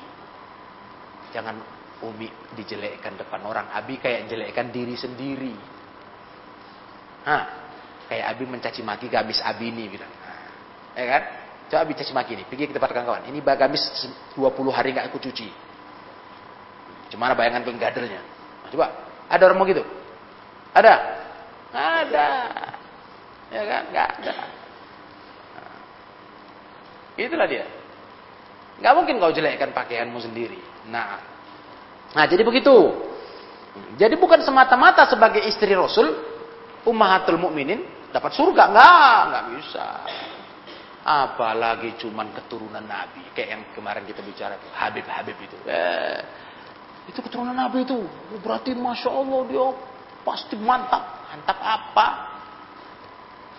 Jangan 1.33 1.57
Umi 2.05 2.29
dijelekkan 2.53 3.17
depan 3.17 3.41
orang. 3.49 3.73
Abi 3.73 3.97
kayak 3.97 4.29
jelekkan 4.29 4.69
diri 4.69 4.95
sendiri. 5.01 5.57
Hah, 7.25 7.45
kayak 8.13 8.37
Abi 8.37 8.45
mencaci 8.45 8.85
maki 8.85 9.09
gamis 9.09 9.41
Abi 9.41 9.73
ini 9.73 9.89
bilang. 9.89 10.13
Ya 10.93 11.05
kan? 11.09 11.23
Coba 11.73 11.79
Abi 11.89 11.93
caci 11.97 12.13
maki 12.13 12.37
ini. 12.37 12.45
Pergi 12.45 12.69
ke 12.69 12.77
tempat 12.77 12.93
kawan-kawan. 12.93 13.33
Ini 13.33 13.41
gamis 13.41 13.89
20 14.37 14.77
hari 14.77 14.93
nggak 14.93 15.09
aku 15.09 15.19
cuci. 15.25 15.49
Cuma 17.09 17.33
bayangan 17.33 17.65
penggadernya. 17.65 18.21
Nah, 18.65 18.69
coba, 18.69 18.87
ada 19.33 19.43
orang 19.49 19.57
mau 19.57 19.65
gitu? 19.65 19.81
Ada? 20.77 21.18
Ada. 21.73 22.29
Ya 23.49 23.63
kan? 23.65 23.83
Nggak 23.93 24.09
ada. 24.21 24.35
Itulah 27.19 27.49
dia. 27.51 27.67
Nggak 28.79 28.95
mungkin 28.95 29.15
kau 29.19 29.35
jelekkan 29.35 29.75
pakaianmu 29.75 30.19
sendiri. 30.23 30.59
Nah, 30.87 31.19
nah 32.15 32.25
jadi 32.31 32.47
begitu. 32.47 32.95
Jadi 33.99 34.15
bukan 34.19 34.43
semata-mata 34.43 35.07
sebagai 35.11 35.43
istri 35.47 35.75
Rasul, 35.75 36.15
ummahatul 36.87 37.39
mukminin 37.39 37.83
dapat 38.15 38.33
surga 38.35 38.63
nggak, 38.71 39.21
nggak 39.29 39.45
bisa. 39.59 39.87
Apalagi 41.09 41.97
cuman 41.99 42.37
keturunan 42.37 42.85
Nabi, 42.85 43.33
kayak 43.33 43.49
yang 43.49 43.63
kemarin 43.73 44.05
kita 44.05 44.21
bicara 44.23 44.61
tuh, 44.61 44.71
Habib 44.77 45.07
Habib 45.09 45.37
itu. 45.41 45.57
Eh, 45.65 46.21
itu 47.09 47.19
keturunan 47.25 47.57
Nabi 47.57 47.83
itu, 47.83 47.97
berarti 48.45 48.77
masya 48.77 49.11
Allah 49.11 49.41
dia 49.49 49.67
pasti 50.23 50.55
mantap. 50.61 51.18
Mantap 51.39 51.59
apa? 51.63 52.07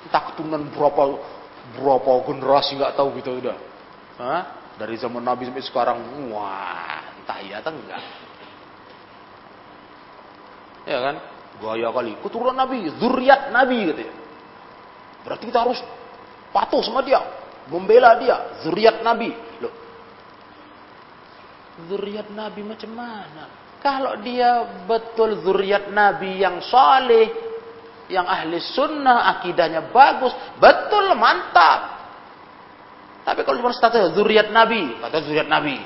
Entah 0.03 0.23
keturunan 0.32 0.67
berapa 0.75 1.03
berapa 1.80 2.11
generasi 2.27 2.75
nggak 2.75 2.95
tahu 2.99 3.15
gitu 3.23 3.39
udah. 3.39 3.57
Hah? 4.19 4.41
Dari 4.75 4.95
zaman 4.99 5.23
Nabi 5.23 5.47
sampai 5.47 5.63
sekarang, 5.63 5.99
wah, 6.32 7.03
entah 7.19 7.39
iya 7.39 7.63
atau 7.63 7.71
enggak. 7.71 8.03
Ya 10.88 10.99
kan? 11.03 11.15
Gaya 11.59 11.88
kali. 11.91 12.15
Keturunan 12.23 12.55
Nabi, 12.55 12.88
zuriat 12.99 13.51
Nabi 13.51 13.77
gitu 13.91 14.01
ya. 14.07 14.13
Berarti 15.27 15.43
kita 15.51 15.59
harus 15.67 15.80
patuh 16.55 16.80
sama 16.80 17.03
dia, 17.03 17.19
membela 17.67 18.15
dia, 18.19 18.59
zuriat 18.63 19.03
Nabi. 19.03 19.36
Loh. 19.59 19.73
Zuriat 21.91 22.32
Nabi 22.32 22.61
macam 22.63 22.91
mana? 22.95 23.43
Kalau 23.80 24.19
dia 24.19 24.84
betul 24.88 25.39
zuriat 25.43 25.91
Nabi 25.91 26.39
yang 26.39 26.63
soleh, 26.63 27.49
yang 28.10 28.26
ahli 28.26 28.57
sunnah, 28.74 29.30
akidahnya 29.38 29.93
bagus, 29.93 30.34
betul 30.57 31.14
mantap. 31.14 32.01
Tapi 33.24 33.45
kalau 33.45 33.62
cuma 33.62 33.72
status 33.72 34.18
zuriat 34.18 34.49
Nabi, 34.49 34.97
kata 34.97 35.22
zuriat 35.22 35.45
Nabi. 35.45 35.78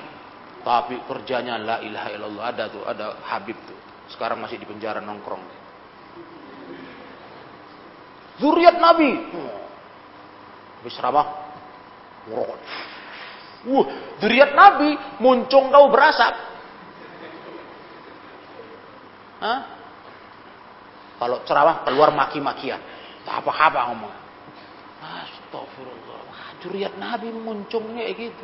Tapi 0.63 0.95
kerjanya 1.03 1.59
la 1.59 1.77
ilaha 1.83 2.09
illallah 2.15 2.43
ada 2.47 2.63
tuh, 2.71 2.87
ada 2.87 3.19
Habib 3.27 3.59
tuh. 3.67 3.75
Sekarang 4.07 4.39
masih 4.39 4.55
di 4.55 4.63
penjara 4.63 5.03
nongkrong. 5.03 5.43
Zuriat 8.39 8.79
Nabi. 8.79 9.11
Habis 10.79 10.95
ramah. 11.03 11.27
Wah, 13.67 13.87
zuriat 14.23 14.55
Nabi 14.55 14.95
muncung 15.19 15.67
kau 15.67 15.91
berasap. 15.91 16.31
Hah? 19.43 19.59
Kalau 21.23 21.39
ceramah 21.47 21.87
keluar 21.87 22.11
maki-makian. 22.11 22.83
Apa-apa 23.23 23.95
ngomong. 23.95 24.11
Astagfirullah. 24.99 26.19
Zuriat 26.59 26.99
Nabi 26.99 27.31
muncungnya 27.31 28.11
gitu. 28.11 28.43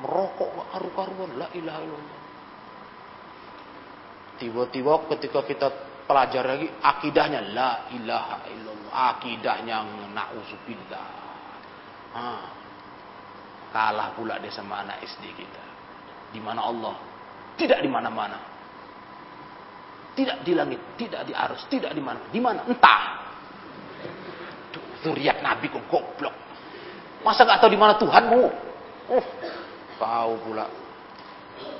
Merokok 0.00 0.72
karu-karuan. 0.72 1.36
La 1.36 1.52
ilaha 1.52 1.80
illallah. 1.84 2.18
Tiba-tiba 4.40 4.92
ketika 5.12 5.44
kita 5.44 5.68
pelajar 6.08 6.48
lagi 6.48 6.72
akidahnya 6.80 7.52
la 7.52 7.84
ilaha 7.92 8.48
illallah. 8.48 8.92
Akidahnya 9.12 9.84
na'udzubillah. 10.08 11.08
Ah. 12.16 12.48
Kalah 13.76 14.16
pula 14.16 14.40
dia 14.40 14.48
sama 14.48 14.80
anak 14.80 15.04
SD 15.04 15.36
kita. 15.36 15.64
Di 16.32 16.40
mana 16.40 16.64
Allah? 16.64 16.96
Tidak 17.60 17.84
di 17.84 17.90
mana-mana. 17.92 18.57
Tidak 20.18 20.42
di 20.42 20.50
langit, 20.50 20.98
tidak 20.98 21.22
di 21.22 21.30
arus, 21.30 21.62
tidak 21.70 21.94
di 21.94 22.02
mana. 22.02 22.26
Di 22.26 22.42
mana? 22.42 22.66
Entah. 22.66 23.02
Zuriat 24.98 25.38
Nabi 25.46 25.70
kok 25.70 25.86
goblok. 25.86 26.34
Masa 27.22 27.46
gak 27.46 27.62
tahu 27.62 27.70
di 27.70 27.78
mana 27.78 27.94
Tuhanmu? 28.02 28.42
Oh, 29.14 29.24
tahu 29.94 30.32
pula. 30.42 30.66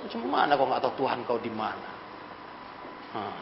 Macam 0.07 0.23
mana 0.31 0.55
kau 0.55 0.71
gak 0.71 0.83
tahu 0.87 0.95
Tuhan 1.03 1.19
kau 1.27 1.39
di 1.43 1.51
mana? 1.51 1.91
Hmm. 3.11 3.39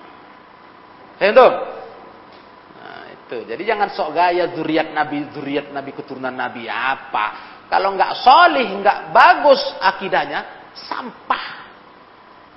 Nah, 2.80 3.02
itu. 3.12 3.36
Jadi 3.44 3.62
jangan 3.68 3.92
sok 3.92 4.16
gaya 4.16 4.48
zuriat 4.56 4.96
Nabi, 4.96 5.28
zuriat 5.36 5.76
Nabi 5.76 5.92
keturunan 5.92 6.32
Nabi 6.32 6.72
apa? 6.72 7.60
Kalau 7.68 7.92
nggak 7.92 8.12
solih, 8.24 8.68
nggak 8.80 9.12
bagus 9.12 9.60
akidahnya, 9.82 10.72
sampah. 10.72 11.55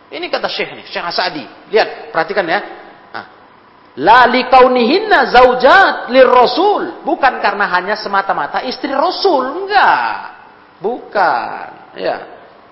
Ini 0.10 0.26
kata 0.28 0.50
Syekh 0.50 0.74
nih, 0.74 0.86
Syekh 0.90 1.06
Asadi. 1.06 1.46
Lihat, 1.70 2.10
perhatikan 2.10 2.46
ya. 2.50 2.60
La 4.00 4.30
likaunihinna 4.32 5.28
zaujat 5.28 6.14
lir 6.14 6.30
rasul. 6.30 7.04
Bukan 7.04 7.44
karena 7.44 7.66
hanya 7.74 7.96
semata-mata 8.00 8.64
istri 8.64 8.96
rasul. 8.96 9.66
Enggak. 9.66 10.16
Bukan. 10.80 11.98
Ya. 12.00 12.18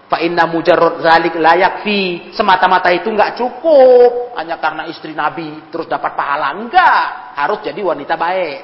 Fa 0.08 0.24
inna 0.24 0.48
mujarrad 0.48 1.04
zalik 1.04 1.36
layak 1.36 1.84
fi. 1.84 2.32
Semata-mata 2.32 2.94
itu 2.96 3.12
enggak 3.12 3.36
cukup. 3.36 4.40
Hanya 4.40 4.56
karena 4.62 4.88
istri 4.88 5.12
nabi 5.12 5.68
terus 5.68 5.92
dapat 5.92 6.16
pahala. 6.16 6.56
Enggak. 6.56 7.36
Harus 7.36 7.60
jadi 7.60 7.82
wanita 7.84 8.16
baik. 8.16 8.58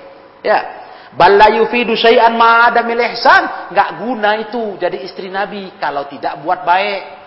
Ya. 0.45 0.59
Bal 1.13 1.36
la 1.36 1.51
yufidu 1.51 1.99
syai'an 1.99 2.32
ma 2.39 2.71
adamil 2.71 3.01
ihsan. 3.11 3.76
Enggak 3.76 3.89
guna 3.99 4.39
itu 4.39 4.80
jadi 4.80 5.03
istri 5.03 5.28
nabi 5.28 5.74
kalau 5.84 6.07
tidak 6.07 6.39
buat 6.39 6.63
baik. 6.63 7.22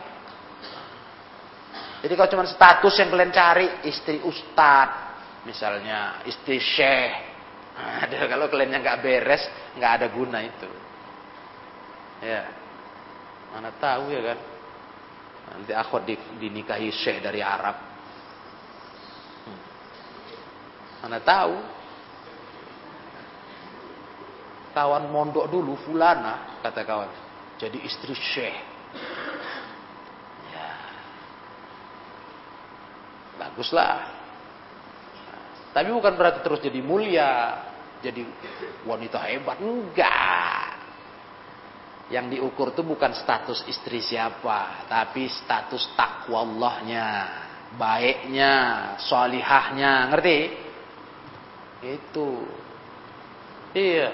Jadi 2.07 2.15
kalau 2.15 2.31
cuma 2.39 2.47
status 2.47 2.95
yang 3.03 3.11
kalian 3.11 3.35
cari 3.35 3.67
istri 3.83 4.23
ustadz, 4.23 5.43
misalnya 5.43 6.23
istri 6.23 6.63
syekh. 6.63 7.11
Ada 8.07 8.31
kalau 8.31 8.47
kliennya 8.47 8.79
nggak 8.79 9.03
beres, 9.03 9.43
nggak 9.75 9.91
ada 9.99 10.07
guna 10.15 10.39
itu. 10.39 10.71
Ya, 12.23 12.47
mana 13.51 13.75
tahu 13.75 14.15
ya 14.15 14.23
kan? 14.23 14.39
Nanti 15.51 15.75
akhwat 15.75 16.07
di, 16.07 16.15
dinikahi 16.39 16.95
syekh 16.95 17.19
dari 17.19 17.43
Arab. 17.43 17.75
Hmm. 19.43 19.61
Mana 21.03 21.19
tahu? 21.19 21.55
Kawan 24.79 25.11
mondok 25.11 25.51
dulu, 25.51 25.75
fulana, 25.83 26.63
kata 26.63 26.87
kawan. 26.87 27.11
Jadi 27.59 27.83
istri 27.83 28.15
syekh. 28.15 28.57
Baguslah. 33.37 34.17
Tapi 35.77 35.89
bukan 35.93 36.17
berarti 36.17 36.41
terus 36.41 36.65
jadi 36.65 36.81
mulia, 36.81 37.61
jadi 38.01 38.25
wanita 38.89 39.21
hebat. 39.29 39.61
Enggak. 39.61 40.73
Yang 42.09 42.39
diukur 42.39 42.73
itu 42.73 42.81
bukan 42.87 43.13
status 43.13 43.67
istri 43.69 44.01
siapa, 44.01 44.89
tapi 44.89 45.27
status 45.27 45.91
takwa 45.99 46.47
Allahnya, 46.47 47.09
baiknya, 47.77 48.55
solihahnya, 49.05 50.09
ngerti? 50.15 50.39
Itu. 51.83 52.47
Iya, 53.77 54.09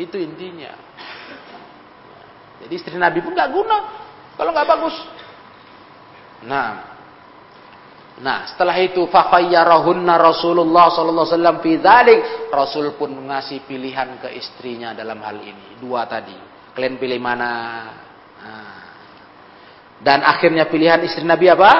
itu 0.00 0.16
intinya. 0.16 0.72
Jadi 2.62 2.72
istri 2.72 2.96
Nabi 2.96 3.20
pun 3.20 3.36
nggak 3.36 3.52
guna 3.52 3.78
kalau 4.40 4.50
nggak 4.54 4.70
bagus. 4.70 4.96
Nah, 6.48 6.95
Nah, 8.16 8.48
setelah 8.48 8.80
itu 8.80 9.04
fakhayyarahunna 9.12 10.14
Rasulullah 10.16 10.88
sallallahu 10.88 11.26
alaihi 11.28 11.36
wasallam. 11.36 11.58
Rasul 12.48 12.86
pun 12.96 13.12
ngasih 13.12 13.68
pilihan 13.68 14.16
ke 14.24 14.32
istrinya 14.32 14.96
dalam 14.96 15.20
hal 15.20 15.36
ini. 15.36 15.76
Dua 15.76 16.08
tadi. 16.08 16.32
Kalian 16.72 16.96
pilih 16.96 17.20
mana? 17.20 17.52
Nah. 18.40 18.80
Dan 20.00 20.24
akhirnya 20.24 20.64
pilihan 20.68 21.00
istri 21.04 21.28
Nabi 21.28 21.52
apa? 21.52 21.72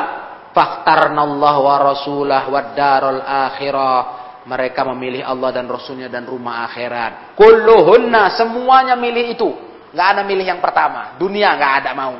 Allah 0.56 1.56
wa 1.60 1.76
rasulah 1.80 2.42
wa 2.52 2.60
darul 2.76 3.20
akhirah. 3.24 4.00
Mereka 4.46 4.86
memilih 4.94 5.26
Allah 5.26 5.50
dan 5.50 5.66
Rasulnya 5.66 6.06
dan 6.06 6.22
rumah 6.22 6.70
akhirat. 6.70 7.34
Kulluhunna, 7.34 8.30
semuanya 8.38 8.94
milih 8.94 9.34
itu. 9.34 9.50
Gak 9.90 10.08
ada 10.14 10.22
milih 10.22 10.46
yang 10.46 10.62
pertama. 10.62 11.18
Dunia 11.18 11.50
gak 11.58 11.72
ada 11.82 11.90
mau. 11.98 12.14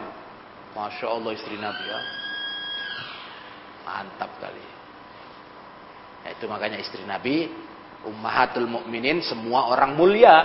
Masya 0.75 1.07
Allah 1.07 1.31
istri 1.39 1.55
Nabi 1.55 1.85
ya. 1.87 2.26
Mantap 3.97 4.29
kali. 4.37 4.65
Ya, 6.21 6.37
itu 6.37 6.45
makanya 6.45 6.77
istri 6.77 7.01
Nabi, 7.09 7.49
ummahatul 8.05 8.69
mukminin 8.69 9.25
semua 9.25 9.73
orang 9.73 9.97
mulia. 9.97 10.37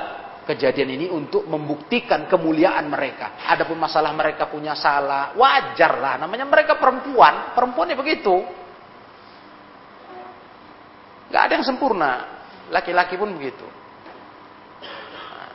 Kejadian 0.41 0.89
ini 0.97 1.05
untuk 1.11 1.45
membuktikan 1.45 2.25
kemuliaan 2.25 2.89
mereka. 2.89 3.45
Adapun 3.45 3.77
masalah 3.77 4.09
mereka 4.09 4.49
punya 4.49 4.73
salah, 4.73 5.37
wajar 5.37 6.01
lah. 6.01 6.17
Namanya 6.17 6.49
mereka 6.49 6.81
perempuan, 6.81 7.53
perempuannya 7.53 7.93
begitu. 7.93 8.41
Gak 11.29 11.43
ada 11.45 11.53
yang 11.61 11.67
sempurna. 11.67 12.11
Laki-laki 12.73 13.21
pun 13.21 13.37
begitu. 13.37 13.67
Nah, 15.13 15.49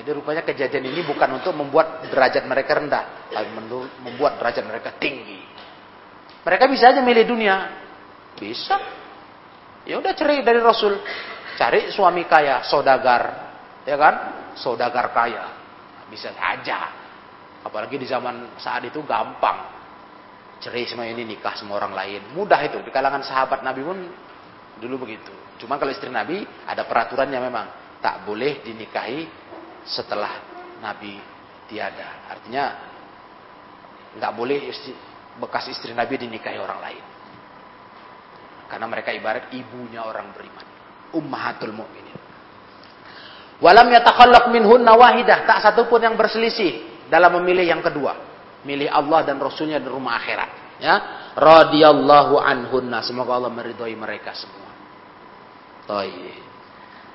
jadi 0.00 0.08
rupanya 0.16 0.42
kejadian 0.48 0.88
ini 0.88 1.04
bukan 1.04 1.36
untuk 1.36 1.52
membuat 1.52 2.08
derajat 2.08 2.48
mereka 2.48 2.80
rendah, 2.80 3.28
tapi 3.28 3.52
membuat 4.00 4.40
derajat 4.40 4.64
mereka 4.64 4.96
tinggi. 4.96 5.51
Mereka 6.42 6.64
bisa 6.66 6.90
aja 6.90 7.00
milih 7.02 7.24
dunia. 7.26 7.56
Bisa. 8.34 8.76
Ya 9.86 9.98
udah 9.98 10.14
cerai 10.14 10.42
dari 10.42 10.58
Rasul. 10.58 10.98
Cari 11.54 11.92
suami 11.92 12.26
kaya, 12.26 12.64
sodagar, 12.66 13.22
ya 13.86 13.94
kan? 13.94 14.14
Saudagar 14.58 15.14
kaya. 15.14 15.44
Bisa 16.10 16.34
saja. 16.34 16.90
Apalagi 17.62 17.96
di 17.98 18.06
zaman 18.08 18.58
saat 18.58 18.82
itu 18.82 18.98
gampang. 19.06 19.70
Cerai 20.58 20.86
semua 20.86 21.06
ini 21.06 21.26
nikah 21.26 21.54
sama 21.54 21.78
orang 21.78 21.94
lain. 21.94 22.34
Mudah 22.34 22.58
itu. 22.62 22.78
Di 22.82 22.90
kalangan 22.90 23.22
sahabat 23.22 23.62
Nabi 23.62 23.82
pun 23.82 23.98
dulu 24.82 25.06
begitu. 25.06 25.30
Cuma 25.62 25.78
kalau 25.78 25.94
istri 25.94 26.10
Nabi 26.10 26.42
ada 26.66 26.82
peraturannya 26.86 27.38
memang. 27.38 27.66
Tak 28.02 28.26
boleh 28.26 28.66
dinikahi 28.66 29.30
setelah 29.86 30.42
Nabi 30.82 31.18
tiada. 31.70 32.26
Artinya 32.26 32.64
nggak 34.18 34.32
boleh 34.34 34.58
istri, 34.68 34.92
bekas 35.40 35.70
istri 35.72 35.96
Nabi 35.96 36.20
dinikahi 36.20 36.58
orang 36.60 36.80
lain. 36.82 37.04
Karena 38.68 38.86
mereka 38.88 39.12
ibarat 39.12 39.52
ibunya 39.52 40.00
orang 40.00 40.32
beriman. 40.32 40.66
Ummahatul 41.12 41.76
mu'minin. 41.76 42.18
Walam 43.60 43.88
yatakhallaq 43.92 44.48
minhunna 44.48 44.96
wahidah. 44.96 45.44
Tak 45.44 45.60
satu 45.60 45.86
pun 45.92 46.00
yang 46.00 46.16
berselisih 46.16 47.04
dalam 47.12 47.36
memilih 47.40 47.68
yang 47.68 47.84
kedua. 47.84 48.16
Milih 48.64 48.88
Allah 48.88 49.28
dan 49.28 49.36
Rasulnya 49.36 49.76
di 49.76 49.92
rumah 49.92 50.16
akhirat. 50.16 50.80
Ya. 50.80 50.94
Radiyallahu 51.36 52.40
anhunna. 52.40 53.04
Semoga 53.04 53.36
Allah 53.36 53.52
meridhoi 53.52 53.92
mereka 53.92 54.32
semua. 54.32 54.72
Toy. 55.84 56.10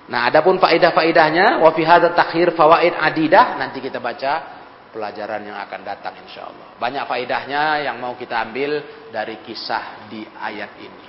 Nah, 0.08 0.32
adapun 0.32 0.56
faidah-faidahnya 0.56 1.60
wa 1.60 1.74
fi 1.76 1.84
hadza 1.84 2.16
takhir 2.16 2.56
fawaid 2.56 2.96
adidah 2.96 3.60
nanti 3.60 3.84
kita 3.84 4.00
baca 4.00 4.57
pelajaran 4.98 5.46
yang 5.46 5.62
akan 5.62 5.82
datang 5.86 6.18
insya 6.26 6.50
Allah. 6.50 6.74
Banyak 6.82 7.06
faidahnya 7.06 7.86
yang 7.86 8.02
mau 8.02 8.18
kita 8.18 8.42
ambil 8.50 8.82
dari 9.14 9.46
kisah 9.46 10.10
di 10.10 10.26
ayat 10.26 10.74
ini. 10.82 11.06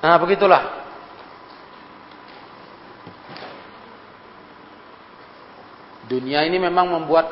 Nah, 0.00 0.16
begitulah 0.22 0.80
Dunia 6.10 6.42
ini 6.42 6.58
memang 6.58 6.90
membuat 6.90 7.30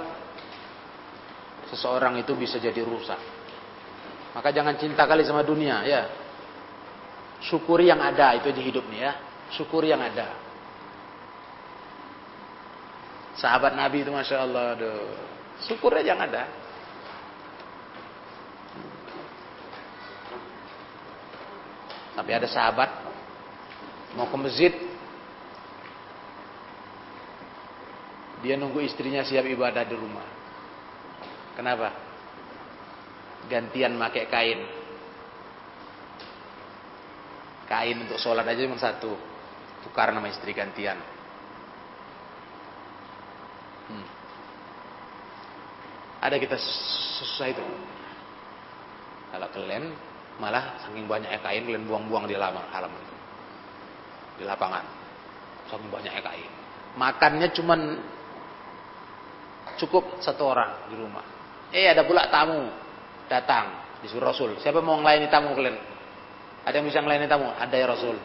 seseorang 1.67 2.15
itu 2.23 2.31
bisa 2.39 2.63
jadi 2.63 2.79
rusak. 2.87 3.19
Maka 4.39 4.55
jangan 4.55 4.79
cinta 4.79 5.03
kali 5.03 5.27
sama 5.27 5.43
dunia, 5.43 5.83
ya. 5.83 6.07
Syukuri 7.43 7.91
yang 7.91 7.99
ada 7.99 8.39
itu 8.39 8.55
di 8.55 8.63
hidup 8.63 8.87
nih 8.87 9.03
ya. 9.03 9.13
Syukuri 9.51 9.91
yang 9.91 9.99
ada. 9.99 10.48
Sahabat 13.39 13.79
Nabi 13.79 14.03
itu 14.03 14.11
masya 14.11 14.43
Allah, 14.43 14.75
aduh. 14.75 15.15
Syukur 15.63 15.95
aja 15.95 16.15
yang 16.15 16.23
ada. 16.23 16.47
Tapi 22.19 22.31
ada 22.35 22.51
sahabat 22.51 22.91
mau 24.19 24.27
ke 24.27 24.37
masjid 24.43 24.75
Dia 28.39 28.55
nunggu 28.55 28.87
istrinya 28.87 29.27
siap 29.27 29.43
ibadah 29.51 29.83
di 29.83 29.99
rumah. 29.99 30.27
Kenapa? 31.59 31.91
Gantian 33.51 33.99
pakai 33.99 34.25
kain. 34.31 34.61
Kain 37.67 37.97
untuk 37.99 38.19
sholat 38.23 38.47
aja 38.47 38.63
cuma 38.63 38.79
satu. 38.79 39.11
Tukar 39.83 40.15
nama 40.15 40.31
istri 40.31 40.55
gantian. 40.55 41.18
Ada 46.19 46.37
kita 46.39 46.57
susah 47.19 47.47
itu. 47.51 47.63
Kalau 49.29 49.49
kalian 49.55 49.95
malah 50.39 50.83
saking 50.87 51.07
banyaknya 51.07 51.39
kain 51.43 51.63
kalian 51.67 51.85
buang-buang 51.87 52.27
di 52.27 52.35
halaman, 52.35 52.65
halaman 52.75 53.03
di 54.39 54.45
lapangan. 54.47 54.85
Saking 55.69 55.91
banyaknya 55.91 56.23
kain. 56.23 56.51
Makannya 56.99 57.49
cuman 57.55 57.81
cukup 59.79 60.19
satu 60.25 60.43
orang 60.49 60.91
di 60.91 60.97
rumah. 60.99 61.23
Eh 61.71 61.87
ada 61.87 62.03
pula 62.03 62.27
tamu 62.33 62.67
datang 63.29 64.01
disuruh 64.03 64.33
Rasul. 64.33 64.57
Siapa 64.59 64.81
mau 64.81 64.99
ngelayani 64.99 65.29
tamu 65.29 65.53
kalian? 65.55 65.77
Ada 66.65 66.75
yang 66.81 66.87
bisa 66.89 66.99
ngelayani 67.05 67.29
tamu? 67.29 67.47
Ada 67.53 67.75
ya 67.77 67.87
Rasul. 67.87 68.17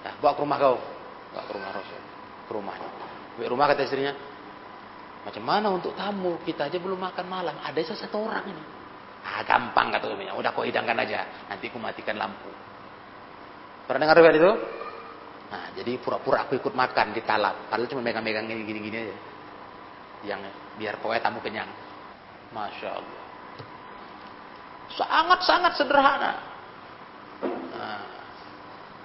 Nah, 0.00 0.12
bawa 0.22 0.32
ke 0.32 0.40
rumah 0.40 0.56
kau. 0.56 0.76
Bawa 1.34 1.42
ke 1.44 1.52
rumah 1.52 1.70
Rasul. 1.74 2.00
Ke 2.48 2.52
rumahnya. 2.56 2.88
Rumah 3.40 3.66
kata 3.72 3.82
istrinya. 3.84 4.12
Macam 5.20 5.44
mana 5.44 5.68
untuk 5.68 5.92
tamu? 5.92 6.40
Kita 6.40 6.72
aja 6.72 6.78
belum 6.80 6.96
makan 6.96 7.26
malam. 7.28 7.56
Ada 7.60 7.92
satu 7.92 8.24
orang 8.24 8.44
ini. 8.48 8.64
Ah, 9.20 9.44
gampang 9.44 9.92
kata 9.92 10.08
suaminya. 10.08 10.32
Udah 10.36 10.50
kau 10.56 10.64
hidangkan 10.64 10.96
aja. 10.96 11.46
Nanti 11.52 11.68
aku 11.68 11.76
matikan 11.76 12.16
lampu. 12.16 12.48
Pernah 13.84 14.08
dengar 14.08 14.16
riwayat 14.16 14.36
itu? 14.40 14.52
Nah, 15.50 15.66
jadi 15.76 15.92
pura-pura 15.98 16.46
aku 16.46 16.56
ikut 16.56 16.72
makan 16.72 17.12
di 17.12 17.20
talap. 17.26 17.68
Padahal 17.68 17.90
cuma 17.90 18.00
megang-megang 18.06 18.46
gini-gini 18.48 18.96
aja 18.96 19.16
yang 20.24 20.40
biar 20.76 21.00
pokoknya 21.00 21.22
tamu 21.24 21.40
kenyang. 21.44 21.68
Masya 22.54 22.88
Allah. 22.96 23.22
Sangat-sangat 24.90 25.72
sederhana. 25.78 26.32
Nah, 27.76 28.04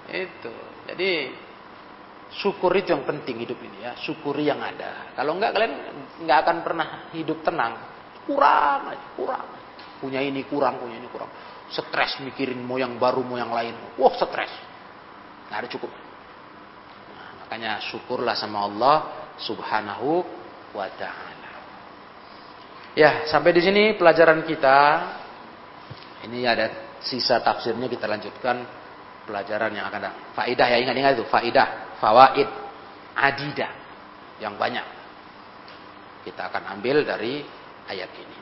itu. 0.09 0.53
Jadi 0.85 1.11
syukur 2.35 2.71
itu 2.75 2.91
yang 2.91 3.07
penting 3.07 3.39
hidup 3.39 3.59
ini 3.63 3.87
ya. 3.87 3.95
Syukuri 3.95 4.47
yang 4.47 4.59
ada. 4.59 5.15
Kalau 5.15 5.39
enggak 5.39 5.55
kalian 5.55 5.73
enggak 6.23 6.37
akan 6.43 6.57
pernah 6.61 6.87
hidup 7.15 7.39
tenang. 7.41 7.73
Kurang 8.27 8.91
aja, 8.91 9.07
kurang. 9.15 9.47
Punya 10.01 10.19
ini 10.19 10.43
kurang, 10.43 10.81
punya 10.81 10.99
ini 10.99 11.07
kurang. 11.07 11.31
Stres 11.71 12.21
mikirin 12.21 12.59
mau 12.61 12.77
yang 12.77 12.99
baru, 12.99 13.23
mau 13.23 13.39
yang 13.39 13.53
lain. 13.53 13.95
Wah, 13.95 14.13
stres. 14.13 14.51
Enggak 15.47 15.59
ada 15.65 15.69
cukup. 15.71 15.91
Nah, 17.13 17.29
makanya 17.45 17.71
syukurlah 17.87 18.35
sama 18.35 18.65
Allah 18.65 18.95
Subhanahu 19.39 20.25
wa 20.75 20.87
taala. 20.99 21.53
Ya, 22.95 23.27
sampai 23.27 23.51
di 23.51 23.61
sini 23.63 23.83
pelajaran 23.95 24.43
kita. 24.47 24.77
Ini 26.25 26.41
ada 26.47 26.97
sisa 27.05 27.37
tafsirnya 27.37 27.85
kita 27.85 28.09
lanjutkan 28.09 28.65
pelajaran 29.29 29.69
yang 29.77 29.85
akan 29.89 29.99
datang. 30.09 30.23
Faidah 30.33 30.67
ya 30.73 30.77
ingat-ingat 30.81 31.21
itu, 31.21 31.25
faidah, 31.29 31.84
fawaid, 31.99 32.49
adidah 33.15 33.71
yang 34.43 34.59
banyak. 34.59 34.83
Kita 36.25 36.49
akan 36.49 36.79
ambil 36.79 37.05
dari 37.05 37.45
ayat 37.89 38.11
ini. 38.17 38.37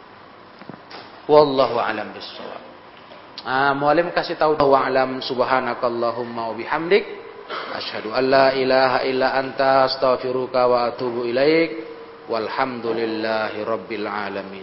Wallahu 1.28 1.80
alam 1.80 2.12
bissawab. 2.16 2.64
Ah, 3.44 3.76
mualim 3.76 4.12
kasih 4.16 4.40
tahu 4.40 4.56
wa 4.56 4.88
alam 4.88 5.20
subhanakallahumma 5.20 6.52
wa 6.52 6.56
bihamdik 6.56 7.04
asyhadu 7.76 8.16
an 8.16 8.24
la 8.32 8.48
ilaha 8.56 9.04
illa 9.04 9.36
anta 9.36 9.92
astaghfiruka 9.92 10.64
wa 10.64 10.88
atubu 10.92 11.28
ilaik. 11.28 11.92
Walhamdulillahi 12.24 13.68
Rabbil 13.68 14.08
Alamin. 14.08 14.62